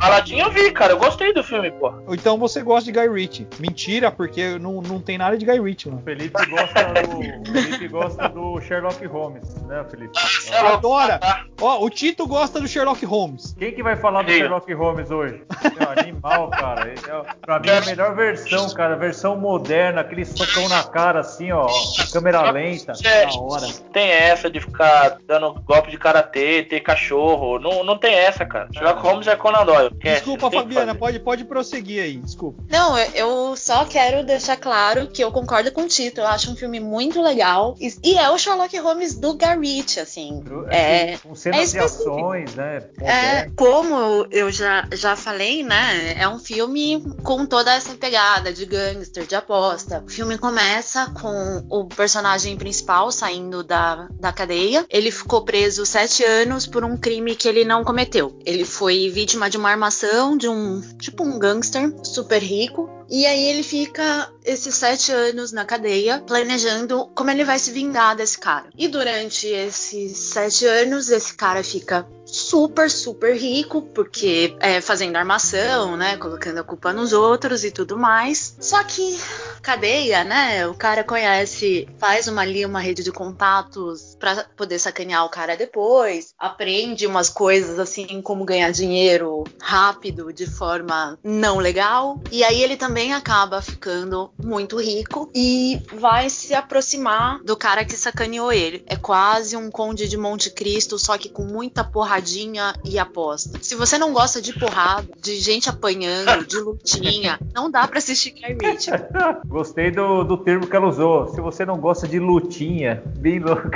Aladdin 0.00 0.38
eu 0.38 0.50
vi, 0.50 0.70
cara. 0.72 0.92
Eu 0.92 0.98
gostei 0.98 1.32
do 1.32 1.42
filme, 1.42 1.70
pô. 1.72 1.92
Então 2.08 2.38
você 2.38 2.62
gosta 2.62 2.90
de 2.90 2.98
Guy 2.98 3.08
Ritchie. 3.08 3.46
Mentira, 3.58 4.10
porque 4.10 4.58
não, 4.58 4.80
não 4.82 5.00
tem 5.00 5.18
nada 5.18 5.36
de 5.36 5.44
Guy 5.44 5.60
Ritchie, 5.60 5.88
mano. 5.90 6.02
Felipe 6.02 6.46
gosta 6.46 6.84
do. 6.84 7.52
Felipe 7.52 7.88
gosta 7.88 8.28
do 8.28 8.60
Sherlock 8.60 9.04
Holmes, 9.06 9.54
né, 9.68 9.84
Felipe? 9.88 10.18
É 10.50 10.58
Adora! 10.58 11.20
Ó, 11.60 11.84
o 11.84 11.90
Tito 11.90 12.26
gosta 12.26 12.60
do 12.60 12.66
Sherlock 12.66 13.04
Holmes. 13.04 13.54
Quem 13.58 13.72
que 13.72 13.82
vai 13.82 13.96
falar 13.96 14.22
do. 14.22 14.30
Sherlock 14.30 14.72
Holmes 14.72 15.10
hoje? 15.10 15.42
É, 15.78 16.00
animal, 16.00 16.48
cara. 16.50 16.88
É, 16.88 16.94
pra 17.40 17.58
mim 17.60 17.68
é 17.68 17.78
a 17.78 17.80
melhor 17.82 18.14
versão, 18.14 18.68
cara. 18.70 18.96
Versão 18.96 19.36
moderna, 19.36 20.00
aquele 20.00 20.24
socão 20.24 20.68
na 20.68 20.82
cara, 20.84 21.20
assim, 21.20 21.52
ó. 21.52 21.68
Câmera 22.12 22.50
lenta. 22.50 22.92
É, 23.04 23.26
Da 23.26 23.38
hora. 23.40 23.66
Tem 23.92 24.08
essa 24.10 24.50
de 24.50 24.60
ficar 24.60 25.18
dando 25.26 25.54
golpe 25.62 25.90
de 25.90 25.98
karatê, 25.98 26.62
ter 26.62 26.80
cachorro. 26.80 27.58
Não, 27.58 27.84
não 27.84 27.98
tem 27.98 28.14
essa, 28.14 28.46
cara. 28.46 28.68
Sherlock 28.72 29.00
Holmes 29.02 29.26
é 29.26 29.36
Conan 29.36 29.64
Doyle. 29.64 29.90
Desculpa, 29.94 30.50
Fabiana, 30.50 30.94
pode, 30.94 31.18
pode 31.20 31.44
prosseguir 31.44 32.02
aí, 32.02 32.16
desculpa. 32.16 32.62
Não, 32.70 32.96
eu 32.98 33.54
só 33.56 33.84
quero 33.84 34.24
deixar 34.24 34.56
claro 34.56 35.08
que 35.08 35.22
eu 35.22 35.30
concordo 35.32 35.70
com 35.72 35.82
o 35.82 35.88
Tito. 35.88 36.20
Eu 36.20 36.26
acho 36.26 36.50
um 36.50 36.56
filme 36.56 36.80
muito 36.80 37.20
legal. 37.20 37.74
E 38.02 38.16
é 38.16 38.30
o 38.30 38.38
Sherlock 38.38 38.76
Holmes 38.78 39.18
do 39.18 39.34
Garrett, 39.60 40.00
assim. 40.00 40.42
É, 40.68 41.16
com 41.18 41.34
cenas 41.34 41.74
é 41.74 41.78
de 41.78 41.84
ações, 41.84 42.54
né? 42.54 42.82
É, 43.00 43.50
como 43.56 44.26
eu 44.30 44.50
já, 44.50 44.86
já 44.92 45.16
falei, 45.16 45.62
né? 45.62 46.14
É 46.18 46.28
um 46.28 46.38
filme 46.38 47.02
com 47.22 47.46
toda 47.46 47.74
essa 47.74 47.94
pegada 47.94 48.52
de 48.52 48.64
gangster, 48.66 49.26
de 49.26 49.34
aposta. 49.34 50.02
O 50.06 50.10
filme 50.10 50.36
começa 50.38 51.10
com 51.20 51.64
o 51.68 51.86
personagem 51.86 52.56
principal 52.56 53.10
saindo 53.10 53.62
da, 53.62 54.08
da 54.12 54.32
cadeia. 54.32 54.86
Ele 54.90 55.10
ficou 55.10 55.44
preso 55.44 55.86
sete 55.86 56.24
anos 56.24 56.66
por 56.66 56.84
um 56.84 56.96
crime 56.96 57.34
que 57.34 57.48
ele 57.48 57.64
não 57.64 57.84
cometeu. 57.84 58.38
Ele 58.44 58.64
foi 58.64 59.08
vítima 59.10 59.48
de 59.48 59.56
uma 59.56 59.70
armação 59.70 60.36
de 60.36 60.48
um 60.48 60.80
tipo 60.98 61.22
um 61.22 61.38
gangster 61.38 61.92
super 62.02 62.42
rico 62.42 62.98
e 63.10 63.24
aí 63.24 63.44
ele 63.44 63.62
fica 63.62 64.30
esses 64.44 64.74
sete 64.74 65.10
anos 65.10 65.50
na 65.50 65.64
cadeia, 65.64 66.22
planejando 66.26 67.06
como 67.14 67.30
ele 67.30 67.42
vai 67.42 67.58
se 67.58 67.70
vingar 67.70 68.14
desse 68.14 68.38
cara. 68.38 68.68
E 68.76 68.86
durante 68.86 69.47
esses 69.48 70.16
sete 70.16 70.66
anos, 70.66 71.10
esse 71.10 71.34
cara 71.34 71.62
fica 71.62 72.06
super, 72.30 72.90
super 72.90 73.34
rico, 73.34 73.82
porque 73.82 74.54
é 74.60 74.80
fazendo 74.80 75.16
armação, 75.16 75.96
né? 75.96 76.16
Colocando 76.16 76.58
a 76.58 76.64
culpa 76.64 76.92
nos 76.92 77.12
outros 77.12 77.64
e 77.64 77.70
tudo 77.70 77.96
mais. 77.96 78.54
Só 78.60 78.82
que 78.84 79.18
cadeia, 79.62 80.24
né? 80.24 80.66
O 80.66 80.74
cara 80.74 81.02
conhece, 81.02 81.88
faz 81.98 82.28
uma 82.28 82.42
ali 82.42 82.64
uma 82.64 82.80
rede 82.80 83.02
de 83.02 83.10
contatos 83.10 84.16
para 84.18 84.44
poder 84.56 84.78
sacanear 84.78 85.24
o 85.24 85.30
cara 85.30 85.56
depois, 85.56 86.34
aprende 86.38 87.06
umas 87.06 87.28
coisas 87.28 87.78
assim 87.78 88.20
como 88.22 88.44
ganhar 88.44 88.70
dinheiro 88.70 89.44
rápido 89.60 90.32
de 90.32 90.46
forma 90.46 91.18
não 91.22 91.58
legal. 91.58 92.20
E 92.30 92.44
aí 92.44 92.62
ele 92.62 92.76
também 92.76 93.12
acaba 93.12 93.62
ficando 93.62 94.30
muito 94.38 94.80
rico 94.80 95.30
e 95.34 95.80
vai 95.94 96.28
se 96.28 96.54
aproximar 96.54 97.42
do 97.42 97.56
cara 97.56 97.84
que 97.84 97.96
sacaneou 97.96 98.52
ele. 98.52 98.82
É 98.86 98.96
quase 98.96 99.37
um 99.56 99.70
conde 99.70 100.08
de 100.08 100.16
Monte 100.16 100.50
Cristo, 100.50 100.98
só 100.98 101.16
que 101.16 101.28
com 101.28 101.44
muita 101.44 101.84
porradinha 101.84 102.74
e 102.84 102.98
aposta. 102.98 103.58
Se 103.62 103.74
você 103.74 103.98
não 103.98 104.12
gosta 104.12 104.40
de 104.40 104.52
porrada, 104.58 105.08
de 105.20 105.36
gente 105.40 105.68
apanhando, 105.68 106.44
de 106.46 106.58
lutinha, 106.58 107.38
não 107.54 107.70
dá 107.70 107.86
para 107.86 107.98
assistir 107.98 108.30
Guy 108.30 108.56
Ritchie. 108.60 108.90
Gostei 109.46 109.90
do, 109.90 110.24
do 110.24 110.36
termo 110.36 110.66
que 110.66 110.76
ela 110.76 110.88
usou. 110.88 111.28
Se 111.34 111.40
você 111.40 111.64
não 111.64 111.78
gosta 111.78 112.06
de 112.06 112.18
lutinha, 112.18 113.02
bem 113.18 113.38
louco. 113.38 113.70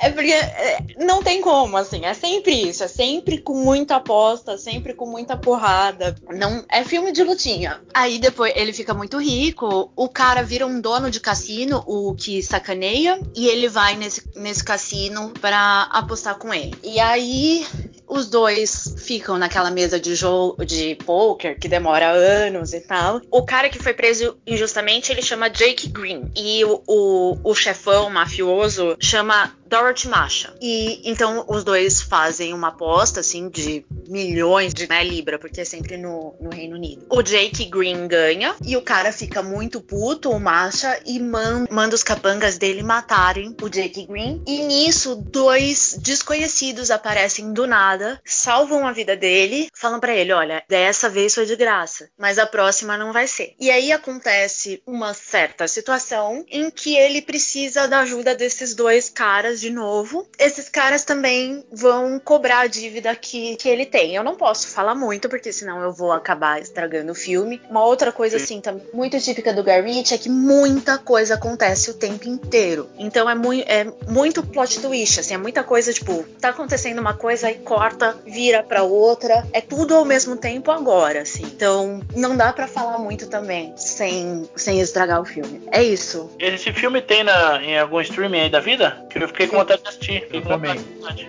é 0.00 0.10
porque 0.10 0.32
é, 0.32 0.78
não 0.98 1.22
tem 1.22 1.40
como, 1.40 1.76
assim. 1.76 2.04
É 2.04 2.14
sempre 2.14 2.52
isso. 2.52 2.84
É 2.84 2.88
sempre 2.88 3.38
com 3.38 3.54
muita 3.54 3.96
aposta, 3.96 4.56
sempre 4.56 4.94
com 4.94 5.06
muita 5.06 5.36
porrada. 5.36 6.14
Não 6.30 6.64
É 6.70 6.84
filme 6.84 7.12
de 7.12 7.22
lutinha. 7.22 7.80
Aí 7.94 8.18
depois 8.18 8.52
ele 8.56 8.72
fica 8.72 8.94
muito 8.94 9.18
rico. 9.18 9.90
O 9.96 10.08
cara 10.08 10.42
vira 10.42 10.66
um 10.66 10.80
dono 10.80 11.10
de 11.10 11.20
cassino, 11.20 11.82
o 11.86 12.14
que 12.14 12.42
sacaneia. 12.42 13.20
E 13.34 13.46
ele 13.46 13.68
vai 13.68 13.96
nesse, 13.96 14.21
nesse 14.34 14.62
cassino 14.62 15.32
para 15.40 15.82
apostar 15.90 16.36
com 16.36 16.52
ele. 16.52 16.74
E 16.82 16.98
aí 17.00 17.66
os 18.06 18.28
dois 18.28 18.94
ficam 18.98 19.38
naquela 19.38 19.70
mesa 19.70 19.98
de 19.98 20.14
jogo 20.14 20.64
de 20.66 20.96
poker 20.96 21.58
que 21.58 21.68
demora 21.68 22.10
anos 22.10 22.74
e 22.74 22.80
tal. 22.80 23.22
O 23.30 23.42
cara 23.42 23.68
que 23.68 23.78
foi 23.78 23.94
preso 23.94 24.36
injustamente, 24.46 25.10
ele 25.10 25.22
chama 25.22 25.48
Jake 25.48 25.88
Green. 25.88 26.30
E 26.36 26.64
o, 26.64 26.82
o, 26.86 27.38
o 27.42 27.54
chefão 27.54 28.10
mafioso 28.10 28.96
chama 29.00 29.50
Dorothy 29.72 30.06
Masha. 30.06 30.52
E 30.60 31.00
então 31.02 31.46
os 31.48 31.64
dois 31.64 32.02
fazem 32.02 32.52
uma 32.52 32.68
aposta 32.68 33.20
assim 33.20 33.48
de 33.48 33.86
milhões 34.06 34.74
de 34.74 34.86
né, 34.86 35.02
libra, 35.02 35.38
porque 35.38 35.62
é 35.62 35.64
sempre 35.64 35.96
no, 35.96 36.36
no, 36.38 36.50
Reino 36.50 36.76
Unido. 36.76 37.06
O 37.08 37.22
Jake 37.22 37.64
Green 37.64 38.06
ganha 38.06 38.54
e 38.62 38.76
o 38.76 38.82
cara 38.82 39.10
fica 39.10 39.42
muito 39.42 39.80
puto, 39.80 40.30
o 40.30 40.38
Masha, 40.38 41.00
e 41.06 41.18
man, 41.18 41.64
manda 41.70 41.94
os 41.94 42.02
capangas 42.02 42.58
dele 42.58 42.82
matarem 42.82 43.56
o 43.62 43.68
Jake 43.70 44.04
Green. 44.04 44.42
E 44.46 44.62
nisso, 44.62 45.16
dois 45.16 45.96
desconhecidos 45.98 46.90
aparecem 46.90 47.54
do 47.54 47.66
nada, 47.66 48.20
salvam 48.26 48.86
a 48.86 48.92
vida 48.92 49.16
dele, 49.16 49.68
falam 49.74 49.98
para 49.98 50.14
ele: 50.14 50.34
olha, 50.34 50.62
dessa 50.68 51.08
vez 51.08 51.34
foi 51.34 51.46
de 51.46 51.56
graça, 51.56 52.10
mas 52.18 52.38
a 52.38 52.44
próxima 52.44 52.98
não 52.98 53.10
vai 53.10 53.26
ser. 53.26 53.54
E 53.58 53.70
aí 53.70 53.90
acontece 53.90 54.82
uma 54.86 55.14
certa 55.14 55.66
situação 55.66 56.44
em 56.50 56.70
que 56.70 56.94
ele 56.94 57.22
precisa 57.22 57.88
da 57.88 58.00
ajuda 58.00 58.34
desses 58.34 58.74
dois 58.74 59.08
caras 59.08 59.61
de 59.62 59.70
novo. 59.70 60.26
Esses 60.36 60.68
caras 60.68 61.04
também 61.04 61.64
vão 61.72 62.18
cobrar 62.18 62.60
a 62.60 62.66
dívida 62.66 63.14
que, 63.14 63.54
que 63.56 63.68
ele 63.68 63.86
tem. 63.86 64.16
Eu 64.16 64.24
não 64.24 64.34
posso 64.34 64.66
falar 64.68 64.94
muito, 64.96 65.28
porque 65.28 65.52
senão 65.52 65.80
eu 65.80 65.92
vou 65.92 66.10
acabar 66.10 66.60
estragando 66.60 67.12
o 67.12 67.14
filme. 67.14 67.62
Uma 67.70 67.84
outra 67.84 68.10
coisa, 68.10 68.38
assim, 68.38 68.60
também 68.60 68.82
muito 68.92 69.18
típica 69.20 69.52
do 69.52 69.62
Garrett 69.62 70.12
é 70.12 70.18
que 70.18 70.28
muita 70.28 70.98
coisa 70.98 71.34
acontece 71.34 71.90
o 71.90 71.94
tempo 71.94 72.28
inteiro. 72.28 72.88
Então 72.98 73.30
é, 73.30 73.34
muito 73.36 73.64
é 73.68 73.86
muito 74.08 74.42
plot 74.42 74.80
twist, 74.80 75.20
assim, 75.20 75.34
é 75.34 75.38
muita 75.38 75.62
coisa, 75.62 75.92
tipo, 75.92 76.24
tá 76.40 76.48
acontecendo 76.48 76.98
uma 76.98 77.14
coisa 77.14 77.48
e 77.48 77.54
corta, 77.54 78.16
vira 78.26 78.64
pra 78.64 78.82
outra. 78.82 79.46
É 79.52 79.60
tudo 79.60 79.94
ao 79.94 80.04
mesmo 80.04 80.36
tempo 80.36 80.72
agora, 80.72 81.22
assim. 81.22 81.44
Então 81.44 82.00
não 82.16 82.36
dá 82.36 82.52
para 82.52 82.66
falar 82.66 82.98
muito 82.98 83.28
também 83.28 83.72
sem, 83.76 84.48
sem 84.56 84.80
estragar 84.80 85.20
o 85.20 85.24
filme. 85.24 85.62
É 85.70 85.82
isso. 85.82 86.30
Esse 86.40 86.72
filme 86.72 87.00
tem 87.00 87.22
na, 87.22 87.62
em 87.62 87.78
algum 87.78 88.00
streaming 88.00 88.40
aí 88.40 88.50
da 88.50 88.58
vida? 88.58 89.06
Que 89.08 89.22
eu 89.22 89.28
fiquei 89.28 89.51
com 89.52 89.58
vontade 89.58 89.82
de 89.82 89.88
assistir. 89.88 90.28
Eu 90.32 90.42
também. 90.42 90.80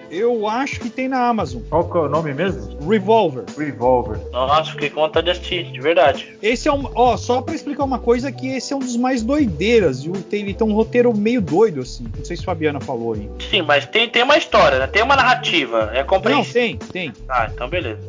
Eu 0.09 0.47
acho 0.47 0.79
que 0.79 0.89
tem 0.89 1.07
na 1.07 1.27
Amazon. 1.27 1.61
Qual 1.69 1.89
que 1.89 1.97
é 1.97 2.01
o 2.01 2.09
nome 2.09 2.33
mesmo? 2.33 2.89
Revolver. 2.89 3.43
Revolver. 3.57 4.19
Nossa, 4.31 4.71
fiquei 4.71 4.89
com 4.89 5.01
vontade 5.01 5.25
de 5.25 5.31
assistir, 5.31 5.71
de 5.71 5.79
verdade. 5.79 6.35
Esse 6.41 6.67
é 6.67 6.73
um. 6.73 6.89
Ó, 6.95 7.17
só 7.17 7.41
pra 7.41 7.53
explicar 7.53 7.83
uma 7.83 7.99
coisa, 7.99 8.31
que 8.31 8.47
esse 8.47 8.73
é 8.73 8.75
um 8.75 8.79
dos 8.79 8.95
mais 8.95 9.23
doideiras. 9.23 10.03
Viu? 10.03 10.13
Tem, 10.13 10.41
ele 10.41 10.53
tem 10.53 10.65
um 10.65 10.73
roteiro 10.73 11.15
meio 11.15 11.41
doido, 11.41 11.81
assim. 11.81 12.05
Não 12.17 12.25
sei 12.25 12.37
se 12.37 12.43
a 12.43 12.45
Fabiana 12.45 12.79
falou 12.79 13.13
aí. 13.13 13.29
Sim, 13.49 13.61
mas 13.61 13.85
tem, 13.85 14.09
tem 14.09 14.23
uma 14.23 14.37
história, 14.37 14.79
né? 14.79 14.87
Tem 14.87 15.03
uma 15.03 15.15
narrativa. 15.15 15.91
É 15.93 16.03
compreensível. 16.03 16.61
Não, 16.61 16.77
tem, 16.77 17.11
tem. 17.11 17.13
Ah, 17.27 17.49
então 17.53 17.67
beleza. 17.67 17.99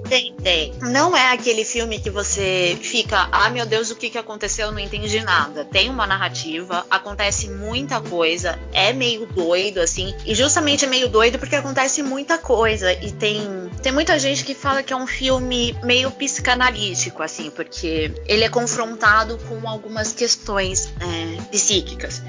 Tem. 0.42 0.72
Não 0.80 1.16
é 1.16 1.32
aquele 1.32 1.64
filme 1.64 1.98
que 1.98 2.08
você 2.08 2.78
fica, 2.80 3.28
ah, 3.32 3.50
meu 3.50 3.66
Deus, 3.66 3.90
o 3.90 3.96
que, 3.96 4.08
que 4.10 4.18
aconteceu? 4.18 4.66
Eu 4.66 4.72
não 4.72 4.78
entendi 4.78 5.20
nada. 5.20 5.64
Tem 5.64 5.90
uma 5.90 6.06
narrativa, 6.06 6.86
acontece 6.88 7.48
muita 7.50 8.00
coisa, 8.00 8.56
é 8.72 8.92
meio 8.92 9.26
doido, 9.26 9.80
assim. 9.80 10.14
E 10.24 10.32
justamente 10.32 10.84
é 10.84 10.88
meio 10.88 11.08
doido 11.08 11.38
porque 11.38 11.56
acontece 11.56 12.00
muita 12.00 12.38
coisa. 12.38 12.92
E 12.92 13.10
tem, 13.10 13.68
tem 13.82 13.90
muita 13.90 14.16
gente 14.18 14.44
que 14.44 14.54
fala 14.54 14.84
que 14.84 14.92
é 14.92 14.96
um 14.96 15.06
filme 15.06 15.76
meio 15.82 16.12
psicanalítico, 16.12 17.20
assim, 17.20 17.50
porque 17.50 18.12
ele 18.26 18.44
é 18.44 18.48
confrontado 18.48 19.36
com 19.48 19.68
algumas 19.68 20.12
questões 20.12 20.92
é, 21.00 21.42
psíquicas. 21.50 22.22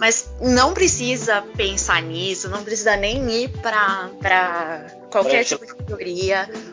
Mas 0.00 0.30
não 0.40 0.72
precisa 0.72 1.42
pensar 1.56 2.02
nisso, 2.02 2.48
não 2.48 2.64
precisa 2.64 2.96
nem 2.96 3.30
ir 3.30 3.48
pra 3.48 4.08
qualquer 5.10 5.44
tipo 5.44 5.66
de 5.66 5.74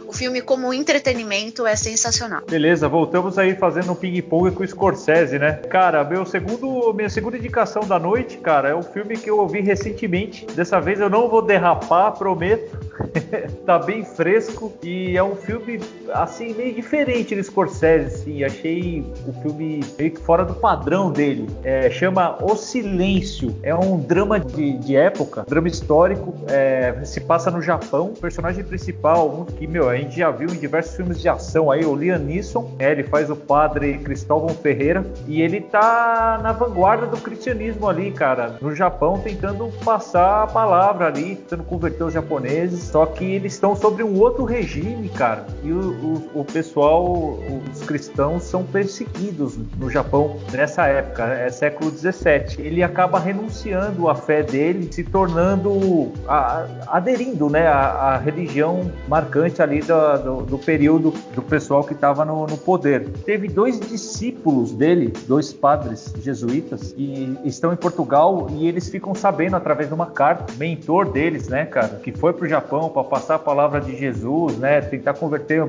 O 0.08 0.14
filme, 0.14 0.42
como 0.42 0.74
entretenimento, 0.74 1.66
é 1.66 1.76
sensacional. 1.76 2.42
Beleza, 2.50 2.88
voltamos 2.88 3.38
aí 3.38 3.56
fazendo 3.56 3.92
um 3.92 3.96
ping-pong 3.96 4.52
com 4.52 4.64
o 4.64 4.68
Scorsese, 4.68 5.38
né? 5.38 5.54
Cara, 5.70 6.04
meu 6.04 6.26
segundo, 6.26 6.94
minha 6.94 7.10
segunda 7.10 7.38
indicação 7.38 7.84
da 7.84 8.00
noite, 8.00 8.38
cara, 8.38 8.70
é 8.70 8.76
um 8.76 8.84
filme 8.84 9.18
que 9.18 9.30
eu 9.30 9.38
ouvi 9.40 9.62
recentemente. 9.62 10.46
Dessa 10.46 10.80
vez 10.80 11.00
eu 11.00 11.10
não 11.10 11.28
vou 11.30 11.42
derrapar, 11.42 12.14
prometo. 12.14 12.88
tá 13.66 13.78
bem 13.78 14.04
fresco 14.04 14.74
e 14.82 15.16
é 15.16 15.24
um 15.24 15.36
filme 15.36 15.80
assim 16.14 16.54
meio 16.54 16.74
diferente 16.74 17.36
do 17.36 17.44
Scorsese, 17.44 18.06
assim. 18.06 18.44
Achei 18.44 19.06
o 19.28 19.34
filme 19.42 19.82
meio 19.98 20.12
que 20.12 20.22
fora 20.22 20.44
do 20.44 20.56
padrão 20.56 21.12
dele. 21.12 21.48
É, 21.64 21.90
chama 21.90 22.38
O 22.42 22.56
Silêncio. 22.56 23.56
É 23.62 23.74
um 23.74 24.00
drama 24.00 24.40
de, 24.40 24.78
de 24.78 24.96
época, 24.96 25.46
drama 25.48 25.68
histórico. 25.68 26.34
É, 26.48 27.04
se 27.04 27.22
passa 27.22 27.52
no 27.52 27.62
Japão. 27.62 28.08
O 28.08 28.20
personagem 28.20 28.64
principal, 28.64 29.07
um 29.16 29.46
que 29.46 29.68
meu 29.68 29.90
a 29.90 29.96
gente 29.96 30.18
já 30.18 30.32
viu 30.32 30.50
em 30.50 30.58
diversos 30.58 30.96
filmes 30.96 31.22
de 31.22 31.30
ação 31.30 31.72
aí, 31.72 31.86
o 31.86 31.96
Liam 31.96 32.20
Neeson. 32.20 32.72
É, 32.80 32.92
ele 32.92 33.04
faz 33.04 33.30
o 33.30 33.36
padre 33.36 33.98
Cristóvão 34.00 34.50
Ferreira 34.50 35.06
e 35.28 35.42
ele 35.42 35.62
tá 35.62 36.40
na 36.42 36.52
vanguarda 36.52 37.06
do 37.06 37.18
cristianismo 37.18 37.88
ali, 37.88 38.12
cara, 38.12 38.58
no 38.62 38.76
Japão, 38.76 39.20
tentando 39.20 39.72
passar 39.84 40.44
a 40.44 40.48
palavra 40.48 41.08
ali, 41.08 41.36
tentando 41.36 41.64
converter 41.64 42.04
os 42.04 42.14
japoneses 42.14 42.88
só 42.88 43.06
que 43.06 43.26
eles 43.26 43.54
estão 43.54 43.76
sobre 43.76 44.04
um 44.04 44.20
outro 44.20 44.44
regime, 44.44 45.10
cara. 45.10 45.46
E 45.64 45.72
o, 45.72 46.30
o, 46.34 46.42
o, 46.42 46.46
pessoal, 46.46 47.38
os 47.72 47.82
cristãos, 47.84 48.44
são 48.44 48.64
perseguidos 48.64 49.58
no 49.78 49.90
Japão 49.90 50.38
nessa 50.52 50.88
época, 50.88 51.26
é 51.26 51.50
século 51.50 51.92
17. 51.92 52.62
Ele 52.62 52.82
acaba 52.82 53.20
renunciando 53.20 54.10
à 54.10 54.16
fé 54.16 54.44
dele, 54.44 54.92
se 54.92 55.04
tornando, 55.04 56.12
a, 56.28 56.66
aderindo, 56.88 57.50
né, 57.50 57.68
à, 57.68 58.14
à, 58.14 58.18
religião 58.18 58.92
marcante 59.08 59.62
ali 59.62 59.82
do, 59.82 60.18
do, 60.18 60.42
do 60.44 60.58
período 60.60 61.14
do 61.34 61.42
pessoal 61.42 61.84
que 61.84 61.94
estava 61.94 62.24
no, 62.26 62.46
no 62.46 62.58
poder. 62.58 63.10
Teve 63.26 63.48
dois 63.48 63.80
discípulos 63.80 64.72
dele, 64.72 65.14
dois 65.28 65.54
padres 65.54 66.14
jesuítas, 66.22 66.92
que 66.92 67.38
estão 67.44 67.74
em 67.74 67.78
Portugal 67.78 68.48
e 68.52 68.68
eles 68.68 68.90
ficam 68.90 69.16
sabendo 69.16 69.56
através 69.56 69.88
de 69.88 69.94
uma 69.94 70.08
carta, 70.08 70.54
mentor 70.58 71.12
deles, 71.12 71.48
né, 71.48 71.66
cara, 71.66 72.00
que 72.04 72.12
foi 72.12 72.34
pro 72.34 72.48
Japão 72.48 72.58
Japão 72.58 72.90
para 72.90 73.04
passar 73.04 73.36
a 73.36 73.40
palavra 73.40 73.80
de 73.80 73.96
Jesus, 73.96 74.58
né? 74.58 74.82
Tentar 74.82 75.14
converter 75.14 75.64
uh, 75.64 75.68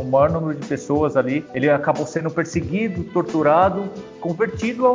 o 0.00 0.04
maior 0.04 0.30
número 0.30 0.58
de 0.58 0.66
pessoas 0.66 1.16
ali. 1.16 1.44
Ele 1.54 1.68
acabou 1.68 2.06
sendo 2.06 2.30
perseguido, 2.30 3.04
torturado, 3.04 3.88
convertido 4.20 4.86
a 4.86 4.92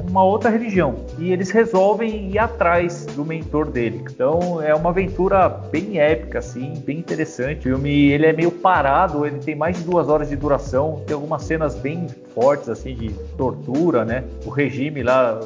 uma 0.00 0.22
outra 0.22 0.50
religião. 0.50 0.96
E 1.18 1.32
eles 1.32 1.50
resolvem 1.50 2.30
ir 2.30 2.38
atrás 2.38 3.06
do 3.06 3.24
mentor 3.24 3.66
dele. 3.66 4.04
Então 4.10 4.60
é 4.62 4.74
uma 4.74 4.90
aventura 4.90 5.48
bem 5.48 5.98
épica, 5.98 6.40
assim, 6.40 6.69
bem 6.78 6.98
interessante. 6.98 7.60
O 7.60 7.62
filme 7.62 8.10
ele 8.10 8.26
é 8.26 8.32
meio 8.32 8.50
parado, 8.50 9.26
ele 9.26 9.38
tem 9.38 9.54
mais 9.54 9.78
de 9.78 9.84
duas 9.84 10.08
horas 10.08 10.28
de 10.28 10.36
duração, 10.36 11.02
tem 11.06 11.14
algumas 11.14 11.42
cenas 11.42 11.74
bem 11.74 12.06
fortes 12.34 12.68
assim 12.68 12.94
de 12.94 13.10
tortura, 13.36 14.04
né? 14.04 14.24
O 14.44 14.50
regime 14.50 15.02
lá 15.02 15.40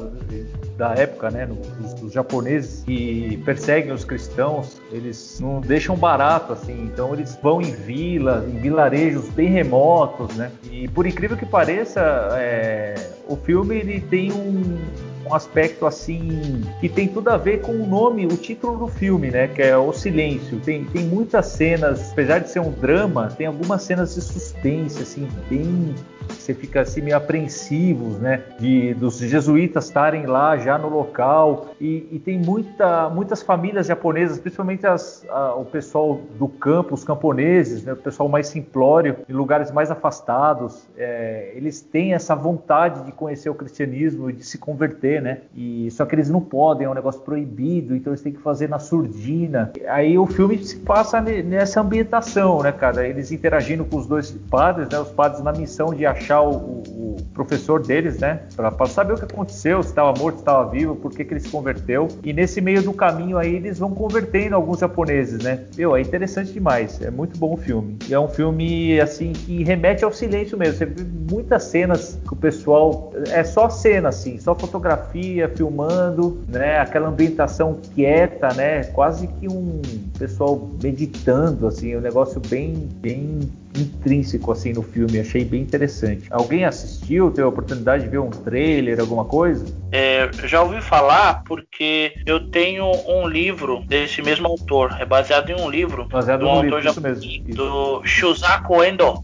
da 0.77 0.93
época, 0.93 1.31
né, 1.31 1.45
dos, 1.45 1.93
dos, 1.93 2.11
japoneses 2.11 2.83
que 2.83 3.41
perseguem 3.45 3.93
os 3.93 4.03
cristãos, 4.03 4.81
eles 4.91 5.39
não 5.39 5.61
deixam 5.61 5.95
barato 5.95 6.51
assim, 6.51 6.83
então 6.83 7.13
eles 7.13 7.37
vão 7.41 7.61
em 7.61 7.71
vilas, 7.71 8.45
em 8.45 8.57
vilarejos 8.57 9.29
bem 9.29 9.47
remotos, 9.47 10.35
né? 10.35 10.51
E 10.69 10.87
por 10.89 11.07
incrível 11.07 11.37
que 11.37 11.45
pareça, 11.45 12.01
é, 12.33 12.95
o 13.27 13.37
filme 13.37 13.75
ele 13.77 14.01
tem 14.01 14.33
um, 14.33 14.77
um 15.25 15.33
aspecto 15.33 15.85
assim 15.85 16.61
que 16.79 16.87
tem 16.87 17.07
tudo 17.07 17.29
a 17.29 17.37
ver 17.37 17.61
com 17.61 17.71
o 17.71 17.87
nome, 17.87 18.25
o 18.25 18.37
título 18.37 18.77
do 18.77 18.87
filme, 18.87 19.31
né? 19.31 19.47
Que 19.47 19.63
é 19.63 19.77
O 19.77 19.91
Silêncio. 19.91 20.59
Tem, 20.59 20.85
tem 20.85 21.05
muitas 21.05 21.47
cenas, 21.47 22.11
apesar 22.11 22.39
de 22.39 22.49
ser 22.49 22.59
um 22.59 22.71
drama, 22.71 23.29
tem 23.29 23.47
algumas 23.47 23.81
cenas 23.83 24.15
de 24.15 24.21
suspense, 24.21 25.01
assim, 25.01 25.27
bem 25.49 25.95
você 26.29 26.53
fica 26.53 26.81
assim 26.81 27.01
meio 27.01 27.17
apreensivos, 27.17 28.19
né? 28.19 28.43
De 28.59 28.93
dos 28.93 29.17
jesuítas 29.17 29.85
estarem 29.85 30.25
lá 30.25 30.57
já 30.57 30.77
no 30.77 30.89
local 30.89 31.73
e, 31.79 32.07
e 32.11 32.19
tem 32.19 32.37
muita, 32.37 33.09
muitas 33.09 33.41
famílias 33.41 33.87
japonesas, 33.87 34.39
principalmente 34.39 34.85
as, 34.85 35.25
a, 35.29 35.55
o 35.55 35.65
pessoal 35.65 36.19
do 36.37 36.47
campo, 36.47 36.93
os 36.93 37.03
camponeses, 37.03 37.83
né? 37.83 37.93
O 37.93 37.97
pessoal 37.97 38.29
mais 38.29 38.47
simplório, 38.47 39.17
em 39.27 39.33
lugares 39.33 39.71
mais 39.71 39.91
afastados, 39.91 40.87
é, 40.97 41.51
eles 41.55 41.81
têm 41.81 42.13
essa 42.13 42.35
vontade 42.35 43.05
de 43.05 43.11
conhecer 43.11 43.49
o 43.49 43.55
cristianismo 43.55 44.29
e 44.29 44.33
de 44.33 44.43
se 44.43 44.57
converter, 44.57 45.21
né? 45.21 45.41
E 45.55 45.89
só 45.91 46.05
que 46.05 46.15
eles 46.15 46.29
não 46.29 46.41
podem, 46.41 46.85
é 46.85 46.89
um 46.89 46.93
negócio 46.93 47.21
proibido, 47.21 47.95
então 47.95 48.11
eles 48.11 48.21
têm 48.21 48.33
que 48.33 48.41
fazer 48.41 48.69
na 48.69 48.79
surdina. 48.79 49.71
Aí 49.87 50.17
o 50.17 50.25
filme 50.25 50.57
se 50.63 50.77
passa 50.77 51.21
nessa 51.21 51.81
ambientação, 51.81 52.61
né, 52.61 52.71
cara? 52.71 53.07
Eles 53.07 53.31
interagindo 53.31 53.85
com 53.85 53.97
os 53.97 54.07
dois 54.07 54.31
padres, 54.49 54.89
né? 54.89 54.99
Os 54.99 55.11
padres 55.11 55.43
na 55.43 55.51
missão 55.51 55.93
de 55.93 56.05
achar 56.15 56.41
o, 56.41 56.83
o 56.87 57.17
professor 57.33 57.81
deles, 57.81 58.19
né? 58.19 58.41
Para 58.55 58.85
saber 58.87 59.13
o 59.13 59.17
que 59.17 59.25
aconteceu, 59.25 59.81
se 59.83 59.89
estava 59.89 60.17
morto, 60.17 60.37
se 60.37 60.41
estava 60.41 60.69
vivo, 60.69 60.95
por 60.95 61.11
que, 61.11 61.23
que 61.23 61.33
ele 61.33 61.39
se 61.39 61.49
converteu. 61.49 62.07
E 62.23 62.33
nesse 62.33 62.61
meio 62.61 62.81
do 62.81 62.93
caminho 62.93 63.37
aí 63.37 63.55
eles 63.55 63.79
vão 63.79 63.91
convertendo 63.91 64.55
alguns 64.55 64.79
japoneses, 64.79 65.43
né? 65.43 65.61
Meu, 65.77 65.95
é 65.95 66.01
interessante 66.01 66.51
demais. 66.51 67.01
É 67.01 67.11
muito 67.11 67.37
bom 67.37 67.53
o 67.53 67.57
filme. 67.57 67.97
E 68.07 68.13
é 68.13 68.19
um 68.19 68.27
filme, 68.27 68.99
assim, 68.99 69.33
que 69.33 69.63
remete 69.63 70.03
ao 70.03 70.11
silêncio 70.11 70.57
mesmo. 70.57 70.77
Você 70.77 70.85
vê 70.85 71.03
muitas 71.31 71.63
cenas 71.63 72.19
que 72.25 72.33
o 72.33 72.35
pessoal. 72.35 73.13
É 73.29 73.43
só 73.43 73.69
cena, 73.69 74.09
assim, 74.09 74.39
só 74.39 74.55
fotografia, 74.55 75.49
filmando, 75.49 76.41
né? 76.47 76.79
Aquela 76.79 77.09
ambientação 77.09 77.79
quieta, 77.93 78.53
né? 78.53 78.83
Quase 78.85 79.27
que 79.27 79.47
um 79.47 79.81
pessoal 80.17 80.69
meditando, 80.81 81.67
assim, 81.67 81.95
um 81.95 82.01
negócio 82.01 82.41
bem, 82.49 82.87
bem 83.01 83.39
intrínseco 83.77 84.51
assim 84.51 84.73
no 84.73 84.81
filme, 84.81 85.19
achei 85.19 85.43
bem 85.43 85.61
interessante. 85.61 86.27
Alguém 86.29 86.65
assistiu, 86.65 87.29
teve 87.29 87.43
a 87.43 87.47
oportunidade 87.47 88.03
de 88.03 88.09
ver 88.09 88.19
um 88.19 88.29
trailer, 88.29 88.99
alguma 88.99 89.25
coisa? 89.25 89.65
É, 89.91 90.29
já 90.43 90.61
ouvi 90.61 90.81
falar 90.81 91.43
porque 91.45 92.13
eu 92.25 92.49
tenho 92.49 92.91
um 93.07 93.27
livro 93.27 93.83
desse 93.87 94.21
mesmo 94.21 94.47
autor, 94.47 94.95
é 94.99 95.05
baseado 95.05 95.49
em 95.49 95.55
um 95.55 95.69
livro 95.69 96.07
baseado 96.11 96.41
do 96.41 96.47
um 96.47 96.49
autor 96.49 96.63
livro, 96.65 96.81
já, 96.81 96.89
isso 96.91 97.01
mesmo, 97.01 97.55
do 97.55 98.01
Shusaku 98.03 98.83
Endo. 98.83 99.21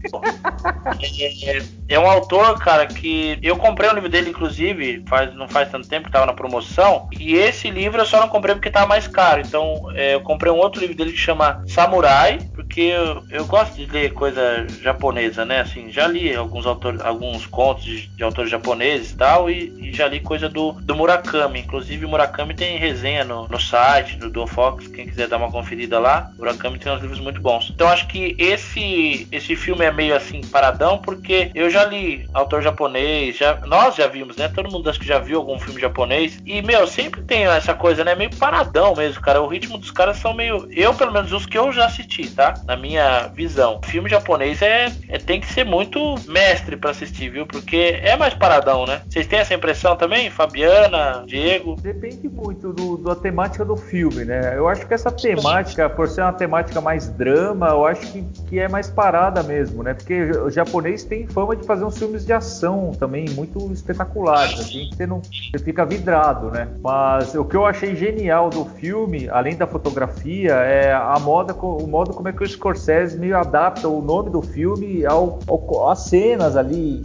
é, 1.20 1.62
é, 1.88 1.98
um 1.98 2.10
autor, 2.10 2.58
cara, 2.58 2.86
que 2.86 3.38
eu 3.42 3.56
comprei 3.56 3.90
um 3.90 3.94
livro 3.94 4.08
dele, 4.08 4.30
inclusive, 4.30 5.02
faz, 5.06 5.34
não 5.34 5.48
faz 5.48 5.70
tanto 5.70 5.88
tempo 5.88 6.04
que 6.04 6.08
estava 6.08 6.26
na 6.26 6.32
promoção, 6.32 7.08
e 7.18 7.34
esse 7.34 7.70
livro 7.70 8.00
eu 8.00 8.06
só 8.06 8.20
não 8.20 8.28
comprei 8.28 8.54
porque 8.54 8.68
estava 8.68 8.86
mais 8.86 9.06
caro. 9.06 9.40
Então 9.40 9.90
é, 9.94 10.14
eu 10.14 10.20
comprei 10.20 10.52
um 10.52 10.58
outro 10.58 10.80
livro 10.80 10.96
dele 10.96 11.12
que 11.12 11.18
chama 11.18 11.62
Samurai, 11.66 12.38
porque 12.54 12.80
eu, 12.80 13.22
eu 13.30 13.44
gosto 13.44 13.76
de 13.76 13.86
ler 13.86 14.12
coisa 14.42 14.66
japonesa, 14.82 15.44
né? 15.44 15.60
Assim, 15.60 15.90
já 15.90 16.06
li 16.06 16.34
alguns 16.34 16.66
alguns 16.66 17.46
contos 17.46 17.84
de, 17.84 18.06
de 18.08 18.24
autores 18.24 18.50
japoneses 18.50 19.12
e 19.12 19.16
tal, 19.16 19.48
e, 19.48 19.72
e, 19.78 19.92
já 19.92 20.08
li 20.08 20.20
coisa 20.20 20.48
do, 20.48 20.72
do 20.72 20.94
Murakami. 20.94 21.60
Inclusive, 21.60 22.06
Murakami 22.06 22.54
tem 22.54 22.76
resenha 22.76 23.24
no, 23.24 23.46
no 23.48 23.60
site 23.60 24.16
do, 24.16 24.28
do 24.28 24.46
Fox, 24.46 24.88
quem 24.88 25.06
quiser 25.06 25.28
dar 25.28 25.36
uma 25.36 25.50
conferida 25.50 25.98
lá. 25.98 26.30
Murakami 26.38 26.78
tem 26.78 26.92
uns 26.92 27.00
livros 27.00 27.20
muito 27.20 27.40
bons. 27.40 27.70
Então, 27.74 27.88
acho 27.88 28.06
que 28.08 28.34
esse 28.38 29.28
esse 29.30 29.54
filme 29.54 29.84
é 29.84 29.92
meio 29.92 30.16
assim 30.16 30.40
paradão, 30.40 30.98
porque 30.98 31.50
eu 31.54 31.70
já 31.70 31.84
li 31.84 32.28
autor 32.34 32.62
japonês, 32.62 33.36
já, 33.36 33.60
nós 33.66 33.94
já 33.94 34.06
vimos, 34.06 34.36
né? 34.36 34.48
Todo 34.48 34.70
mundo 34.70 34.88
acho 34.90 34.98
que 34.98 35.06
já 35.06 35.18
viu 35.18 35.38
algum 35.38 35.58
filme 35.58 35.80
japonês. 35.80 36.40
E, 36.44 36.60
meu, 36.62 36.86
sempre 36.86 37.22
tem 37.22 37.44
essa 37.44 37.74
coisa, 37.74 38.04
né? 38.04 38.14
Meio 38.14 38.34
paradão 38.36 38.94
mesmo, 38.94 39.20
cara. 39.20 39.40
O 39.40 39.46
ritmo 39.46 39.78
dos 39.78 39.90
caras 39.90 40.16
são 40.16 40.34
meio. 40.34 40.68
Eu, 40.70 40.94
pelo 40.94 41.12
menos, 41.12 41.32
os 41.32 41.46
que 41.46 41.58
eu 41.58 41.72
já 41.72 41.86
assisti, 41.86 42.30
tá? 42.30 42.54
Na 42.66 42.76
minha 42.76 43.28
visão. 43.28 43.80
Filme 43.84 44.08
japonês 44.08 44.31
japonês 44.32 44.62
é, 44.62 44.92
é 45.08 45.18
tem 45.18 45.40
que 45.40 45.52
ser 45.52 45.64
muito 45.64 46.14
mestre 46.28 46.76
para 46.76 46.90
assistir, 46.90 47.30
viu? 47.30 47.46
Porque 47.46 48.00
é 48.02 48.16
mais 48.16 48.34
paradão, 48.34 48.86
né? 48.86 49.02
Vocês 49.08 49.26
têm 49.26 49.38
essa 49.38 49.54
impressão 49.54 49.94
também, 49.96 50.30
Fabiana, 50.30 51.24
Diego? 51.26 51.76
Depende 51.80 52.28
muito 52.28 52.72
do, 52.72 52.96
da 52.96 53.14
temática 53.14 53.64
do 53.64 53.76
filme, 53.76 54.24
né? 54.24 54.56
Eu 54.56 54.68
acho 54.68 54.86
que 54.86 54.94
essa 54.94 55.10
temática, 55.10 55.88
por 55.90 56.08
ser 56.08 56.22
uma 56.22 56.32
temática 56.32 56.80
mais 56.80 57.08
drama, 57.08 57.68
eu 57.68 57.86
acho 57.86 58.10
que, 58.12 58.22
que 58.48 58.58
é 58.58 58.68
mais 58.68 58.88
parada 58.88 59.42
mesmo, 59.42 59.82
né? 59.82 59.94
Porque 59.94 60.22
o 60.22 60.50
japonês 60.50 61.04
tem 61.04 61.26
fama 61.26 61.54
de 61.54 61.66
fazer 61.66 61.84
uns 61.84 61.98
filmes 61.98 62.24
de 62.24 62.32
ação 62.32 62.92
também 62.98 63.26
muito 63.30 63.70
espetaculares, 63.72 64.60
assim, 64.60 64.90
você, 64.92 65.06
não, 65.06 65.20
você 65.20 65.62
fica 65.62 65.84
vidrado, 65.84 66.50
né? 66.50 66.68
Mas 66.82 67.34
o 67.34 67.44
que 67.44 67.56
eu 67.56 67.66
achei 67.66 67.94
genial 67.94 68.48
do 68.48 68.64
filme, 68.64 69.28
além 69.28 69.56
da 69.56 69.66
fotografia, 69.66 70.52
é 70.52 70.92
a 70.92 71.18
moda, 71.18 71.54
o 71.54 71.86
modo 71.86 72.14
como 72.14 72.28
é 72.28 72.32
que 72.32 72.42
o 72.42 72.48
Scorsese 72.48 73.18
meio 73.18 73.36
adapta 73.36 73.88
o 73.88 74.00
nome 74.00 74.21
nome 74.22 74.30
do 74.30 74.42
filme 74.42 75.04
ao, 75.04 75.40
ao, 75.46 75.96
cenas 75.96 76.56
ali. 76.56 77.02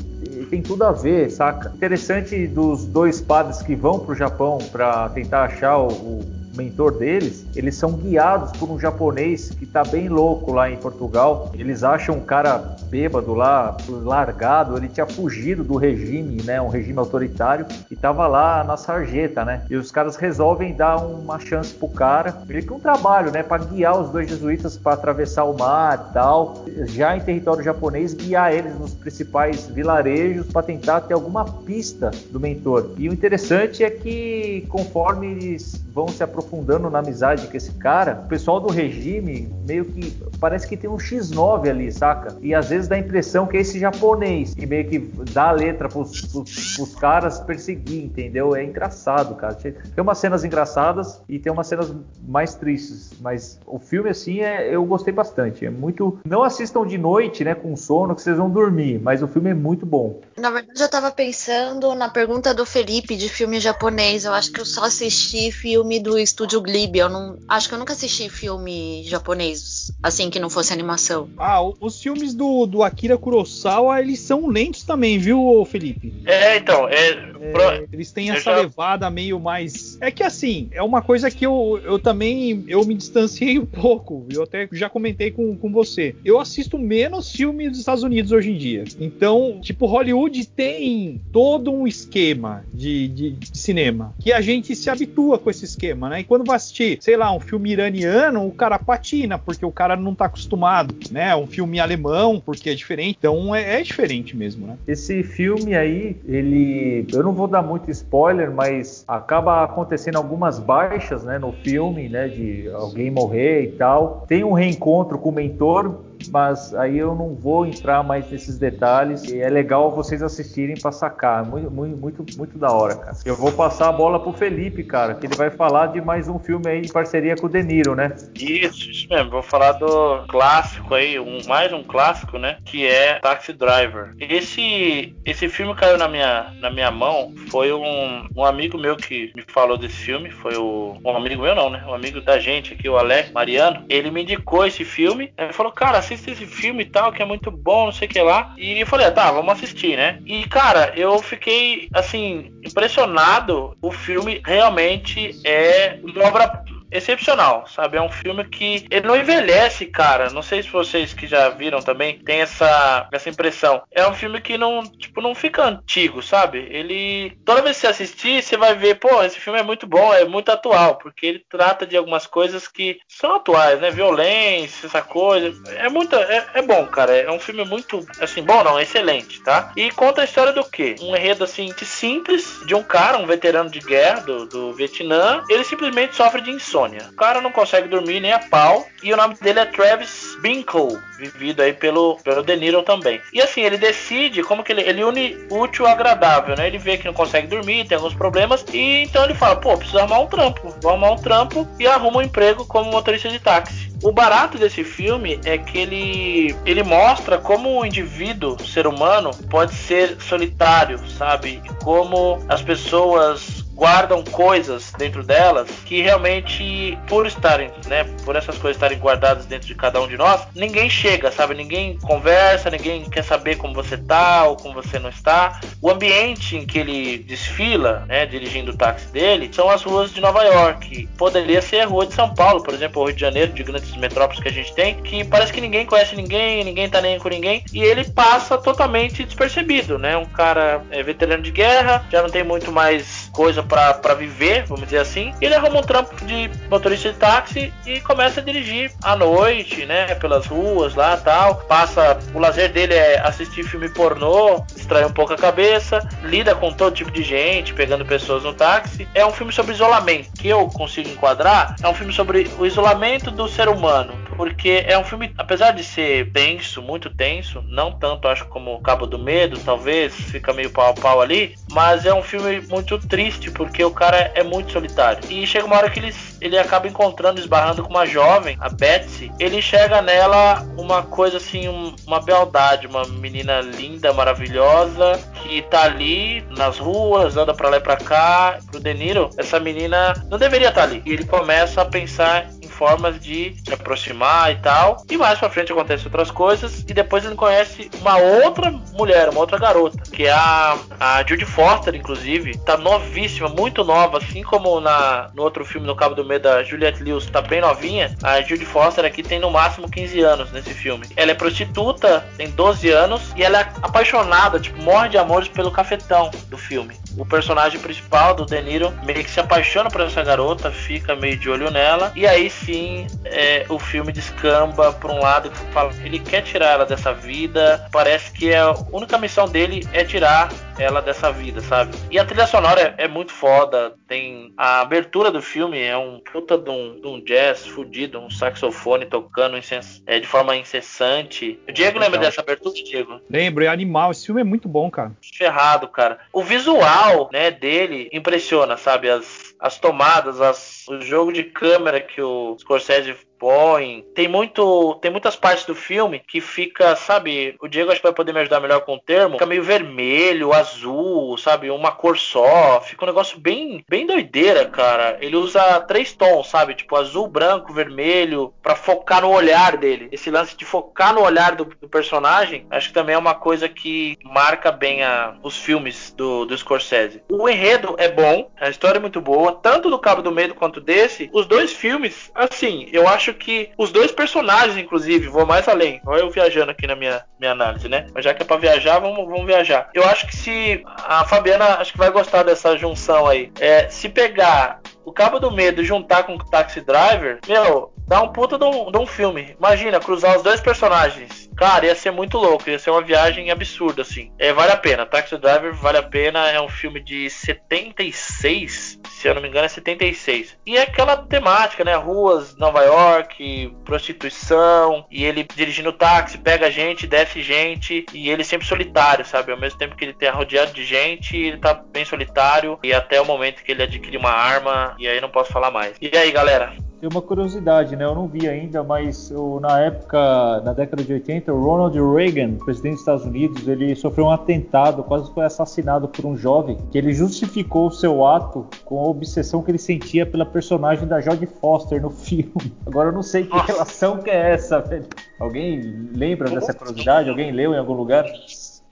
Tem 0.49 0.61
tudo 0.61 0.83
a 0.83 0.91
ver, 0.91 1.29
saca? 1.29 1.71
Interessante 1.75 2.47
dos 2.47 2.85
dois 2.85 3.19
padres 3.19 3.61
que 3.61 3.75
vão 3.75 3.99
pro 3.99 4.13
Japão 4.13 4.59
para 4.71 5.09
tentar 5.09 5.45
achar 5.45 5.77
o 5.79 6.21
mentor 6.57 6.97
deles, 6.97 7.45
eles 7.55 7.75
são 7.75 7.93
guiados 7.93 8.51
por 8.57 8.69
um 8.69 8.79
japonês 8.79 9.51
que 9.51 9.65
tá 9.65 9.83
bem 9.83 10.09
louco 10.09 10.51
lá 10.51 10.69
em 10.69 10.77
Portugal. 10.77 11.51
Eles 11.53 11.83
acham 11.83 12.15
um 12.15 12.21
cara 12.21 12.75
bêbado 12.89 13.33
lá, 13.33 13.77
largado, 13.87 14.75
ele 14.75 14.87
tinha 14.87 15.05
fugido 15.05 15.63
do 15.63 15.77
regime, 15.77 16.41
né, 16.43 16.59
um 16.59 16.67
regime 16.67 16.97
autoritário, 16.97 17.65
e 17.89 17.95
tava 17.95 18.27
lá 18.27 18.63
na 18.63 18.75
sarjeta, 18.75 19.45
né? 19.45 19.61
E 19.69 19.75
os 19.75 19.91
caras 19.91 20.15
resolvem 20.15 20.73
dar 20.73 20.97
uma 20.97 21.39
chance 21.39 21.73
pro 21.73 21.87
cara, 21.87 22.41
ele 22.49 22.63
que 22.63 22.73
um 22.73 22.79
trabalho, 22.79 23.31
né, 23.31 23.43
para 23.43 23.63
guiar 23.63 23.99
os 23.99 24.09
dois 24.09 24.27
jesuítas 24.27 24.77
para 24.77 24.93
atravessar 24.93 25.43
o 25.43 25.57
mar 25.57 26.07
e 26.09 26.13
tal, 26.13 26.65
já 26.85 27.15
em 27.15 27.21
território 27.21 27.63
japonês, 27.63 28.13
guiar 28.13 28.53
eles 28.53 28.77
nos 28.79 28.93
principais 28.93 29.67
vilarejos 29.67 30.47
para 30.47 30.63
tentar 30.63 31.01
ter 31.01 31.13
alguma 31.13 31.45
pista 31.45 32.09
do 32.31 32.39
mentor. 32.39 32.91
E 32.97 33.07
o 33.07 33.13
interessante 33.13 33.83
é 33.83 33.89
que 33.89 34.65
conforme 34.69 35.27
eles 35.27 35.83
vão 35.93 36.07
se 36.07 36.23
aprofundando 36.23 36.46
na 36.89 36.99
amizade 36.99 37.47
com 37.47 37.57
esse 37.57 37.71
cara, 37.73 38.21
o 38.25 38.27
pessoal 38.27 38.59
do 38.59 38.69
regime 38.69 39.51
meio 39.67 39.85
que 39.85 40.11
parece 40.39 40.67
que 40.67 40.77
tem 40.77 40.89
um 40.89 40.97
X9 40.97 41.69
ali, 41.69 41.91
saca? 41.91 42.37
E 42.41 42.53
às 42.53 42.69
vezes 42.69 42.87
dá 42.87 42.95
a 42.95 42.99
impressão 42.99 43.45
que 43.45 43.57
é 43.57 43.61
esse 43.61 43.79
japonês 43.79 44.53
que 44.53 44.65
meio 44.65 44.87
que 44.87 44.99
dá 45.31 45.49
a 45.49 45.51
letra 45.51 45.89
pros, 45.89 46.21
pros, 46.21 46.75
pros 46.75 46.95
caras 46.95 47.39
perseguir, 47.39 48.03
entendeu? 48.03 48.55
É 48.55 48.63
engraçado, 48.63 49.35
cara. 49.35 49.55
Tem 49.55 49.73
umas 49.97 50.17
cenas 50.17 50.43
engraçadas 50.43 51.21
e 51.27 51.39
tem 51.39 51.51
umas 51.51 51.67
cenas 51.67 51.93
mais 52.27 52.55
tristes, 52.55 53.11
mas 53.21 53.59
o 53.65 53.79
filme, 53.79 54.09
assim, 54.09 54.39
é, 54.39 54.73
eu 54.73 54.83
gostei 54.85 55.13
bastante. 55.13 55.65
É 55.65 55.69
muito. 55.69 56.19
Não 56.25 56.43
assistam 56.43 56.85
de 56.85 56.97
noite, 56.97 57.43
né, 57.43 57.55
com 57.55 57.75
sono, 57.75 58.15
que 58.15 58.21
vocês 58.21 58.37
vão 58.37 58.49
dormir, 58.49 58.99
mas 59.01 59.21
o 59.21 59.27
filme 59.27 59.49
é 59.49 59.53
muito 59.53 59.85
bom. 59.85 60.21
Na 60.37 60.49
verdade, 60.49 60.81
eu 60.81 60.89
tava 60.89 61.11
pensando 61.11 61.93
na 61.95 62.09
pergunta 62.09 62.53
do 62.53 62.65
Felipe 62.65 63.15
de 63.15 63.29
filme 63.29 63.59
japonês. 63.59 64.25
Eu 64.25 64.33
acho 64.33 64.51
que 64.51 64.61
eu 64.61 64.65
só 64.65 64.85
assisti 64.85 65.51
filme 65.51 65.99
do 65.99 66.17
estúdio 66.37 66.61
Ghibli. 66.61 66.99
Eu 66.99 67.09
não, 67.09 67.39
acho 67.47 67.67
que 67.67 67.73
eu 67.73 67.79
nunca 67.79 67.93
assisti 67.93 68.29
filme 68.29 69.03
japonês 69.05 69.91
assim 70.03 70.29
que 70.29 70.39
não 70.39 70.49
fosse 70.49 70.71
animação. 70.71 71.29
Ah, 71.37 71.61
os 71.63 71.99
filmes 71.99 72.35
do, 72.35 72.67
do 72.67 72.83
Akira 72.83 73.17
Kurosawa, 73.17 73.99
eles 73.99 74.19
são 74.19 74.47
lentos 74.47 74.83
também, 74.83 75.17
viu, 75.17 75.65
Felipe? 75.65 76.13
É, 76.25 76.57
então, 76.57 76.87
é, 76.87 77.09
é, 77.41 77.87
eles 77.91 78.11
têm 78.11 78.29
essa 78.29 78.51
já... 78.51 78.57
levada 78.57 79.09
meio 79.09 79.39
mais. 79.39 79.97
É 79.99 80.11
que 80.11 80.21
assim, 80.21 80.69
é 80.71 80.83
uma 80.83 81.01
coisa 81.01 81.31
que 81.31 81.45
eu, 81.45 81.81
eu 81.83 81.97
também 81.97 82.63
eu 82.67 82.85
me 82.85 82.93
distanciei 82.93 83.57
um 83.57 83.65
pouco. 83.65 84.27
Eu 84.31 84.43
até 84.43 84.69
já 84.71 84.89
comentei 84.89 85.31
com, 85.31 85.57
com 85.57 85.71
você. 85.71 86.15
Eu 86.23 86.39
assisto 86.39 86.77
menos 86.77 87.31
filmes 87.31 87.71
dos 87.71 87.79
Estados 87.79 88.03
Unidos 88.03 88.31
hoje 88.31 88.51
em 88.51 88.57
dia. 88.57 88.83
Então, 88.99 89.59
tipo, 89.61 89.87
Hollywood 89.87 90.47
tem 90.49 91.19
todo 91.31 91.71
um 91.71 91.87
esquema 91.87 92.63
de, 92.71 93.07
de, 93.07 93.31
de 93.31 93.57
cinema 93.57 94.13
que 94.19 94.31
a 94.31 94.41
gente 94.41 94.75
se 94.75 94.89
habitua 94.89 95.39
com 95.39 95.49
esse 95.49 95.65
esquema, 95.65 96.09
né? 96.09 96.26
Quando 96.27 96.45
vai 96.45 96.57
assistir, 96.57 96.97
sei 97.01 97.15
lá, 97.15 97.31
um 97.31 97.39
filme 97.39 97.71
iraniano, 97.71 98.45
o 98.45 98.51
cara 98.51 98.77
patina, 98.77 99.37
porque 99.37 99.65
o 99.65 99.71
cara 99.71 99.95
não 99.95 100.13
tá 100.13 100.25
acostumado, 100.25 100.95
né? 101.11 101.35
Um 101.35 101.47
filme 101.47 101.79
alemão, 101.79 102.41
porque 102.43 102.69
é 102.69 102.75
diferente. 102.75 103.15
Então 103.17 103.55
é, 103.55 103.79
é 103.79 103.83
diferente 103.83 104.35
mesmo, 104.35 104.67
né? 104.67 104.77
Esse 104.87 105.23
filme 105.23 105.75
aí, 105.75 106.17
ele. 106.25 107.07
Eu 107.11 107.23
não 107.23 107.33
vou 107.33 107.47
dar 107.47 107.61
muito 107.61 107.89
spoiler, 107.91 108.51
mas 108.51 109.03
acaba 109.07 109.63
acontecendo 109.63 110.17
algumas 110.17 110.59
baixas, 110.59 111.23
né, 111.23 111.39
no 111.39 111.51
filme, 111.51 112.09
né, 112.09 112.27
de 112.27 112.69
alguém 112.73 113.09
morrer 113.09 113.63
e 113.63 113.71
tal. 113.71 114.25
Tem 114.27 114.43
um 114.43 114.53
reencontro 114.53 115.17
com 115.17 115.29
o 115.29 115.31
mentor, 115.31 116.06
mas 116.29 116.73
aí 116.75 116.97
eu 116.97 117.15
não 117.15 117.35
vou 117.35 117.65
entrar 117.65 118.03
mais 118.03 118.29
nesses 118.29 118.57
detalhes. 118.57 119.31
É 119.31 119.49
legal 119.49 119.91
vocês 119.91 120.21
assistirem 120.21 120.75
para 120.75 120.91
sacar. 120.91 121.45
Muito, 121.45 121.71
muito, 121.71 121.97
muito, 121.97 122.37
muito 122.37 122.57
da 122.57 122.71
hora, 122.71 122.95
cara. 122.95 123.17
Eu 123.25 123.35
vou 123.35 123.51
passar 123.51 123.89
a 123.89 123.91
bola 123.91 124.19
pro 124.19 124.33
Felipe, 124.33 124.83
cara, 124.83 125.15
que 125.15 125.25
ele 125.25 125.35
vai 125.35 125.49
falar 125.49 125.87
de 125.87 126.01
mais 126.01 126.27
um 126.27 126.39
filme 126.39 126.69
aí 126.69 126.81
em 126.81 126.91
parceria 126.91 127.35
com 127.35 127.47
o 127.47 127.49
De 127.49 127.63
Niro, 127.63 127.95
né? 127.95 128.13
Isso, 128.35 128.89
isso 128.89 129.07
mesmo. 129.09 129.31
Vou 129.31 129.43
falar 129.43 129.73
do 129.73 130.25
clássico 130.27 130.93
aí, 130.93 131.19
um, 131.19 131.39
mais 131.47 131.71
um 131.73 131.83
clássico, 131.83 132.37
né? 132.37 132.57
Que 132.65 132.85
é 132.85 133.19
Taxi 133.19 133.53
Driver. 133.53 134.15
Esse, 134.19 135.15
esse 135.25 135.49
filme 135.49 135.75
caiu 135.75 135.97
na 135.97 136.07
minha, 136.07 136.53
na 136.59 136.69
minha 136.69 136.91
mão. 136.91 137.33
Foi 137.49 137.71
um, 137.73 138.27
um 138.35 138.43
amigo 138.43 138.77
meu 138.77 138.95
que 138.95 139.31
me 139.35 139.43
falou 139.47 139.77
desse 139.77 139.95
filme. 139.97 140.29
Foi 140.29 140.55
o. 140.55 140.97
Um 141.03 141.15
amigo 141.15 141.41
meu, 141.41 141.55
não, 141.55 141.69
né? 141.69 141.83
Um 141.87 141.93
amigo 141.93 142.21
da 142.21 142.39
gente 142.39 142.73
aqui, 142.73 142.89
o 142.89 142.97
Alex 142.97 143.31
Mariano. 143.31 143.85
Ele 143.89 144.11
me 144.11 144.23
indicou 144.23 144.65
esse 144.65 144.83
filme. 144.83 145.31
Ele 145.37 145.53
falou, 145.53 145.71
cara, 145.71 145.97
assista 146.07 146.31
esse 146.31 146.45
filme 146.45 146.83
e 146.83 146.89
tal, 146.89 147.11
que 147.11 147.21
é 147.21 147.25
muito 147.25 147.51
bom, 147.51 147.85
não 147.85 147.91
sei 147.91 148.07
o 148.07 148.11
que 148.11 148.21
lá. 148.21 148.53
E 148.57 148.79
eu 148.79 148.87
falei, 148.87 149.07
ah, 149.07 149.11
tá, 149.11 149.31
vamos 149.31 149.51
assistir, 149.51 149.97
né? 149.97 150.19
E, 150.25 150.47
cara, 150.47 150.93
eu 150.95 151.19
fiquei, 151.19 151.89
assim, 151.93 152.51
impressionado. 152.63 153.75
O 153.81 153.91
filme 153.91 154.41
realmente 154.45 155.39
é 155.43 155.99
uma 156.03 156.25
obra 156.25 156.63
excepcional, 156.91 157.65
sabe? 157.67 157.97
É 157.97 158.01
um 158.01 158.09
filme 158.09 158.45
que 158.45 158.85
ele 158.89 159.07
não 159.07 159.15
envelhece, 159.15 159.85
cara. 159.85 160.29
Não 160.29 160.41
sei 160.41 160.63
se 160.63 160.69
vocês 160.69 161.13
que 161.13 161.27
já 161.27 161.49
viram 161.49 161.79
também 161.79 162.19
têm 162.19 162.41
essa, 162.41 163.07
essa 163.11 163.29
impressão. 163.29 163.81
É 163.91 164.07
um 164.07 164.13
filme 164.13 164.41
que 164.41 164.57
não, 164.57 164.83
tipo, 164.83 165.21
não 165.21 165.35
fica 165.35 165.63
antigo, 165.63 166.21
sabe? 166.21 166.67
Ele 166.69 167.37
toda 167.45 167.61
vez 167.61 167.75
que 167.75 167.81
você 167.81 167.87
assistir, 167.87 168.41
você 168.41 168.57
vai 168.57 168.75
ver, 168.75 168.99
pô, 168.99 169.21
esse 169.23 169.39
filme 169.39 169.59
é 169.59 169.63
muito 169.63 169.85
bom, 169.85 170.13
é 170.13 170.25
muito 170.25 170.51
atual, 170.51 170.95
porque 170.95 171.25
ele 171.25 171.45
trata 171.49 171.85
de 171.85 171.97
algumas 171.97 172.25
coisas 172.25 172.67
que 172.67 172.99
são 173.07 173.35
atuais, 173.35 173.79
né? 173.79 173.91
Violência, 173.91 174.87
essa 174.87 175.01
coisa. 175.01 175.53
É 175.75 175.89
muito 175.89 176.15
é, 176.15 176.47
é 176.55 176.61
bom, 176.61 176.85
cara. 176.87 177.15
É 177.15 177.31
um 177.31 177.39
filme 177.39 177.65
muito 177.65 178.05
assim, 178.19 178.41
bom 178.41 178.63
não, 178.63 178.79
excelente, 178.79 179.41
tá? 179.43 179.71
E 179.75 179.91
conta 179.91 180.21
a 180.21 180.25
história 180.25 180.53
do 180.53 180.63
quê? 180.63 180.95
Um 181.01 181.15
enredo 181.15 181.43
assim 181.43 181.73
simples 181.81 182.59
de 182.65 182.73
um 182.75 182.83
cara, 182.83 183.17
um 183.17 183.25
veterano 183.25 183.69
de 183.69 183.79
guerra 183.79 184.21
do, 184.21 184.45
do 184.45 184.73
Vietnã, 184.73 185.43
ele 185.49 185.63
simplesmente 185.63 186.15
sofre 186.15 186.41
de 186.41 186.51
insônia 186.51 186.76
insônia. 186.77 187.07
O 187.11 187.15
cara 187.15 187.41
não 187.41 187.51
consegue 187.51 187.87
dormir 187.87 188.19
nem 188.19 188.31
a 188.31 188.39
pau. 188.39 188.85
E 189.01 189.13
o 189.13 189.17
nome 189.17 189.35
dele 189.35 189.59
é 189.59 189.65
Travis 189.65 190.37
Binkle, 190.41 190.97
vivido 191.17 191.61
aí 191.61 191.71
pelo, 191.71 192.17
pelo 192.23 192.43
De 192.43 192.55
Niro 192.55 192.81
também. 192.83 193.21
E 193.31 193.41
assim, 193.41 193.61
ele 193.61 193.77
decide 193.77 194.43
como 194.43 194.63
que 194.63 194.71
ele, 194.71 194.81
ele 194.81 195.03
une 195.03 195.37
útil 195.51 195.85
ao 195.85 195.93
agradável, 195.93 196.55
né? 196.55 196.67
Ele 196.67 196.77
vê 196.77 196.97
que 196.97 197.05
não 197.05 197.13
consegue 197.13 197.47
dormir, 197.47 197.87
tem 197.87 197.95
alguns 197.95 198.13
problemas. 198.13 198.65
E 198.73 199.03
então 199.03 199.23
ele 199.23 199.35
fala, 199.35 199.55
pô, 199.55 199.77
preciso 199.77 199.99
arrumar 199.99 200.19
um 200.19 200.27
trampo. 200.27 200.73
Vou 200.81 200.91
arrumar 200.91 201.11
um 201.11 201.17
trampo 201.17 201.67
e 201.79 201.87
arruma 201.87 202.19
um 202.19 202.23
emprego 202.23 202.65
como 202.65 202.91
motorista 202.91 203.29
de 203.29 203.39
táxi. 203.39 203.91
O 204.03 204.11
barato 204.11 204.57
desse 204.57 204.83
filme 204.83 205.39
é 205.43 205.57
que 205.57 205.77
ele, 205.77 206.55
ele 206.65 206.83
mostra 206.83 207.37
como 207.37 207.79
o 207.79 207.85
indivíduo, 207.85 208.57
ser 208.63 208.85
humano, 208.85 209.31
pode 209.49 209.73
ser 209.73 210.17
solitário, 210.21 210.99
sabe? 211.07 211.61
Como 211.83 212.39
as 212.47 212.61
pessoas 212.61 213.56
guardam 213.77 214.23
coisas 214.23 214.91
dentro 214.97 215.23
delas 215.23 215.69
que 215.85 216.01
realmente, 216.01 216.97
por 217.07 217.27
estarem, 217.27 217.69
né, 217.85 218.03
por 218.25 218.35
essas 218.35 218.57
coisas 218.57 218.75
estarem 218.75 218.97
guardadas 218.97 219.45
dentro 219.45 219.67
de 219.67 219.75
cada 219.75 220.01
um 220.01 220.07
de 220.07 220.17
nós, 220.17 220.41
ninguém 220.55 220.89
chega, 220.89 221.31
sabe? 221.31 221.53
Ninguém 221.53 221.97
conversa, 221.99 222.71
ninguém 222.71 223.07
quer 223.07 223.23
saber 223.23 223.55
como 223.57 223.75
você 223.75 223.95
tá 223.95 224.45
ou 224.45 224.57
como 224.57 224.73
você 224.73 224.97
não 224.97 225.09
está. 225.09 225.61
O 225.79 225.91
ambiente 225.91 226.57
em 226.57 226.65
que 226.65 226.79
ele 226.79 227.19
desfila, 227.19 228.03
né, 228.07 228.25
dirigindo 228.25 228.71
o 228.71 228.75
táxi 228.77 229.07
dele, 229.09 229.49
são 229.53 229.69
as 229.69 229.83
ruas 229.83 230.11
de 230.11 230.19
Nova 230.19 230.43
York. 230.43 231.07
Poderia 231.15 231.61
ser 231.61 231.81
a 231.81 231.85
rua 231.85 232.07
de 232.07 232.15
São 232.15 232.33
Paulo, 232.33 232.63
por 232.63 232.73
exemplo, 232.73 233.03
o 233.03 233.05
Rio 233.05 233.15
de 233.15 233.21
Janeiro, 233.21 233.53
de 233.53 233.61
grandes 233.61 233.95
metrópoles 233.95 234.41
que 234.41 234.49
a 234.49 234.51
gente 234.51 234.73
tem, 234.73 234.95
que 234.95 235.23
parece 235.23 235.53
que 235.53 235.61
ninguém 235.61 235.85
conhece 235.85 236.15
ninguém, 236.15 236.63
ninguém 236.63 236.89
tá 236.89 236.99
nem 236.99 237.19
com 237.19 237.29
ninguém, 237.29 237.63
e 237.71 237.83
ele 237.83 238.05
passa 238.05 238.57
totalmente 238.57 239.23
despercebido, 239.23 239.99
né? 239.99 240.17
Um 240.17 240.25
cara 240.25 240.81
é, 240.89 241.03
veterano 241.03 241.43
de 241.43 241.51
guerra, 241.51 242.03
já 242.11 242.23
não 242.23 242.29
tem 242.29 242.43
muito 242.43 242.71
mais 242.71 243.29
coisa 243.31 243.66
para 243.67 244.13
viver, 244.13 244.65
vamos 244.65 244.85
dizer 244.85 244.99
assim. 244.99 245.33
Ele 245.41 245.53
arruma 245.53 245.79
um 245.79 245.83
trampo 245.83 246.15
de 246.25 246.49
motorista 246.69 247.11
de 247.11 247.17
táxi 247.17 247.73
e 247.85 247.99
começa 248.01 248.39
a 248.39 248.43
dirigir 248.43 248.91
à 249.01 249.15
noite, 249.15 249.85
né, 249.85 250.15
pelas 250.15 250.45
ruas 250.45 250.95
lá 250.95 251.17
tal. 251.17 251.55
Passa, 251.55 252.17
o 252.33 252.39
lazer 252.39 252.71
dele 252.71 252.93
é 252.93 253.19
assistir 253.19 253.63
filme 253.63 253.89
pornô, 253.89 254.63
extrai 254.75 255.05
um 255.05 255.11
pouco 255.11 255.33
a 255.33 255.37
cabeça, 255.37 256.07
lida 256.23 256.55
com 256.55 256.71
todo 256.71 256.93
tipo 256.93 257.11
de 257.11 257.23
gente, 257.23 257.73
pegando 257.73 258.05
pessoas 258.05 258.43
no 258.43 258.53
táxi. 258.53 259.07
É 259.13 259.25
um 259.25 259.31
filme 259.31 259.51
sobre 259.51 259.73
isolamento, 259.73 260.29
que 260.37 260.47
eu 260.47 260.67
consigo 260.67 261.09
enquadrar. 261.09 261.75
É 261.81 261.87
um 261.87 261.93
filme 261.93 262.13
sobre 262.13 262.49
o 262.57 262.65
isolamento 262.65 263.31
do 263.31 263.47
ser 263.47 263.67
humano, 263.67 264.13
porque 264.35 264.83
é 264.87 264.97
um 264.97 265.03
filme, 265.03 265.33
apesar 265.37 265.71
de 265.71 265.83
ser 265.83 266.31
tenso, 266.31 266.81
muito 266.81 267.09
tenso, 267.09 267.63
não 267.67 267.91
tanto 267.91 268.27
acho 268.27 268.45
como 268.45 268.79
Cabo 268.81 269.05
do 269.05 269.19
Medo, 269.19 269.59
talvez, 269.59 270.13
fica 270.13 270.53
meio 270.53 270.69
pau 270.69 270.89
a 270.89 270.93
pau 270.93 271.21
ali, 271.21 271.55
mas 271.71 272.05
é 272.05 272.13
um 272.13 272.21
filme 272.21 272.61
muito 272.61 272.97
triste 272.99 273.51
porque 273.57 273.83
o 273.83 273.91
cara 273.91 274.31
é 274.35 274.43
muito 274.43 274.71
solitário. 274.71 275.19
E 275.29 275.45
chega 275.47 275.65
uma 275.65 275.75
hora 275.75 275.89
que 275.89 275.99
ele, 275.99 276.13
ele 276.39 276.57
acaba 276.57 276.87
encontrando, 276.87 277.39
esbarrando 277.39 277.83
com 277.83 277.89
uma 277.89 278.05
jovem, 278.05 278.55
a 278.61 278.69
Betsy. 278.69 279.31
Ele 279.39 279.57
enxerga 279.57 279.99
nela 279.99 280.63
uma 280.77 281.01
coisa 281.01 281.37
assim, 281.37 281.67
um, 281.67 281.93
uma 282.05 282.21
beldade, 282.21 282.85
uma 282.85 283.03
menina 283.05 283.59
linda, 283.59 284.13
maravilhosa, 284.13 285.19
que 285.41 285.63
tá 285.63 285.83
ali 285.83 286.45
nas 286.55 286.77
ruas, 286.77 287.35
anda 287.35 287.53
pra 287.53 287.69
lá 287.69 287.77
e 287.77 287.81
pra 287.81 287.97
cá. 287.97 288.59
Pro 288.69 288.79
De 288.79 288.93
Niro, 288.93 289.31
essa 289.37 289.59
menina 289.59 290.13
não 290.29 290.37
deveria 290.37 290.69
estar 290.69 290.81
tá 290.81 290.87
ali. 290.87 291.01
E 291.03 291.13
ele 291.13 291.25
começa 291.25 291.81
a 291.81 291.85
pensar 291.85 292.47
formas 292.77 293.19
de 293.19 293.55
se 293.65 293.73
aproximar 293.73 294.51
e 294.51 294.55
tal. 294.57 295.03
E 295.09 295.17
mais 295.17 295.39
pra 295.39 295.49
frente 295.49 295.71
acontecem 295.71 296.05
outras 296.05 296.31
coisas. 296.31 296.85
E 296.87 296.93
depois 296.93 297.25
ele 297.25 297.35
conhece 297.35 297.89
uma 297.99 298.17
outra 298.17 298.71
mulher, 298.93 299.29
uma 299.29 299.39
outra 299.39 299.57
garota, 299.57 299.97
que 300.11 300.25
é 300.25 300.31
a, 300.31 300.77
a 300.99 301.25
Judy 301.25 301.45
Foster, 301.45 301.95
inclusive. 301.95 302.57
Tá 302.59 302.77
novíssima 302.77 303.49
muito 303.49 303.83
nova, 303.83 304.19
assim 304.19 304.43
como 304.43 304.79
na, 304.79 305.29
no 305.33 305.43
outro 305.43 305.65
filme, 305.65 305.87
No 305.87 305.95
Cabo 305.95 306.15
do 306.15 306.23
Medo, 306.23 306.47
a 306.47 306.63
Juliette 306.63 307.03
Lewis 307.03 307.25
tá 307.25 307.41
bem 307.41 307.61
novinha, 307.61 308.15
a 308.23 308.41
Judy 308.41 308.65
Foster 308.65 309.05
aqui 309.05 309.23
tem 309.23 309.39
no 309.39 309.49
máximo 309.49 309.89
15 309.89 310.21
anos 310.21 310.51
nesse 310.51 310.73
filme. 310.73 311.07
Ela 311.15 311.31
é 311.31 311.35
prostituta, 311.35 312.25
tem 312.37 312.49
12 312.49 312.89
anos, 312.89 313.33
e 313.35 313.43
ela 313.43 313.61
é 313.61 313.71
apaixonada, 313.81 314.59
tipo, 314.59 314.81
morre 314.81 315.09
de 315.09 315.17
amores 315.17 315.47
pelo 315.47 315.71
cafetão 315.71 316.29
do 316.49 316.57
filme. 316.57 316.95
O 317.17 317.25
personagem 317.25 317.79
principal 317.79 318.35
do 318.35 318.45
De 318.45 318.61
Niro 318.61 318.93
meio 319.03 319.23
que 319.23 319.29
se 319.29 319.39
apaixona 319.39 319.89
por 319.89 320.01
essa 320.01 320.23
garota, 320.23 320.71
fica 320.71 321.15
meio 321.15 321.37
de 321.37 321.49
olho 321.49 321.71
nela, 321.71 322.11
e 322.15 322.27
aí 322.27 322.49
sim 322.49 323.07
é, 323.25 323.65
o 323.69 323.79
filme 323.79 324.11
descamba 324.11 324.93
por 324.93 325.09
um 325.09 325.19
lado 325.19 325.49
que 325.49 325.57
fala, 325.73 325.91
ele 326.03 326.19
quer 326.19 326.41
tirar 326.43 326.73
ela 326.73 326.85
dessa 326.85 327.13
vida, 327.13 327.87
parece 327.91 328.31
que 328.31 328.51
é, 328.51 328.59
a 328.59 328.75
única 328.91 329.17
missão 329.17 329.47
dele 329.47 329.87
é 329.93 330.03
tirar 330.03 330.49
ela 330.79 331.01
dessa 331.01 331.31
vida, 331.31 331.61
sabe? 331.61 331.97
E 332.11 332.19
a 332.19 332.25
trilha 332.25 332.47
sonora 332.47 332.95
é, 332.97 333.05
é 333.05 333.07
muito 333.07 333.31
foda. 333.31 333.95
Tem 334.07 334.53
a 334.57 334.81
abertura 334.81 335.31
do 335.31 335.41
filme 335.41 335.81
é 335.81 335.97
um 335.97 336.19
puta 336.19 336.57
de 336.57 336.69
um, 336.69 336.99
de 336.99 337.07
um 337.07 337.23
jazz 337.23 337.65
fudido, 337.65 338.19
um 338.19 338.29
saxofone 338.29 339.05
tocando 339.05 339.57
é, 340.05 340.19
de 340.19 340.27
forma 340.27 340.55
incessante. 340.55 341.59
O 341.67 341.71
Diego 341.71 341.99
lembra 341.99 342.19
dessa 342.19 342.41
abertura, 342.41 342.75
Diego? 342.75 343.19
Lembro, 343.29 343.63
é 343.63 343.67
animal. 343.67 344.11
Esse 344.11 344.25
filme 344.25 344.41
é 344.41 344.43
muito 344.43 344.67
bom, 344.67 344.89
cara. 344.89 345.11
Ferrado, 345.37 345.87
cara. 345.87 346.19
O 346.31 346.43
visual, 346.43 347.29
né, 347.31 347.51
dele 347.51 348.09
impressiona, 348.13 348.77
sabe? 348.77 349.09
As, 349.09 349.55
as 349.59 349.79
tomadas, 349.79 350.39
as, 350.41 350.76
o 350.87 351.01
jogo 351.01 351.31
de 351.31 351.43
câmera 351.43 351.99
que 351.99 352.21
o 352.21 352.55
Scorsese 352.59 353.15
põe. 353.37 354.03
Tem 354.13 354.27
muito, 354.27 354.95
tem 354.95 355.11
muitas 355.11 355.35
partes 355.35 355.65
do 355.65 355.75
filme 355.75 356.21
que 356.27 356.41
fica, 356.41 356.95
sabe, 356.95 357.55
o 357.61 357.67
Diego 357.67 357.91
acho 357.91 357.99
que 357.99 358.07
vai 358.07 358.13
poder 358.13 358.33
me 358.33 358.39
ajudar 358.41 358.59
melhor 358.59 358.81
com 358.81 358.95
o 358.95 358.99
termo, 358.99 359.33
fica 359.33 359.45
meio 359.45 359.63
vermelho, 359.63 360.53
azul, 360.53 361.37
sabe, 361.37 361.69
uma 361.69 361.91
cor 361.91 362.17
só, 362.17 362.81
fica 362.81 363.05
um 363.05 363.07
negócio 363.07 363.39
bem, 363.39 363.83
bem 363.87 364.05
doideira, 364.05 364.65
cara. 364.65 365.17
Ele 365.21 365.35
usa 365.35 365.79
três 365.81 366.13
tons, 366.13 366.49
sabe, 366.49 366.75
tipo 366.75 366.95
azul, 366.95 367.27
branco, 367.27 367.73
vermelho, 367.73 368.53
para 368.61 368.75
focar 368.75 369.21
no 369.21 369.31
olhar 369.31 369.77
dele. 369.77 370.09
Esse 370.11 370.31
lance 370.31 370.55
de 370.57 370.65
focar 370.65 371.13
no 371.13 371.21
olhar 371.21 371.55
do, 371.55 371.65
do, 371.65 371.87
personagem, 371.87 372.65
acho 372.69 372.89
que 372.89 372.93
também 372.93 373.15
é 373.15 373.19
uma 373.19 373.35
coisa 373.35 373.69
que 373.69 374.17
marca 374.23 374.71
bem 374.71 375.03
a, 375.03 375.35
os 375.43 375.57
filmes 375.57 376.11
do, 376.15 376.45
do 376.45 376.57
Scorsese. 376.57 377.21
O 377.29 377.47
enredo 377.47 377.95
é 377.97 378.09
bom, 378.09 378.49
a 378.59 378.69
história 378.69 378.97
é 378.97 379.01
muito 379.01 379.21
boa, 379.21 379.53
tanto 379.53 379.89
do 379.89 379.99
Cabo 379.99 380.21
do 380.21 380.31
Medo 380.31 380.55
quanto 380.55 380.76
desse. 380.81 381.29
Os 381.33 381.45
dois 381.45 381.71
filmes, 381.71 382.31
assim, 382.33 382.87
eu 382.91 383.07
acho 383.07 383.33
que 383.33 383.69
os 383.77 383.91
dois 383.91 384.11
personagens, 384.11 384.77
inclusive, 384.77 385.27
vou 385.27 385.45
mais 385.45 385.67
além. 385.67 386.01
Olha 386.05 386.21
eu 386.21 386.29
viajando 386.29 386.71
aqui 386.71 386.87
na 386.87 386.95
minha, 386.95 387.23
minha 387.39 387.51
análise, 387.51 387.87
né? 387.87 388.07
Mas 388.13 388.23
já 388.23 388.33
que 388.33 388.43
é 388.43 388.45
pra 388.45 388.57
viajar, 388.57 388.99
vamos, 388.99 389.25
vamos 389.27 389.45
viajar. 389.45 389.89
Eu 389.93 390.03
acho 390.03 390.27
que 390.27 390.35
se. 390.35 390.83
A 390.85 391.25
Fabiana 391.25 391.75
acho 391.75 391.91
que 391.91 391.97
vai 391.97 392.11
gostar 392.11 392.43
dessa 392.43 392.77
junção 392.77 393.27
aí. 393.27 393.51
É, 393.59 393.87
se 393.89 394.09
pegar 394.09 394.79
o 395.05 395.11
Cabo 395.11 395.39
do 395.39 395.51
Medo 395.51 395.83
juntar 395.83 396.23
com 396.23 396.35
o 396.35 396.37
Taxi 396.37 396.81
Driver, 396.81 397.39
meu, 397.47 397.93
dá 398.07 398.21
um 398.21 398.33
puta 398.33 398.57
de 398.57 398.65
um, 398.65 398.91
de 398.91 398.97
um 398.97 399.05
filme. 399.05 399.55
Imagina, 399.57 399.99
cruzar 399.99 400.35
os 400.35 400.43
dois 400.43 400.59
personagens. 400.59 401.46
Cara, 401.57 401.87
ia 401.87 401.95
ser 401.95 402.11
muito 402.11 402.37
louco, 402.37 402.69
ia 402.69 402.77
ser 402.77 402.91
uma 402.91 403.01
viagem 403.01 403.49
absurda, 403.49 404.03
assim. 404.03 404.31
É, 404.37 404.53
vale 404.53 404.71
a 404.71 404.77
pena. 404.77 405.07
Taxi 405.07 405.35
Driver 405.37 405.73
vale 405.73 405.97
a 405.97 406.03
pena. 406.03 406.47
É 406.51 406.61
um 406.61 406.69
filme 406.69 406.99
de 406.99 407.27
76, 407.31 408.99
se 409.09 409.27
eu 409.27 409.33
não 409.33 409.41
me 409.41 409.47
engano, 409.47 409.65
é 409.65 409.69
76. 409.69 410.55
E 410.65 410.77
é 410.77 410.83
aquela 410.83 411.17
temática, 411.17 411.83
né? 411.83 411.95
Ruas, 411.95 412.55
Nova 412.57 412.83
York, 412.83 413.75
prostituição. 413.83 415.05
E 415.09 415.25
ele 415.25 415.47
dirigindo 415.55 415.91
táxi, 415.91 416.37
pega 416.37 416.69
gente, 416.69 417.07
desce 417.07 417.41
gente. 417.41 418.05
E 418.13 418.29
ele 418.29 418.43
sempre 418.43 418.67
solitário, 418.67 419.25
sabe? 419.25 419.51
Ao 419.51 419.59
mesmo 419.59 419.79
tempo 419.79 419.95
que 419.95 420.05
ele 420.05 420.13
tá 420.13 420.31
rodeado 420.31 420.71
de 420.73 420.85
gente, 420.85 421.35
ele 421.35 421.57
tá 421.57 421.73
bem 421.73 422.05
solitário. 422.05 422.77
E 422.83 422.93
até 422.93 423.19
o 423.19 423.25
momento 423.25 423.63
que 423.63 423.71
ele 423.71 423.81
adquire 423.81 424.17
uma 424.17 424.31
arma 424.31 424.95
e 424.99 425.07
aí 425.07 425.19
não 425.19 425.29
posso 425.29 425.51
falar 425.51 425.71
mais. 425.71 425.95
E 425.99 426.15
aí, 426.15 426.31
galera? 426.31 426.75
Tem 426.99 427.07
uma 427.07 427.21
curiosidade, 427.21 427.95
né? 427.95 428.05
Eu 428.05 428.15
não 428.15 428.27
vi 428.27 428.49
ainda, 428.49 428.83
mas 428.83 429.29
eu, 429.29 429.59
na 429.61 429.79
época, 429.79 430.61
na 430.61 430.73
década 430.73 431.03
de 431.03 431.13
80, 431.13 431.53
o 431.53 431.63
Ronald 431.63 431.95
Reagan, 431.95 432.55
presidente 432.55 432.93
dos 432.93 433.01
Estados 433.01 433.25
Unidos, 433.25 433.67
ele 433.67 433.95
sofreu 433.95 434.25
um 434.25 434.31
atentado, 434.31 435.03
quase 435.03 435.31
foi 435.31 435.45
assassinado 435.45 436.07
por 436.07 436.25
um 436.25 436.35
jovem, 436.35 436.77
que 436.91 436.97
ele 436.97 437.13
justificou 437.13 437.87
o 437.87 437.91
seu 437.91 438.25
ato 438.25 438.65
com 438.83 438.99
a 438.99 439.03
obsessão 439.03 439.61
que 439.61 439.69
ele 439.69 439.77
sentia 439.77 440.25
pela 440.25 440.45
personagem 440.45 441.07
da 441.07 441.21
Jodie 441.21 441.45
Foster 441.45 442.01
no 442.01 442.09
filme. 442.11 442.73
Agora 442.85 443.09
eu 443.09 443.13
não 443.13 443.23
sei 443.23 443.43
que 443.43 443.53
Nossa. 443.53 443.73
relação 443.73 444.17
que 444.17 444.31
é 444.31 444.53
essa, 444.53 444.79
velho. 444.79 445.05
Alguém 445.39 446.09
lembra 446.15 446.49
dessa 446.49 446.73
curiosidade? 446.73 447.29
Alguém 447.29 447.51
leu 447.51 447.75
em 447.75 447.77
algum 447.77 447.93
lugar? 447.93 448.25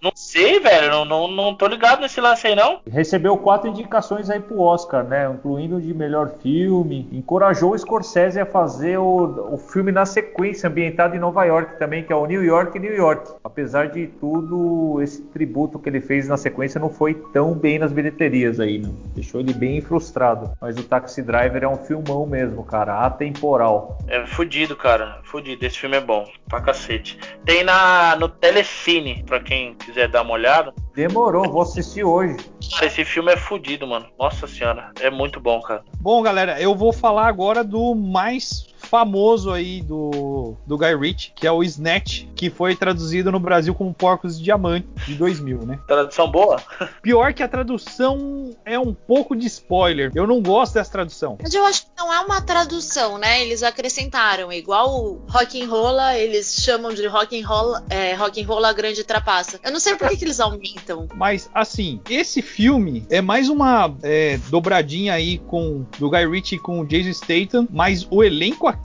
Não 0.02 0.12
sei, 0.16 0.60
velho. 0.60 0.90
Não, 0.90 1.06
não, 1.06 1.28
não 1.28 1.56
tô 1.56 1.68
ligado 1.68 2.02
nesse 2.02 2.22
lance 2.22 2.48
aí, 2.48 2.56
não. 2.56 2.80
Recebeu 2.88 3.38
quatro 3.38 3.70
indicações 3.70 4.30
aí 4.30 4.40
pro 4.40 4.62
Oscar, 4.62 5.04
né? 5.04 5.30
Incluindo 5.30 5.82
de 5.82 5.94
melhor 5.94 6.32
filme. 6.42 7.08
Encorajou 7.12 7.74
o 7.74 7.78
Scorsese 7.78 8.40
a 8.40 8.46
fazer 8.46 8.98
o, 8.98 9.54
o 9.54 9.58
filme 9.58 9.92
na 9.92 10.06
sequência, 10.06 10.70
ambientado 10.70 11.16
em 11.16 11.20
Nova 11.20 11.44
York 11.46 11.80
também, 11.80 12.04
que 12.04 12.14
é 12.14 12.16
o 12.16 12.26
New 12.26 12.44
York 12.44 12.78
New 12.80 12.96
York. 12.96 13.34
Apesar 13.44 13.90
de 13.90 14.08
tudo, 14.08 15.02
esse 15.02 15.22
tributo 15.22 15.80
que 15.80 15.90
ele 15.90 16.02
fez 16.02 16.28
na 16.28 16.38
sequência 16.38 16.80
não 16.80 16.90
foi 16.90 17.14
tão 17.34 17.54
bem 17.54 17.80
nas 17.80 17.92
bilheterias 17.92 18.60
aí, 18.60 18.78
não. 18.80 18.94
Deixou 19.16 19.42
ele 19.42 19.54
bem 19.54 19.82
frustrado. 19.82 20.52
Mas 20.62 20.78
o 20.78 20.84
Taxi 20.84 21.22
Driver 21.22 21.64
é 21.64 21.68
um 21.68 21.78
filmão 21.78 22.26
mesmo, 22.26 22.64
cara. 22.64 23.06
Atemporal. 23.06 23.98
É 24.08 24.26
fudido, 24.26 24.76
cara. 24.76 25.20
Fudido. 25.24 25.66
Esse 25.66 25.80
filme 25.80 25.98
é 25.98 26.02
bom. 26.02 26.28
Pra 26.48 26.62
cacete. 26.62 27.18
Tem 27.46 27.64
na, 27.64 28.16
no 28.16 28.30
Telecine, 28.30 29.24
pra 29.26 29.40
quem 29.40 29.76
quiser 29.86 30.06
quiser 30.06 30.08
dar 30.08 30.24
uma 30.24 30.34
olhada. 30.34 30.74
Demorou, 30.94 31.50
vou 31.50 31.62
assistir 31.62 32.04
hoje. 32.04 32.38
esse 32.82 33.06
filme 33.06 33.32
é 33.32 33.38
fodido, 33.38 33.86
mano. 33.88 34.08
Nossa 34.20 34.48
senhora, 34.48 34.92
é 35.00 35.10
muito 35.10 35.40
bom, 35.40 35.62
cara. 35.62 35.84
Bom, 36.00 36.22
galera, 36.22 36.60
eu 36.60 36.76
vou 36.76 36.92
falar 36.92 37.28
agora 37.28 37.64
do 37.64 37.94
mais 37.96 38.68
famoso 38.96 39.52
aí 39.52 39.82
do, 39.82 40.56
do 40.66 40.78
Guy 40.78 40.96
Ritchie, 40.96 41.34
que 41.36 41.46
é 41.46 41.52
o 41.52 41.62
Snatch, 41.62 42.28
que 42.34 42.50
foi 42.50 42.78
traduzido 42.78 43.30
no 43.30 43.42
Brasil 43.42 43.76
como 43.76 43.94
Porcos 43.94 44.38
de 44.38 44.46
Diamante, 44.46 44.88
de 45.06 45.16
2000, 45.16 45.66
né? 45.66 45.80
Tradução 45.86 46.32
boa? 46.32 46.64
Pior 47.04 47.34
que 47.34 47.44
a 47.44 47.48
tradução 47.48 48.56
é 48.64 48.80
um 48.80 48.94
pouco 48.94 49.36
de 49.36 49.48
spoiler. 49.48 50.14
Eu 50.16 50.26
não 50.26 50.42
gosto 50.42 50.76
dessa 50.76 50.90
tradução. 50.90 51.38
Mas 51.42 51.54
eu 51.54 51.66
acho 51.66 51.82
que 51.82 51.90
não 51.98 52.14
é 52.14 52.22
uma 52.22 52.40
tradução, 52.40 53.18
né? 53.18 53.42
Eles 53.42 53.64
acrescentaram, 53.64 54.50
igual 54.50 54.90
o 54.90 55.22
Rock 55.28 55.62
and 55.62 55.68
Rolla, 55.68 56.18
eles 56.18 56.56
chamam 56.62 56.94
de 56.94 57.06
Rock 57.06 57.38
and 57.38 57.46
Roll, 57.46 57.76
é, 57.90 58.14
Rock 58.14 58.42
and 58.42 58.48
Roll 58.48 58.64
a 58.64 58.72
grande 58.72 59.04
trapaça. 59.04 59.60
Eu 59.62 59.74
não 59.74 59.80
sei 59.82 59.96
por 59.96 60.08
que, 60.08 60.16
que 60.16 60.24
eles 60.24 60.40
aumentam. 60.40 61.10
Mas 61.16 61.50
assim, 61.54 62.00
esse 62.10 62.42
filme 62.42 63.06
é 63.10 63.22
mais 63.22 63.50
uma 63.50 63.94
é, 64.04 64.38
dobradinha 64.50 65.14
aí 65.14 65.40
com 65.40 65.86
do 66.00 66.10
Guy 66.10 66.26
Ritchie 66.26 66.60
com 66.60 66.80
o 66.80 66.86
Jason 66.86 67.12
Statham, 67.12 67.68
mas 67.70 68.08
o 68.10 68.24
elenco 68.24 68.68
aqui 68.68 68.85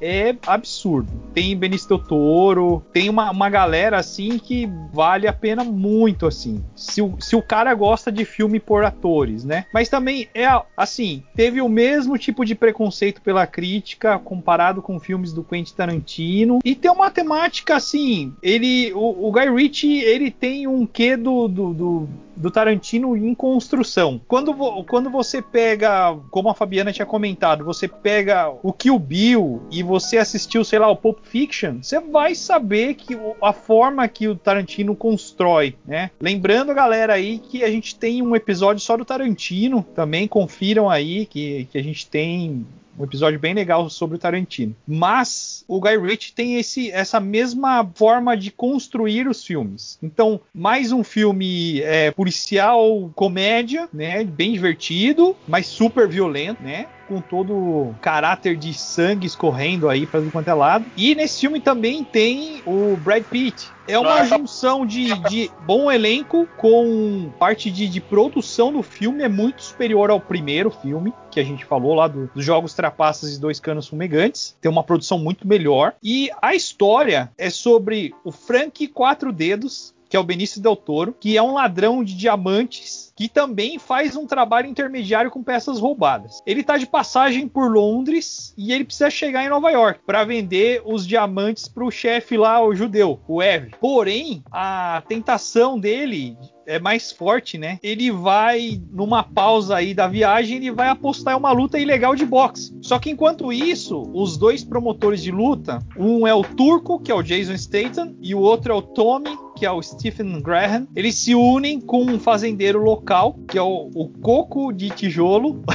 é 0.00 0.34
absurdo. 0.46 1.10
Tem 1.34 1.56
Benicio 1.56 1.88
Del 1.88 1.98
Toro, 1.98 2.82
tem 2.92 3.08
uma, 3.08 3.30
uma 3.30 3.48
galera 3.48 3.98
assim 3.98 4.38
que 4.38 4.68
vale 4.92 5.26
a 5.26 5.32
pena 5.32 5.64
muito 5.64 6.26
assim. 6.26 6.64
Se 6.74 7.00
o, 7.00 7.16
se 7.20 7.36
o 7.36 7.42
cara 7.42 7.74
gosta 7.74 8.10
de 8.10 8.24
filme 8.24 8.60
por 8.60 8.84
atores, 8.84 9.44
né? 9.44 9.66
Mas 9.72 9.88
também 9.88 10.28
é 10.34 10.46
assim, 10.76 11.22
teve 11.34 11.60
o 11.60 11.68
mesmo 11.68 12.18
tipo 12.18 12.44
de 12.44 12.54
preconceito 12.54 13.20
pela 13.22 13.46
crítica 13.46 14.18
comparado 14.18 14.82
com 14.82 14.98
filmes 14.98 15.32
do 15.32 15.44
Quentin 15.44 15.74
Tarantino 15.74 16.58
e 16.64 16.74
tem 16.74 16.90
uma 16.90 17.10
temática 17.10 17.76
assim, 17.76 18.34
ele 18.42 18.92
o, 18.92 19.28
o 19.28 19.32
Guy 19.32 19.50
Ritchie, 19.50 20.00
ele 20.00 20.30
tem 20.30 20.66
um 20.66 20.86
quê 20.86 21.16
do, 21.16 21.48
do, 21.48 21.74
do 21.74 22.08
do 22.38 22.50
Tarantino 22.50 23.16
em 23.16 23.34
construção. 23.34 24.20
Quando, 24.26 24.54
quando 24.84 25.10
você 25.10 25.42
pega, 25.42 26.16
como 26.30 26.48
a 26.48 26.54
Fabiana 26.54 26.92
tinha 26.92 27.06
comentado, 27.06 27.64
você 27.64 27.88
pega 27.88 28.48
o 28.62 28.72
Kill 28.72 28.98
Bill 28.98 29.62
e 29.70 29.82
você 29.82 30.18
assistiu, 30.18 30.64
sei 30.64 30.78
lá, 30.78 30.88
o 30.88 30.96
Pulp 30.96 31.18
Fiction, 31.22 31.78
você 31.82 32.00
vai 32.00 32.34
saber 32.34 32.94
que 32.94 33.18
a 33.42 33.52
forma 33.52 34.06
que 34.08 34.28
o 34.28 34.36
Tarantino 34.36 34.94
constrói, 34.94 35.74
né? 35.86 36.10
Lembrando, 36.20 36.74
galera, 36.74 37.14
aí 37.14 37.38
que 37.38 37.64
a 37.64 37.70
gente 37.70 37.96
tem 37.96 38.22
um 38.22 38.36
episódio 38.36 38.80
só 38.80 38.96
do 38.96 39.04
Tarantino, 39.04 39.84
também 39.94 40.28
confiram 40.28 40.88
aí 40.88 41.26
que, 41.26 41.66
que 41.70 41.78
a 41.78 41.82
gente 41.82 42.08
tem 42.08 42.66
um 42.98 43.04
episódio 43.04 43.38
bem 43.38 43.54
legal 43.54 43.88
sobre 43.88 44.16
o 44.16 44.18
Tarantino. 44.18 44.74
Mas 44.86 45.64
o 45.68 45.80
Guy 45.80 45.98
Ritchie 45.98 46.32
tem 46.32 46.56
esse, 46.56 46.90
essa 46.90 47.20
mesma 47.20 47.88
forma 47.94 48.36
de 48.36 48.50
construir 48.50 49.28
os 49.28 49.44
filmes. 49.44 49.98
Então, 50.02 50.40
mais 50.52 50.92
um 50.92 51.04
filme 51.04 51.80
é, 51.82 52.10
policial 52.10 53.10
comédia, 53.14 53.88
né, 53.92 54.24
bem 54.24 54.52
divertido, 54.52 55.36
mas 55.46 55.66
super 55.66 56.08
violento, 56.08 56.62
né? 56.62 56.86
Com 57.08 57.20
todo 57.20 57.54
o 57.54 57.94
caráter 58.00 58.56
de 58.56 58.74
sangue 58.74 59.26
escorrendo 59.26 59.88
aí 59.88 60.06
para 60.06 60.20
tudo 60.20 60.30
quanto 60.30 60.48
é 60.48 60.54
lado. 60.54 60.84
E 60.96 61.14
nesse 61.14 61.40
filme 61.40 61.60
também 61.60 62.04
tem 62.04 62.62
o 62.66 62.96
Brad 62.96 63.24
Pitt. 63.24 63.68
É 63.88 63.98
uma 63.98 64.22
junção 64.26 64.84
de, 64.84 65.18
de, 65.30 65.50
bom 65.64 65.90
elenco 65.90 66.46
com 66.58 67.32
parte 67.38 67.70
de, 67.70 67.88
de, 67.88 68.02
produção 68.02 68.70
do 68.70 68.82
filme 68.82 69.24
é 69.24 69.28
muito 69.28 69.62
superior 69.62 70.10
ao 70.10 70.20
primeiro 70.20 70.70
filme 70.70 71.10
que 71.30 71.40
a 71.40 71.42
gente 71.42 71.64
falou 71.64 71.94
lá 71.94 72.06
do, 72.06 72.30
dos 72.34 72.44
Jogos 72.44 72.74
Trapaças 72.74 73.34
e 73.34 73.40
Dois 73.40 73.58
Canos 73.58 73.88
Fumegantes. 73.88 74.54
Tem 74.60 74.70
uma 74.70 74.84
produção 74.84 75.18
muito 75.18 75.48
melhor. 75.48 75.94
E 76.02 76.30
a 76.42 76.54
história 76.54 77.32
é 77.38 77.48
sobre 77.48 78.14
o 78.22 78.30
Frank 78.30 78.86
Quatro 78.88 79.32
Dedos, 79.32 79.94
que 80.08 80.16
é 80.16 80.20
o 80.20 80.24
Benício 80.24 80.60
Del 80.60 80.76
Toro, 80.76 81.14
que 81.18 81.36
é 81.36 81.42
um 81.42 81.54
ladrão 81.54 82.04
de 82.04 82.14
diamantes 82.14 83.07
que 83.18 83.28
também 83.28 83.80
faz 83.80 84.14
um 84.14 84.28
trabalho 84.28 84.68
intermediário 84.68 85.28
com 85.28 85.42
peças 85.42 85.80
roubadas. 85.80 86.40
Ele 86.46 86.60
está 86.60 86.78
de 86.78 86.86
passagem 86.86 87.48
por 87.48 87.68
Londres 87.68 88.54
e 88.56 88.72
ele 88.72 88.84
precisa 88.84 89.10
chegar 89.10 89.44
em 89.44 89.48
Nova 89.48 89.70
York 89.70 89.98
para 90.06 90.22
vender 90.22 90.82
os 90.84 91.04
diamantes 91.04 91.66
para 91.66 91.84
o 91.84 91.90
chefe 91.90 92.36
lá, 92.36 92.64
o 92.64 92.76
judeu, 92.76 93.18
o 93.26 93.42
Ev. 93.42 93.72
Porém, 93.80 94.44
a 94.52 95.02
tentação 95.08 95.80
dele 95.80 96.38
é 96.64 96.78
mais 96.78 97.10
forte, 97.10 97.56
né? 97.56 97.80
Ele 97.82 98.10
vai 98.10 98.80
numa 98.92 99.22
pausa 99.22 99.76
aí 99.76 99.94
da 99.94 100.06
viagem, 100.06 100.58
ele 100.58 100.70
vai 100.70 100.88
apostar 100.88 101.34
em 101.34 101.36
uma 101.38 101.50
luta 101.50 101.78
ilegal 101.78 102.14
de 102.14 102.26
boxe. 102.26 102.76
Só 102.82 102.98
que 102.98 103.10
enquanto 103.10 103.50
isso, 103.50 104.02
os 104.14 104.36
dois 104.36 104.62
promotores 104.62 105.22
de 105.22 105.32
luta, 105.32 105.78
um 105.96 106.26
é 106.26 106.34
o 106.34 106.44
turco, 106.44 107.00
que 107.00 107.10
é 107.10 107.14
o 107.14 107.22
Jason 107.22 107.56
Statham, 107.56 108.14
e 108.20 108.34
o 108.34 108.40
outro 108.40 108.70
é 108.70 108.76
o 108.76 108.82
Tommy, 108.82 109.30
que 109.58 109.66
é 109.66 109.70
o 109.72 109.82
Stephen 109.82 110.40
Graham, 110.40 110.86
eles 110.94 111.16
se 111.16 111.34
unem 111.34 111.80
com 111.80 112.02
um 112.02 112.20
fazendeiro 112.20 112.80
local, 112.80 113.07
que 113.48 113.56
é 113.56 113.62
o, 113.62 113.90
o 113.94 114.08
Coco 114.20 114.72
de 114.72 114.90
Tijolo. 114.90 115.62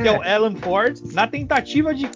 que 0.00 0.08
é 0.08 0.12
o 0.12 0.22
Alan 0.22 0.54
Ford, 0.56 0.98
na 1.12 1.26
tentativa 1.26 1.94
de, 1.94 2.08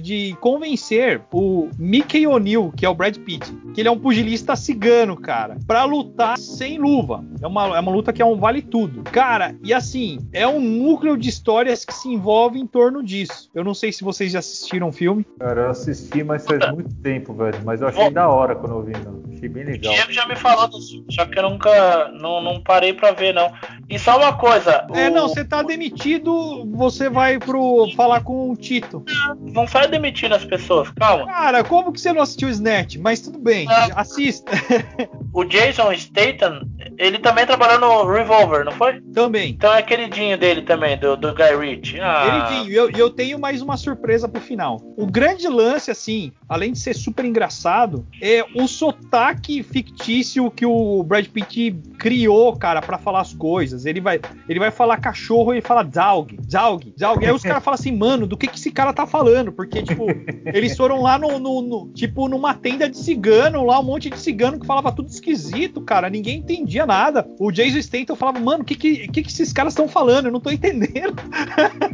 de 0.00 0.36
convencer 0.40 1.20
o 1.32 1.68
Mickey 1.78 2.26
O'Neill, 2.26 2.72
que 2.76 2.84
é 2.84 2.88
o 2.88 2.94
Brad 2.94 3.16
Pitt, 3.18 3.52
que 3.74 3.80
ele 3.80 3.88
é 3.88 3.90
um 3.90 3.98
pugilista 3.98 4.54
cigano, 4.56 5.16
cara, 5.16 5.56
pra 5.66 5.84
lutar 5.84 6.38
sem 6.38 6.78
luva. 6.78 7.24
É 7.40 7.46
uma, 7.46 7.76
é 7.76 7.80
uma 7.80 7.92
luta 7.92 8.12
que 8.12 8.22
é 8.22 8.24
um 8.24 8.36
vale 8.36 8.62
tudo. 8.62 9.02
Cara, 9.04 9.54
e 9.62 9.72
assim, 9.72 10.18
é 10.32 10.46
um 10.46 10.60
núcleo 10.60 11.16
de 11.16 11.28
histórias 11.28 11.84
que 11.84 11.94
se 11.94 12.08
envolve 12.08 12.58
em 12.58 12.66
torno 12.66 13.02
disso. 13.02 13.50
Eu 13.54 13.64
não 13.64 13.74
sei 13.74 13.92
se 13.92 14.04
vocês 14.04 14.32
já 14.32 14.38
assistiram 14.38 14.88
o 14.88 14.92
filme. 14.92 15.26
Cara, 15.38 15.62
eu 15.62 15.70
assisti, 15.70 16.22
mas 16.22 16.46
faz 16.46 16.70
muito 16.72 16.94
tempo, 16.96 17.34
velho. 17.34 17.58
Mas 17.64 17.80
eu 17.80 17.88
achei 17.88 18.10
da 18.10 18.28
hora 18.28 18.54
quando 18.54 18.74
eu 18.74 18.82
vi, 18.82 18.92
não. 19.04 19.22
Achei 19.32 19.48
bem 19.48 19.64
legal. 19.64 19.92
O 19.92 19.96
Diego 19.96 20.12
já 20.12 20.26
me 20.26 20.36
falou 20.36 20.68
disso, 20.68 21.04
só 21.10 21.24
que 21.26 21.38
eu 21.38 21.50
nunca 21.50 22.08
não, 22.12 22.42
não 22.42 22.62
parei 22.62 22.92
pra 23.02 23.10
ver, 23.10 23.34
não. 23.34 23.52
E 23.90 23.98
só 23.98 24.16
uma 24.16 24.32
coisa. 24.34 24.86
É, 24.94 25.08
o... 25.08 25.12
não, 25.12 25.28
você 25.28 25.44
tá 25.44 25.60
demitido, 25.60 26.64
você 26.70 27.10
vai 27.10 27.36
pro 27.36 27.88
falar 27.96 28.22
com 28.22 28.50
o 28.50 28.56
Tito. 28.56 29.04
Não 29.40 29.66
sai 29.66 29.88
demitindo 29.88 30.36
as 30.36 30.44
pessoas, 30.44 30.88
calma. 30.90 31.26
Cara, 31.26 31.64
como 31.64 31.92
que 31.92 32.00
você 32.00 32.12
não 32.12 32.22
assistiu 32.22 32.46
o 32.46 32.50
Snatch? 32.50 32.96
Mas 32.96 33.20
tudo 33.20 33.40
bem, 33.40 33.66
é. 33.68 33.90
assista. 33.96 34.52
o 35.34 35.44
Jason 35.44 35.92
Statham, 35.94 36.60
ele 36.96 37.18
também 37.18 37.44
trabalhou 37.44 37.80
no 37.80 38.12
Revolver, 38.12 38.64
não 38.64 38.72
foi? 38.72 39.00
Também. 39.12 39.50
Então 39.50 39.74
é 39.74 39.82
queridinho 39.82 40.38
dele 40.38 40.62
também, 40.62 40.96
do, 40.96 41.16
do 41.16 41.34
Guy 41.34 41.56
Ritchie. 41.58 42.00
Ah. 42.00 42.46
Queridinho, 42.48 42.72
e 42.72 42.76
eu, 42.76 42.90
eu 42.90 43.10
tenho 43.10 43.38
mais 43.38 43.60
uma 43.60 43.76
surpresa 43.76 44.28
pro 44.28 44.40
final. 44.40 44.80
O 44.96 45.06
grande 45.06 45.48
lance, 45.48 45.90
assim, 45.90 46.32
além 46.48 46.72
de 46.72 46.78
ser 46.78 46.94
super 46.94 47.24
engraçado, 47.24 48.06
é 48.20 48.44
o 48.54 48.68
sotaque 48.68 49.62
fictício 49.62 50.50
que 50.52 50.64
o 50.64 51.02
Brad 51.02 51.26
Pitt 51.26 51.72
criou, 51.98 52.54
cara, 52.56 52.80
para 52.92 52.98
falar 52.98 53.20
as 53.22 53.32
coisas. 53.32 53.86
Ele 53.86 54.00
vai, 54.00 54.20
ele 54.46 54.58
vai 54.58 54.70
falar 54.70 54.98
cachorro 54.98 55.52
e 55.52 55.56
ele 55.56 55.66
fala 55.66 55.82
dog, 55.82 56.36
dog, 56.46 56.92
dog. 56.98 57.24
Aí 57.24 57.32
os 57.32 57.42
caras 57.42 57.64
falam 57.64 57.74
assim, 57.74 57.92
mano, 57.92 58.26
do 58.26 58.36
que 58.36 58.46
que 58.46 58.58
esse 58.58 58.70
cara 58.70 58.92
tá 58.92 59.06
falando? 59.06 59.50
Porque, 59.50 59.82
tipo, 59.82 60.06
eles 60.52 60.76
foram 60.76 61.00
lá 61.00 61.18
no, 61.18 61.38
no, 61.38 61.62
no, 61.62 61.88
tipo, 61.94 62.28
numa 62.28 62.52
tenda 62.52 62.90
de 62.90 62.98
cigano, 62.98 63.64
lá 63.64 63.80
um 63.80 63.84
monte 63.84 64.10
de 64.10 64.18
cigano 64.18 64.60
que 64.60 64.66
falava 64.66 64.92
tudo 64.92 65.08
esquisito, 65.08 65.80
cara. 65.80 66.10
Ninguém 66.10 66.38
entendia 66.38 66.84
nada. 66.84 67.26
O 67.40 67.50
Jason 67.50 67.80
Statham 67.80 68.14
falava, 68.14 68.38
mano, 68.38 68.62
o 68.62 68.64
que 68.64 68.74
que, 68.74 69.08
que 69.08 69.22
que 69.22 69.30
esses 69.30 69.52
caras 69.52 69.72
estão 69.72 69.88
falando? 69.88 70.26
Eu 70.26 70.32
não 70.32 70.40
tô 70.40 70.50
entendendo. 70.50 71.14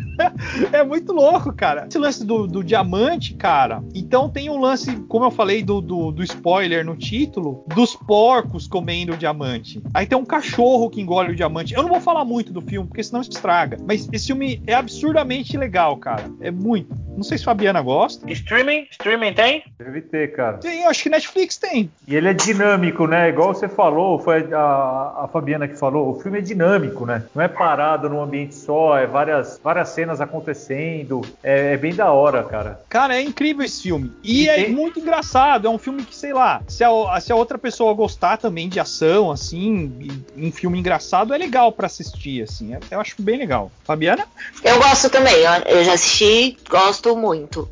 é 0.73 0.83
muito 0.83 1.13
louco, 1.13 1.53
cara. 1.53 1.87
Esse 1.89 1.99
lance 1.99 2.25
do, 2.25 2.47
do, 2.47 2.65
diamante, 2.65 3.35
cara. 3.35 3.85
Então 3.95 4.29
tem 4.29 4.51
um 4.51 4.61
lance, 4.61 4.97
como 5.09 5.25
eu 5.25 5.31
falei 5.31 5.63
do, 5.63 5.81
do, 5.81 6.11
do 6.11 6.25
spoiler 6.25 6.85
no 6.85 6.97
título, 6.97 7.65
dos 7.69 7.95
porcos 7.95 8.67
comendo 8.67 9.13
o 9.13 9.17
diamante. 9.17 9.81
Aí 9.95 10.07
tem 10.07 10.19
um 10.19 10.25
cachorro 10.25 10.88
que 10.91 11.01
engole 11.01 11.33
o 11.33 11.37
diamante. 11.37 11.75
Eu 11.75 11.83
não 11.83 11.89
vou 11.89 12.01
falar 12.01 12.25
muito 12.25 12.53
do 12.53 12.61
filme, 12.61 12.87
porque 12.87 13.03
senão 13.03 13.21
estraga. 13.21 13.77
Mas 13.87 14.09
esse 14.13 14.27
filme 14.27 14.63
é 14.67 14.75
absurdamente 14.75 15.57
legal, 15.57 15.97
cara. 15.97 16.31
É 16.41 16.51
muito. 16.51 17.08
Não 17.19 17.25
sei 17.25 17.37
se 17.37 17.45
Fabiana 17.45 17.83
gosta. 17.83 18.31
Streaming? 18.31 18.87
Streaming 18.93 19.35
tem? 19.35 19.65
Deve 19.77 20.03
ter, 20.03 20.33
cara. 20.37 20.59
Tem, 20.59 20.87
acho 20.87 21.03
que 21.03 21.09
Netflix 21.09 21.57
tem. 21.57 21.91
E 22.07 22.15
ele 22.15 22.29
é 22.29 22.33
dinâmico, 22.33 23.09
né? 23.09 23.29
Igual 23.29 23.53
você 23.53 23.69
falou, 23.69 24.21
foi 24.21 24.55
a, 24.55 25.25
a 25.25 25.29
Fabiana 25.33 25.67
que 25.67 25.75
falou. 25.77 26.11
O 26.11 26.21
filme 26.21 26.39
é 26.39 26.41
dinâmico, 26.41 27.05
né? 27.05 27.25
Não 27.35 27.43
é 27.43 27.49
parado 27.49 28.09
num 28.09 28.23
ambiente 28.23 28.55
só, 28.55 28.97
é 28.97 29.05
várias, 29.05 29.61
várias 29.63 29.89
cenas 29.89 30.21
acontecendo. 30.21 31.23
É, 31.43 31.73
é 31.73 31.77
bem 31.77 31.93
da 31.93 32.13
hora, 32.13 32.45
cara. 32.45 32.81
Cara, 32.89 33.17
é 33.17 33.21
incrível 33.21 33.65
esse 33.65 33.83
filme. 33.83 34.13
E, 34.23 34.45
e 34.45 34.49
é 34.49 34.55
tem... 34.67 34.73
muito 34.73 35.01
engraçado. 35.01 35.67
É 35.67 35.71
um 35.71 35.79
filme 35.79 36.05
que, 36.05 36.15
sei 36.15 36.33
lá, 36.33 36.63
se 36.69 36.85
a, 36.85 37.21
se 37.21 37.33
a 37.33 37.35
outra 37.37 37.59
pessoa 37.59 37.93
gostar 37.95 38.37
também 38.37 38.69
de 38.69 38.79
ação, 38.79 39.33
assim, 39.33 40.23
um 40.37 40.53
filme 40.53 40.79
engraçado, 40.79 41.35
é 41.35 41.39
legal 41.39 41.73
para 41.73 41.87
assistir, 41.87 42.45
assim. 42.45 42.75
É, 42.75 42.79
eu 42.93 43.01
acho 43.01 43.21
bem 43.21 43.39
legal. 43.39 43.73
Fabiana? 43.83 44.25
Eu 44.63 44.79
gosto 44.79 45.11
também. 45.11 45.35
Eu 45.67 45.83
já 45.83 45.95
assisti, 45.95 46.57
gosto 46.71 47.08
muito. 47.17 47.69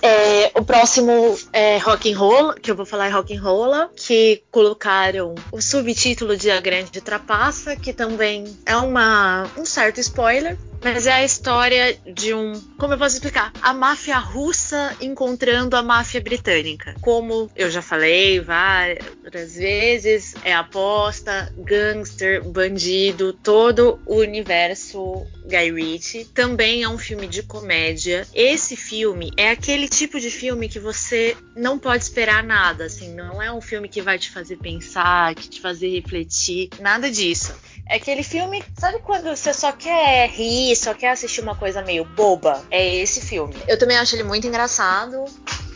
É, 0.00 0.31
o 0.54 0.64
próximo 0.64 1.38
é 1.52 1.76
Rock 1.78 2.12
and 2.12 2.18
Roll, 2.18 2.54
que 2.54 2.70
eu 2.70 2.74
vou 2.74 2.86
falar 2.86 3.06
é 3.06 3.10
Rock 3.10 3.36
and 3.36 3.42
Roll, 3.42 3.88
que 3.96 4.42
colocaram 4.50 5.34
o 5.50 5.60
subtítulo 5.60 6.36
de 6.36 6.50
A 6.50 6.60
Grande 6.60 7.00
Trapaça, 7.00 7.76
que 7.76 7.92
também 7.92 8.44
é 8.66 8.76
uma, 8.76 9.48
um 9.56 9.64
certo 9.64 10.00
spoiler, 10.00 10.56
mas 10.82 11.06
é 11.06 11.12
a 11.12 11.24
história 11.24 11.96
de 12.12 12.34
um. 12.34 12.60
Como 12.76 12.94
eu 12.94 12.98
posso 12.98 13.14
explicar? 13.14 13.52
A 13.62 13.72
máfia 13.72 14.18
russa 14.18 14.96
encontrando 15.00 15.76
a 15.76 15.82
máfia 15.82 16.20
britânica. 16.20 16.96
Como 17.00 17.48
eu 17.54 17.70
já 17.70 17.80
falei 17.80 18.40
várias 18.40 19.54
vezes, 19.54 20.34
é 20.44 20.52
aposta, 20.52 21.52
gangster, 21.56 22.42
bandido, 22.44 23.32
todo 23.32 24.00
o 24.06 24.16
universo 24.16 25.24
Guy 25.44 25.72
Ritchie. 25.72 26.24
Também 26.24 26.82
é 26.82 26.88
um 26.88 26.98
filme 26.98 27.28
de 27.28 27.44
comédia. 27.44 28.26
Esse 28.34 28.74
filme 28.74 29.30
é 29.36 29.50
aquele 29.50 29.88
tipo 29.88 30.18
de 30.18 30.30
filme 30.32 30.68
que 30.68 30.78
você 30.78 31.36
não 31.54 31.78
pode 31.78 32.02
esperar 32.02 32.42
nada, 32.42 32.84
assim, 32.84 33.14
não 33.14 33.42
é 33.42 33.52
um 33.52 33.60
filme 33.60 33.88
que 33.88 34.02
vai 34.02 34.18
te 34.18 34.30
fazer 34.30 34.56
pensar, 34.56 35.34
que 35.34 35.48
te 35.48 35.60
fazer 35.60 35.88
refletir, 35.88 36.70
nada 36.80 37.10
disso. 37.10 37.54
É 37.88 37.96
aquele 37.96 38.22
filme, 38.22 38.62
sabe 38.78 38.98
quando 39.00 39.34
você 39.34 39.52
só 39.52 39.72
quer 39.72 40.28
rir, 40.30 40.74
só 40.76 40.94
quer 40.94 41.10
assistir 41.10 41.40
uma 41.40 41.54
coisa 41.54 41.82
meio 41.82 42.04
boba? 42.04 42.64
É 42.70 42.96
esse 42.96 43.20
filme. 43.20 43.54
Eu 43.68 43.78
também 43.78 43.96
acho 43.96 44.14
ele 44.14 44.22
muito 44.22 44.46
engraçado 44.46 45.24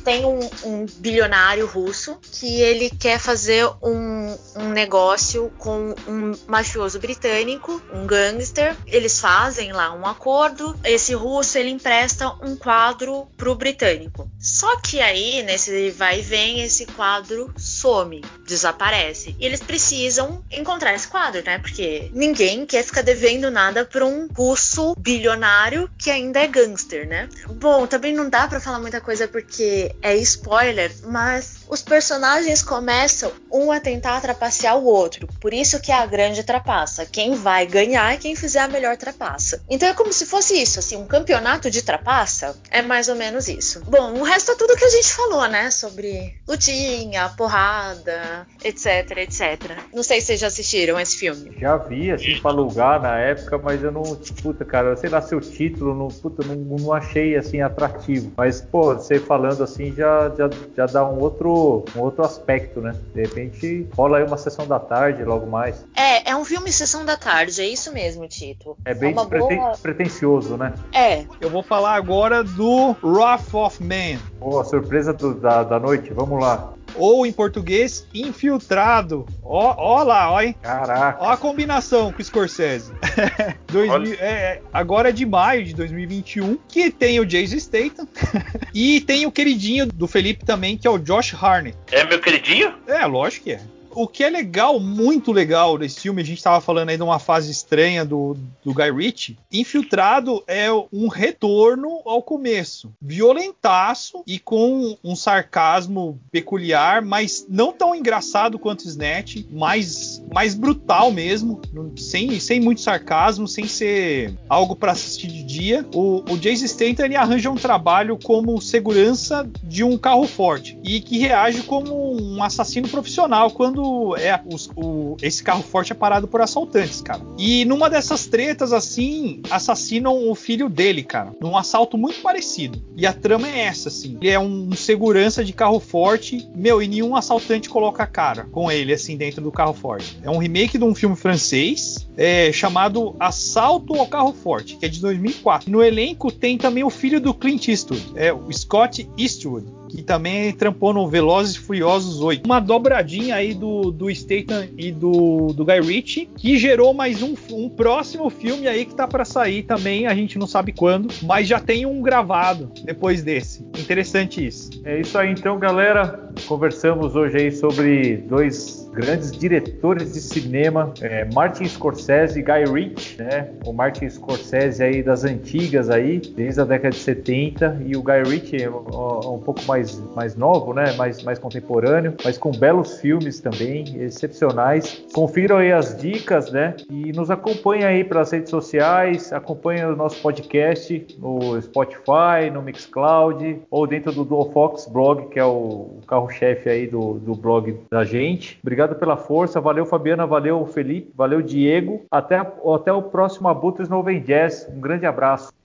tem 0.06 0.24
um, 0.24 0.38
um, 0.62 0.86
bilionário 0.98 1.66
russo 1.66 2.16
que 2.30 2.60
ele 2.60 2.90
quer 2.90 3.18
fazer 3.18 3.66
um, 3.82 4.38
um, 4.54 4.68
negócio 4.68 5.52
com 5.58 5.96
um 6.06 6.32
mafioso 6.46 7.00
britânico, 7.00 7.82
um 7.92 8.06
gangster. 8.06 8.76
Eles 8.86 9.18
fazem 9.18 9.72
lá 9.72 9.92
um 9.92 10.06
acordo. 10.06 10.78
Esse 10.84 11.12
russo 11.12 11.58
ele 11.58 11.70
empresta 11.70 12.28
um 12.40 12.54
quadro 12.54 13.26
pro 13.36 13.56
britânico. 13.56 14.30
Só 14.38 14.76
que 14.76 15.00
aí, 15.00 15.42
nesse 15.42 15.90
vai 15.90 16.20
e 16.20 16.22
vem, 16.22 16.62
esse 16.62 16.86
quadro 16.86 17.52
some, 17.56 18.22
desaparece. 18.46 19.34
E 19.40 19.44
eles 19.44 19.58
precisam 19.58 20.44
encontrar 20.52 20.94
esse 20.94 21.08
quadro, 21.08 21.42
né? 21.44 21.58
Porque 21.58 22.12
ninguém 22.14 22.64
quer 22.64 22.84
ficar 22.84 23.02
devendo 23.02 23.50
nada 23.50 23.84
para 23.84 24.06
um 24.06 24.28
russo 24.28 24.94
bilionário 24.96 25.90
que 25.98 26.12
ainda 26.12 26.38
é 26.38 26.46
gangster, 26.46 27.08
né? 27.08 27.28
Bom, 27.48 27.88
também 27.88 28.14
não 28.14 28.30
dá 28.30 28.46
para 28.46 28.60
falar 28.60 28.78
muita 28.78 29.00
coisa 29.00 29.26
porque 29.26 29.95
é 30.02 30.14
spoiler, 30.16 30.94
mas 31.04 31.65
os 31.68 31.82
personagens 31.82 32.62
começam 32.62 33.32
um 33.50 33.72
a 33.72 33.80
tentar 33.80 34.20
trapacear 34.20 34.76
o 34.76 34.84
outro. 34.84 35.28
Por 35.40 35.52
isso 35.52 35.80
que 35.80 35.92
é 35.92 35.94
a 35.94 36.06
grande 36.06 36.42
trapaça. 36.42 37.06
Quem 37.06 37.34
vai 37.34 37.66
ganhar 37.66 38.12
é 38.12 38.16
quem 38.16 38.36
fizer 38.36 38.60
a 38.60 38.68
melhor 38.68 38.96
trapaça. 38.96 39.62
Então 39.68 39.88
é 39.88 39.94
como 39.94 40.12
se 40.12 40.26
fosse 40.26 40.54
isso, 40.60 40.78
assim, 40.78 40.96
um 40.96 41.06
campeonato 41.06 41.70
de 41.70 41.82
trapaça 41.82 42.56
é 42.70 42.82
mais 42.82 43.08
ou 43.08 43.14
menos 43.14 43.48
isso. 43.48 43.82
Bom, 43.86 44.14
o 44.14 44.22
resto 44.22 44.52
é 44.52 44.54
tudo 44.54 44.76
que 44.76 44.84
a 44.84 44.90
gente 44.90 45.12
falou, 45.12 45.46
né? 45.48 45.70
Sobre 45.70 46.34
lutinha, 46.46 47.28
porrada, 47.36 48.46
etc, 48.62 49.10
etc. 49.18 49.78
Não 49.92 50.02
sei 50.02 50.20
se 50.20 50.28
vocês 50.28 50.40
já 50.40 50.46
assistiram 50.46 50.98
esse 50.98 51.16
filme. 51.16 51.56
Já 51.58 51.76
vi, 51.76 52.10
assim, 52.10 52.38
pra 52.40 52.50
alugar 52.50 53.00
na 53.00 53.18
época, 53.18 53.58
mas 53.58 53.82
eu 53.82 53.90
não. 53.90 54.02
Puta, 54.42 54.64
cara, 54.64 54.96
sei 54.96 55.10
lá 55.10 55.20
seu 55.20 55.40
título, 55.40 55.94
não, 55.94 56.08
puta, 56.08 56.46
não, 56.46 56.54
não 56.56 56.92
achei 56.92 57.36
assim 57.36 57.60
atrativo. 57.60 58.32
Mas, 58.36 58.60
pô, 58.60 58.94
você 58.94 59.18
falando 59.18 59.62
assim 59.62 59.94
já, 59.94 60.32
já, 60.36 60.50
já 60.76 60.86
dá 60.86 61.08
um 61.08 61.18
outro 61.20 61.55
um 61.96 62.00
outro 62.00 62.24
aspecto, 62.24 62.80
né? 62.80 62.94
De 63.14 63.22
repente 63.22 63.86
rola 63.96 64.18
aí 64.18 64.24
uma 64.24 64.36
sessão 64.36 64.66
da 64.66 64.78
tarde 64.78 65.24
logo 65.24 65.46
mais. 65.46 65.84
É, 65.94 66.30
é 66.30 66.36
um 66.36 66.44
filme 66.44 66.70
sessão 66.70 67.04
da 67.04 67.16
tarde, 67.16 67.60
é 67.60 67.66
isso 67.66 67.92
mesmo, 67.92 68.26
Tito. 68.28 68.76
É 68.84 68.94
bem 68.94 69.10
é 69.10 69.14
boa... 69.14 69.76
pretencioso, 69.80 70.56
né? 70.56 70.74
É. 70.92 71.24
Eu 71.40 71.50
vou 71.50 71.62
falar 71.62 71.94
agora 71.94 72.42
do 72.44 72.94
Wrath 73.02 73.54
of 73.54 73.82
Man. 73.82 74.18
Pô, 74.38 74.60
a 74.60 74.64
surpresa 74.64 75.12
do, 75.12 75.34
da, 75.34 75.62
da 75.62 75.80
noite, 75.80 76.12
vamos 76.12 76.40
lá 76.40 76.75
ou 76.96 77.26
em 77.26 77.32
português, 77.32 78.06
infiltrado. 78.14 79.26
Ó, 79.42 79.74
ó 79.76 80.02
lá, 80.02 80.30
ó, 80.30 80.40
hein? 80.40 80.54
Caraca. 80.62 81.22
Ó 81.22 81.30
a 81.30 81.36
combinação 81.36 82.12
com 82.12 82.20
o 82.20 82.24
Scorsese. 82.24 82.92
2000, 83.72 84.14
é, 84.14 84.26
é, 84.26 84.62
agora 84.72 85.10
é 85.10 85.12
de 85.12 85.26
maio 85.26 85.64
de 85.64 85.74
2021, 85.74 86.58
que 86.68 86.90
tem 86.90 87.20
o 87.20 87.26
Jason 87.26 87.58
Statham 87.58 88.06
e 88.74 89.00
tem 89.00 89.26
o 89.26 89.32
queridinho 89.32 89.86
do 89.86 90.06
Felipe 90.06 90.44
também, 90.44 90.76
que 90.76 90.86
é 90.86 90.90
o 90.90 90.98
Josh 90.98 91.34
Harnett. 91.34 91.76
É 91.90 92.04
meu 92.04 92.20
queridinho? 92.20 92.74
É, 92.86 93.04
lógico 93.06 93.44
que 93.44 93.52
é 93.52 93.60
o 93.96 94.06
que 94.06 94.22
é 94.22 94.28
legal, 94.28 94.78
muito 94.78 95.32
legal 95.32 95.78
desse 95.78 96.00
filme, 96.00 96.20
a 96.20 96.24
gente 96.24 96.36
estava 96.36 96.60
falando 96.60 96.90
aí 96.90 96.98
de 96.98 97.02
uma 97.02 97.18
fase 97.18 97.50
estranha 97.50 98.04
do, 98.04 98.36
do 98.62 98.74
Guy 98.74 98.92
Ritchie. 98.92 99.38
Infiltrado 99.50 100.44
é 100.46 100.70
um 100.92 101.08
retorno 101.08 102.02
ao 102.04 102.22
começo. 102.22 102.92
Violentaço 103.00 104.22
e 104.26 104.38
com 104.38 104.98
um 105.02 105.16
sarcasmo 105.16 106.20
peculiar, 106.30 107.00
mas 107.00 107.46
não 107.48 107.72
tão 107.72 107.94
engraçado 107.94 108.58
quanto 108.58 108.86
Snatch, 108.86 109.46
mais, 109.50 110.22
mais 110.32 110.54
brutal 110.54 111.10
mesmo, 111.10 111.62
sem, 111.96 112.38
sem 112.38 112.60
muito 112.60 112.82
sarcasmo, 112.82 113.48
sem 113.48 113.66
ser 113.66 114.34
algo 114.46 114.76
para 114.76 114.92
assistir 114.92 115.28
de 115.28 115.42
dia. 115.42 115.86
O, 115.94 116.22
o 116.30 116.36
Jason 116.36 116.66
Statham 116.66 117.06
ele 117.06 117.16
arranja 117.16 117.50
um 117.50 117.54
trabalho 117.56 118.18
como 118.22 118.60
segurança 118.60 119.48
de 119.62 119.82
um 119.82 119.96
carro 119.96 120.26
forte 120.26 120.78
e 120.84 121.00
que 121.00 121.16
reage 121.16 121.62
como 121.62 122.20
um 122.20 122.42
assassino 122.42 122.88
profissional 122.88 123.50
quando 123.50 123.85
É, 124.16 124.40
os, 124.52 124.70
o, 124.76 125.16
esse 125.22 125.42
carro 125.42 125.62
forte 125.62 125.92
é 125.92 125.94
parado 125.94 126.28
por 126.28 126.40
assaltantes, 126.40 127.00
cara. 127.00 127.20
E 127.38 127.64
numa 127.64 127.88
dessas 127.88 128.26
tretas, 128.26 128.72
assim, 128.72 129.40
assassinam 129.50 130.28
o 130.28 130.34
filho 130.34 130.68
dele, 130.68 131.02
cara. 131.02 131.32
Num 131.40 131.56
assalto 131.56 131.96
muito 131.98 132.20
parecido. 132.20 132.82
E 132.96 133.06
a 133.06 133.12
trama 133.12 133.48
é 133.48 133.60
essa, 133.60 133.88
assim. 133.88 134.16
Ele 134.20 134.30
é 134.30 134.38
um 134.38 134.72
segurança 134.72 135.44
de 135.44 135.52
carro 135.52 135.80
forte, 135.80 136.48
meu, 136.54 136.82
e 136.82 136.88
nenhum 136.88 137.16
assaltante 137.16 137.68
coloca 137.68 138.02
a 138.02 138.06
cara 138.06 138.44
com 138.52 138.70
ele, 138.70 138.92
assim, 138.92 139.16
dentro 139.16 139.42
do 139.42 139.52
carro 139.52 139.74
forte. 139.74 140.18
É 140.22 140.30
um 140.30 140.38
remake 140.38 140.78
de 140.78 140.84
um 140.84 140.94
filme 140.94 141.16
francês 141.16 142.06
é, 142.16 142.50
chamado 142.52 143.14
Assalto 143.20 143.94
ao 143.94 144.06
Carro 144.06 144.32
Forte, 144.32 144.76
que 144.76 144.86
é 144.86 144.88
de 144.88 145.00
2004. 145.00 145.70
No 145.70 145.82
elenco 145.82 146.32
tem 146.32 146.56
também 146.56 146.82
o 146.82 146.90
filho 146.90 147.20
do 147.20 147.34
Clint 147.34 147.68
Eastwood, 147.68 148.12
é 148.14 148.32
o 148.32 148.50
Scott 148.52 149.08
Eastwood 149.18 149.66
que 149.96 150.02
também 150.02 150.52
trampou 150.52 150.92
no 150.92 151.08
Velozes 151.08 151.56
e 151.56 151.58
Furiosos 151.58 152.20
8. 152.20 152.44
Uma 152.44 152.60
dobradinha 152.60 153.34
aí 153.34 153.54
do, 153.54 153.90
do 153.90 154.14
Statham 154.14 154.68
e 154.76 154.92
do, 154.92 155.54
do 155.54 155.64
Guy 155.64 155.80
Ritchie, 155.80 156.28
que 156.36 156.58
gerou 156.58 156.92
mais 156.92 157.22
um, 157.22 157.34
um 157.50 157.70
próximo 157.70 158.28
filme 158.28 158.68
aí 158.68 158.84
que 158.84 158.94
tá 158.94 159.08
para 159.08 159.24
sair 159.24 159.62
também, 159.62 160.06
a 160.06 160.14
gente 160.14 160.38
não 160.38 160.46
sabe 160.46 160.72
quando, 160.72 161.08
mas 161.22 161.48
já 161.48 161.58
tem 161.58 161.86
um 161.86 162.02
gravado 162.02 162.70
depois 162.84 163.22
desse. 163.22 163.62
Interessante 163.78 164.46
isso. 164.46 164.70
É 164.84 165.00
isso 165.00 165.16
aí 165.16 165.30
então, 165.30 165.58
galera. 165.58 166.25
Conversamos 166.44 167.16
hoje 167.16 167.36
aí 167.38 167.52
sobre 167.52 168.18
dois 168.18 168.86
grandes 168.96 169.30
diretores 169.30 170.14
de 170.14 170.20
cinema, 170.20 170.92
é, 171.02 171.26
Martin 171.34 171.66
Scorsese 171.66 172.38
e 172.38 172.42
Guy 172.42 172.64
Ritchie, 172.64 173.22
né? 173.22 173.50
O 173.66 173.72
Martin 173.72 174.08
Scorsese 174.08 174.82
aí 174.82 175.02
das 175.02 175.22
antigas 175.22 175.90
aí, 175.90 176.18
desde 176.18 176.62
a 176.62 176.64
década 176.64 176.90
de 176.90 176.96
70, 176.96 177.82
e 177.84 177.94
o 177.94 178.02
Guy 178.02 178.22
Ritchie 178.22 178.62
é 178.62 178.70
um, 178.70 179.38
pouco 179.44 179.60
mais, 179.66 180.00
mais 180.14 180.34
novo, 180.34 180.72
né? 180.72 180.92
Mais, 180.92 181.22
mais 181.22 181.38
contemporâneo, 181.38 182.14
mas 182.24 182.38
com 182.38 182.50
belos 182.50 182.98
filmes 183.00 183.38
também, 183.38 183.84
excepcionais. 184.00 185.04
Confiram 185.12 185.58
aí 185.58 185.72
as 185.72 185.96
dicas, 185.96 186.50
né? 186.50 186.74
E 186.90 187.12
nos 187.12 187.30
acompanhem 187.30 187.84
aí 187.84 188.04
pelas 188.04 188.30
redes 188.30 188.50
sociais, 188.50 189.30
acompanhem 189.32 189.84
o 189.84 189.96
nosso 189.96 190.22
podcast 190.22 191.06
no 191.18 191.60
Spotify, 191.60 192.50
no 192.52 192.62
Mixcloud, 192.62 193.60
ou 193.70 193.86
dentro 193.86 194.12
do 194.12 194.50
Fox 194.52 194.86
Blog, 194.86 195.28
que 195.28 195.38
é 195.38 195.44
o 195.44 195.98
carro-chefe 196.26 196.68
aí 196.68 196.86
do, 196.86 197.14
do 197.14 197.34
blog 197.34 197.78
da 197.90 198.04
gente. 198.04 198.58
Obrigado 198.62 198.96
pela 198.96 199.16
força. 199.16 199.60
Valeu, 199.60 199.86
Fabiana. 199.86 200.26
Valeu, 200.26 200.66
Felipe. 200.66 201.12
Valeu, 201.14 201.40
Diego. 201.40 202.04
Até, 202.10 202.36
até 202.36 202.92
o 202.92 203.02
próximo 203.02 203.48
Abutres 203.48 203.88
no 203.88 203.98
Oven 203.98 204.20
Jazz. 204.20 204.68
Um 204.74 204.80
grande 204.80 205.06
abraço. 205.06 205.55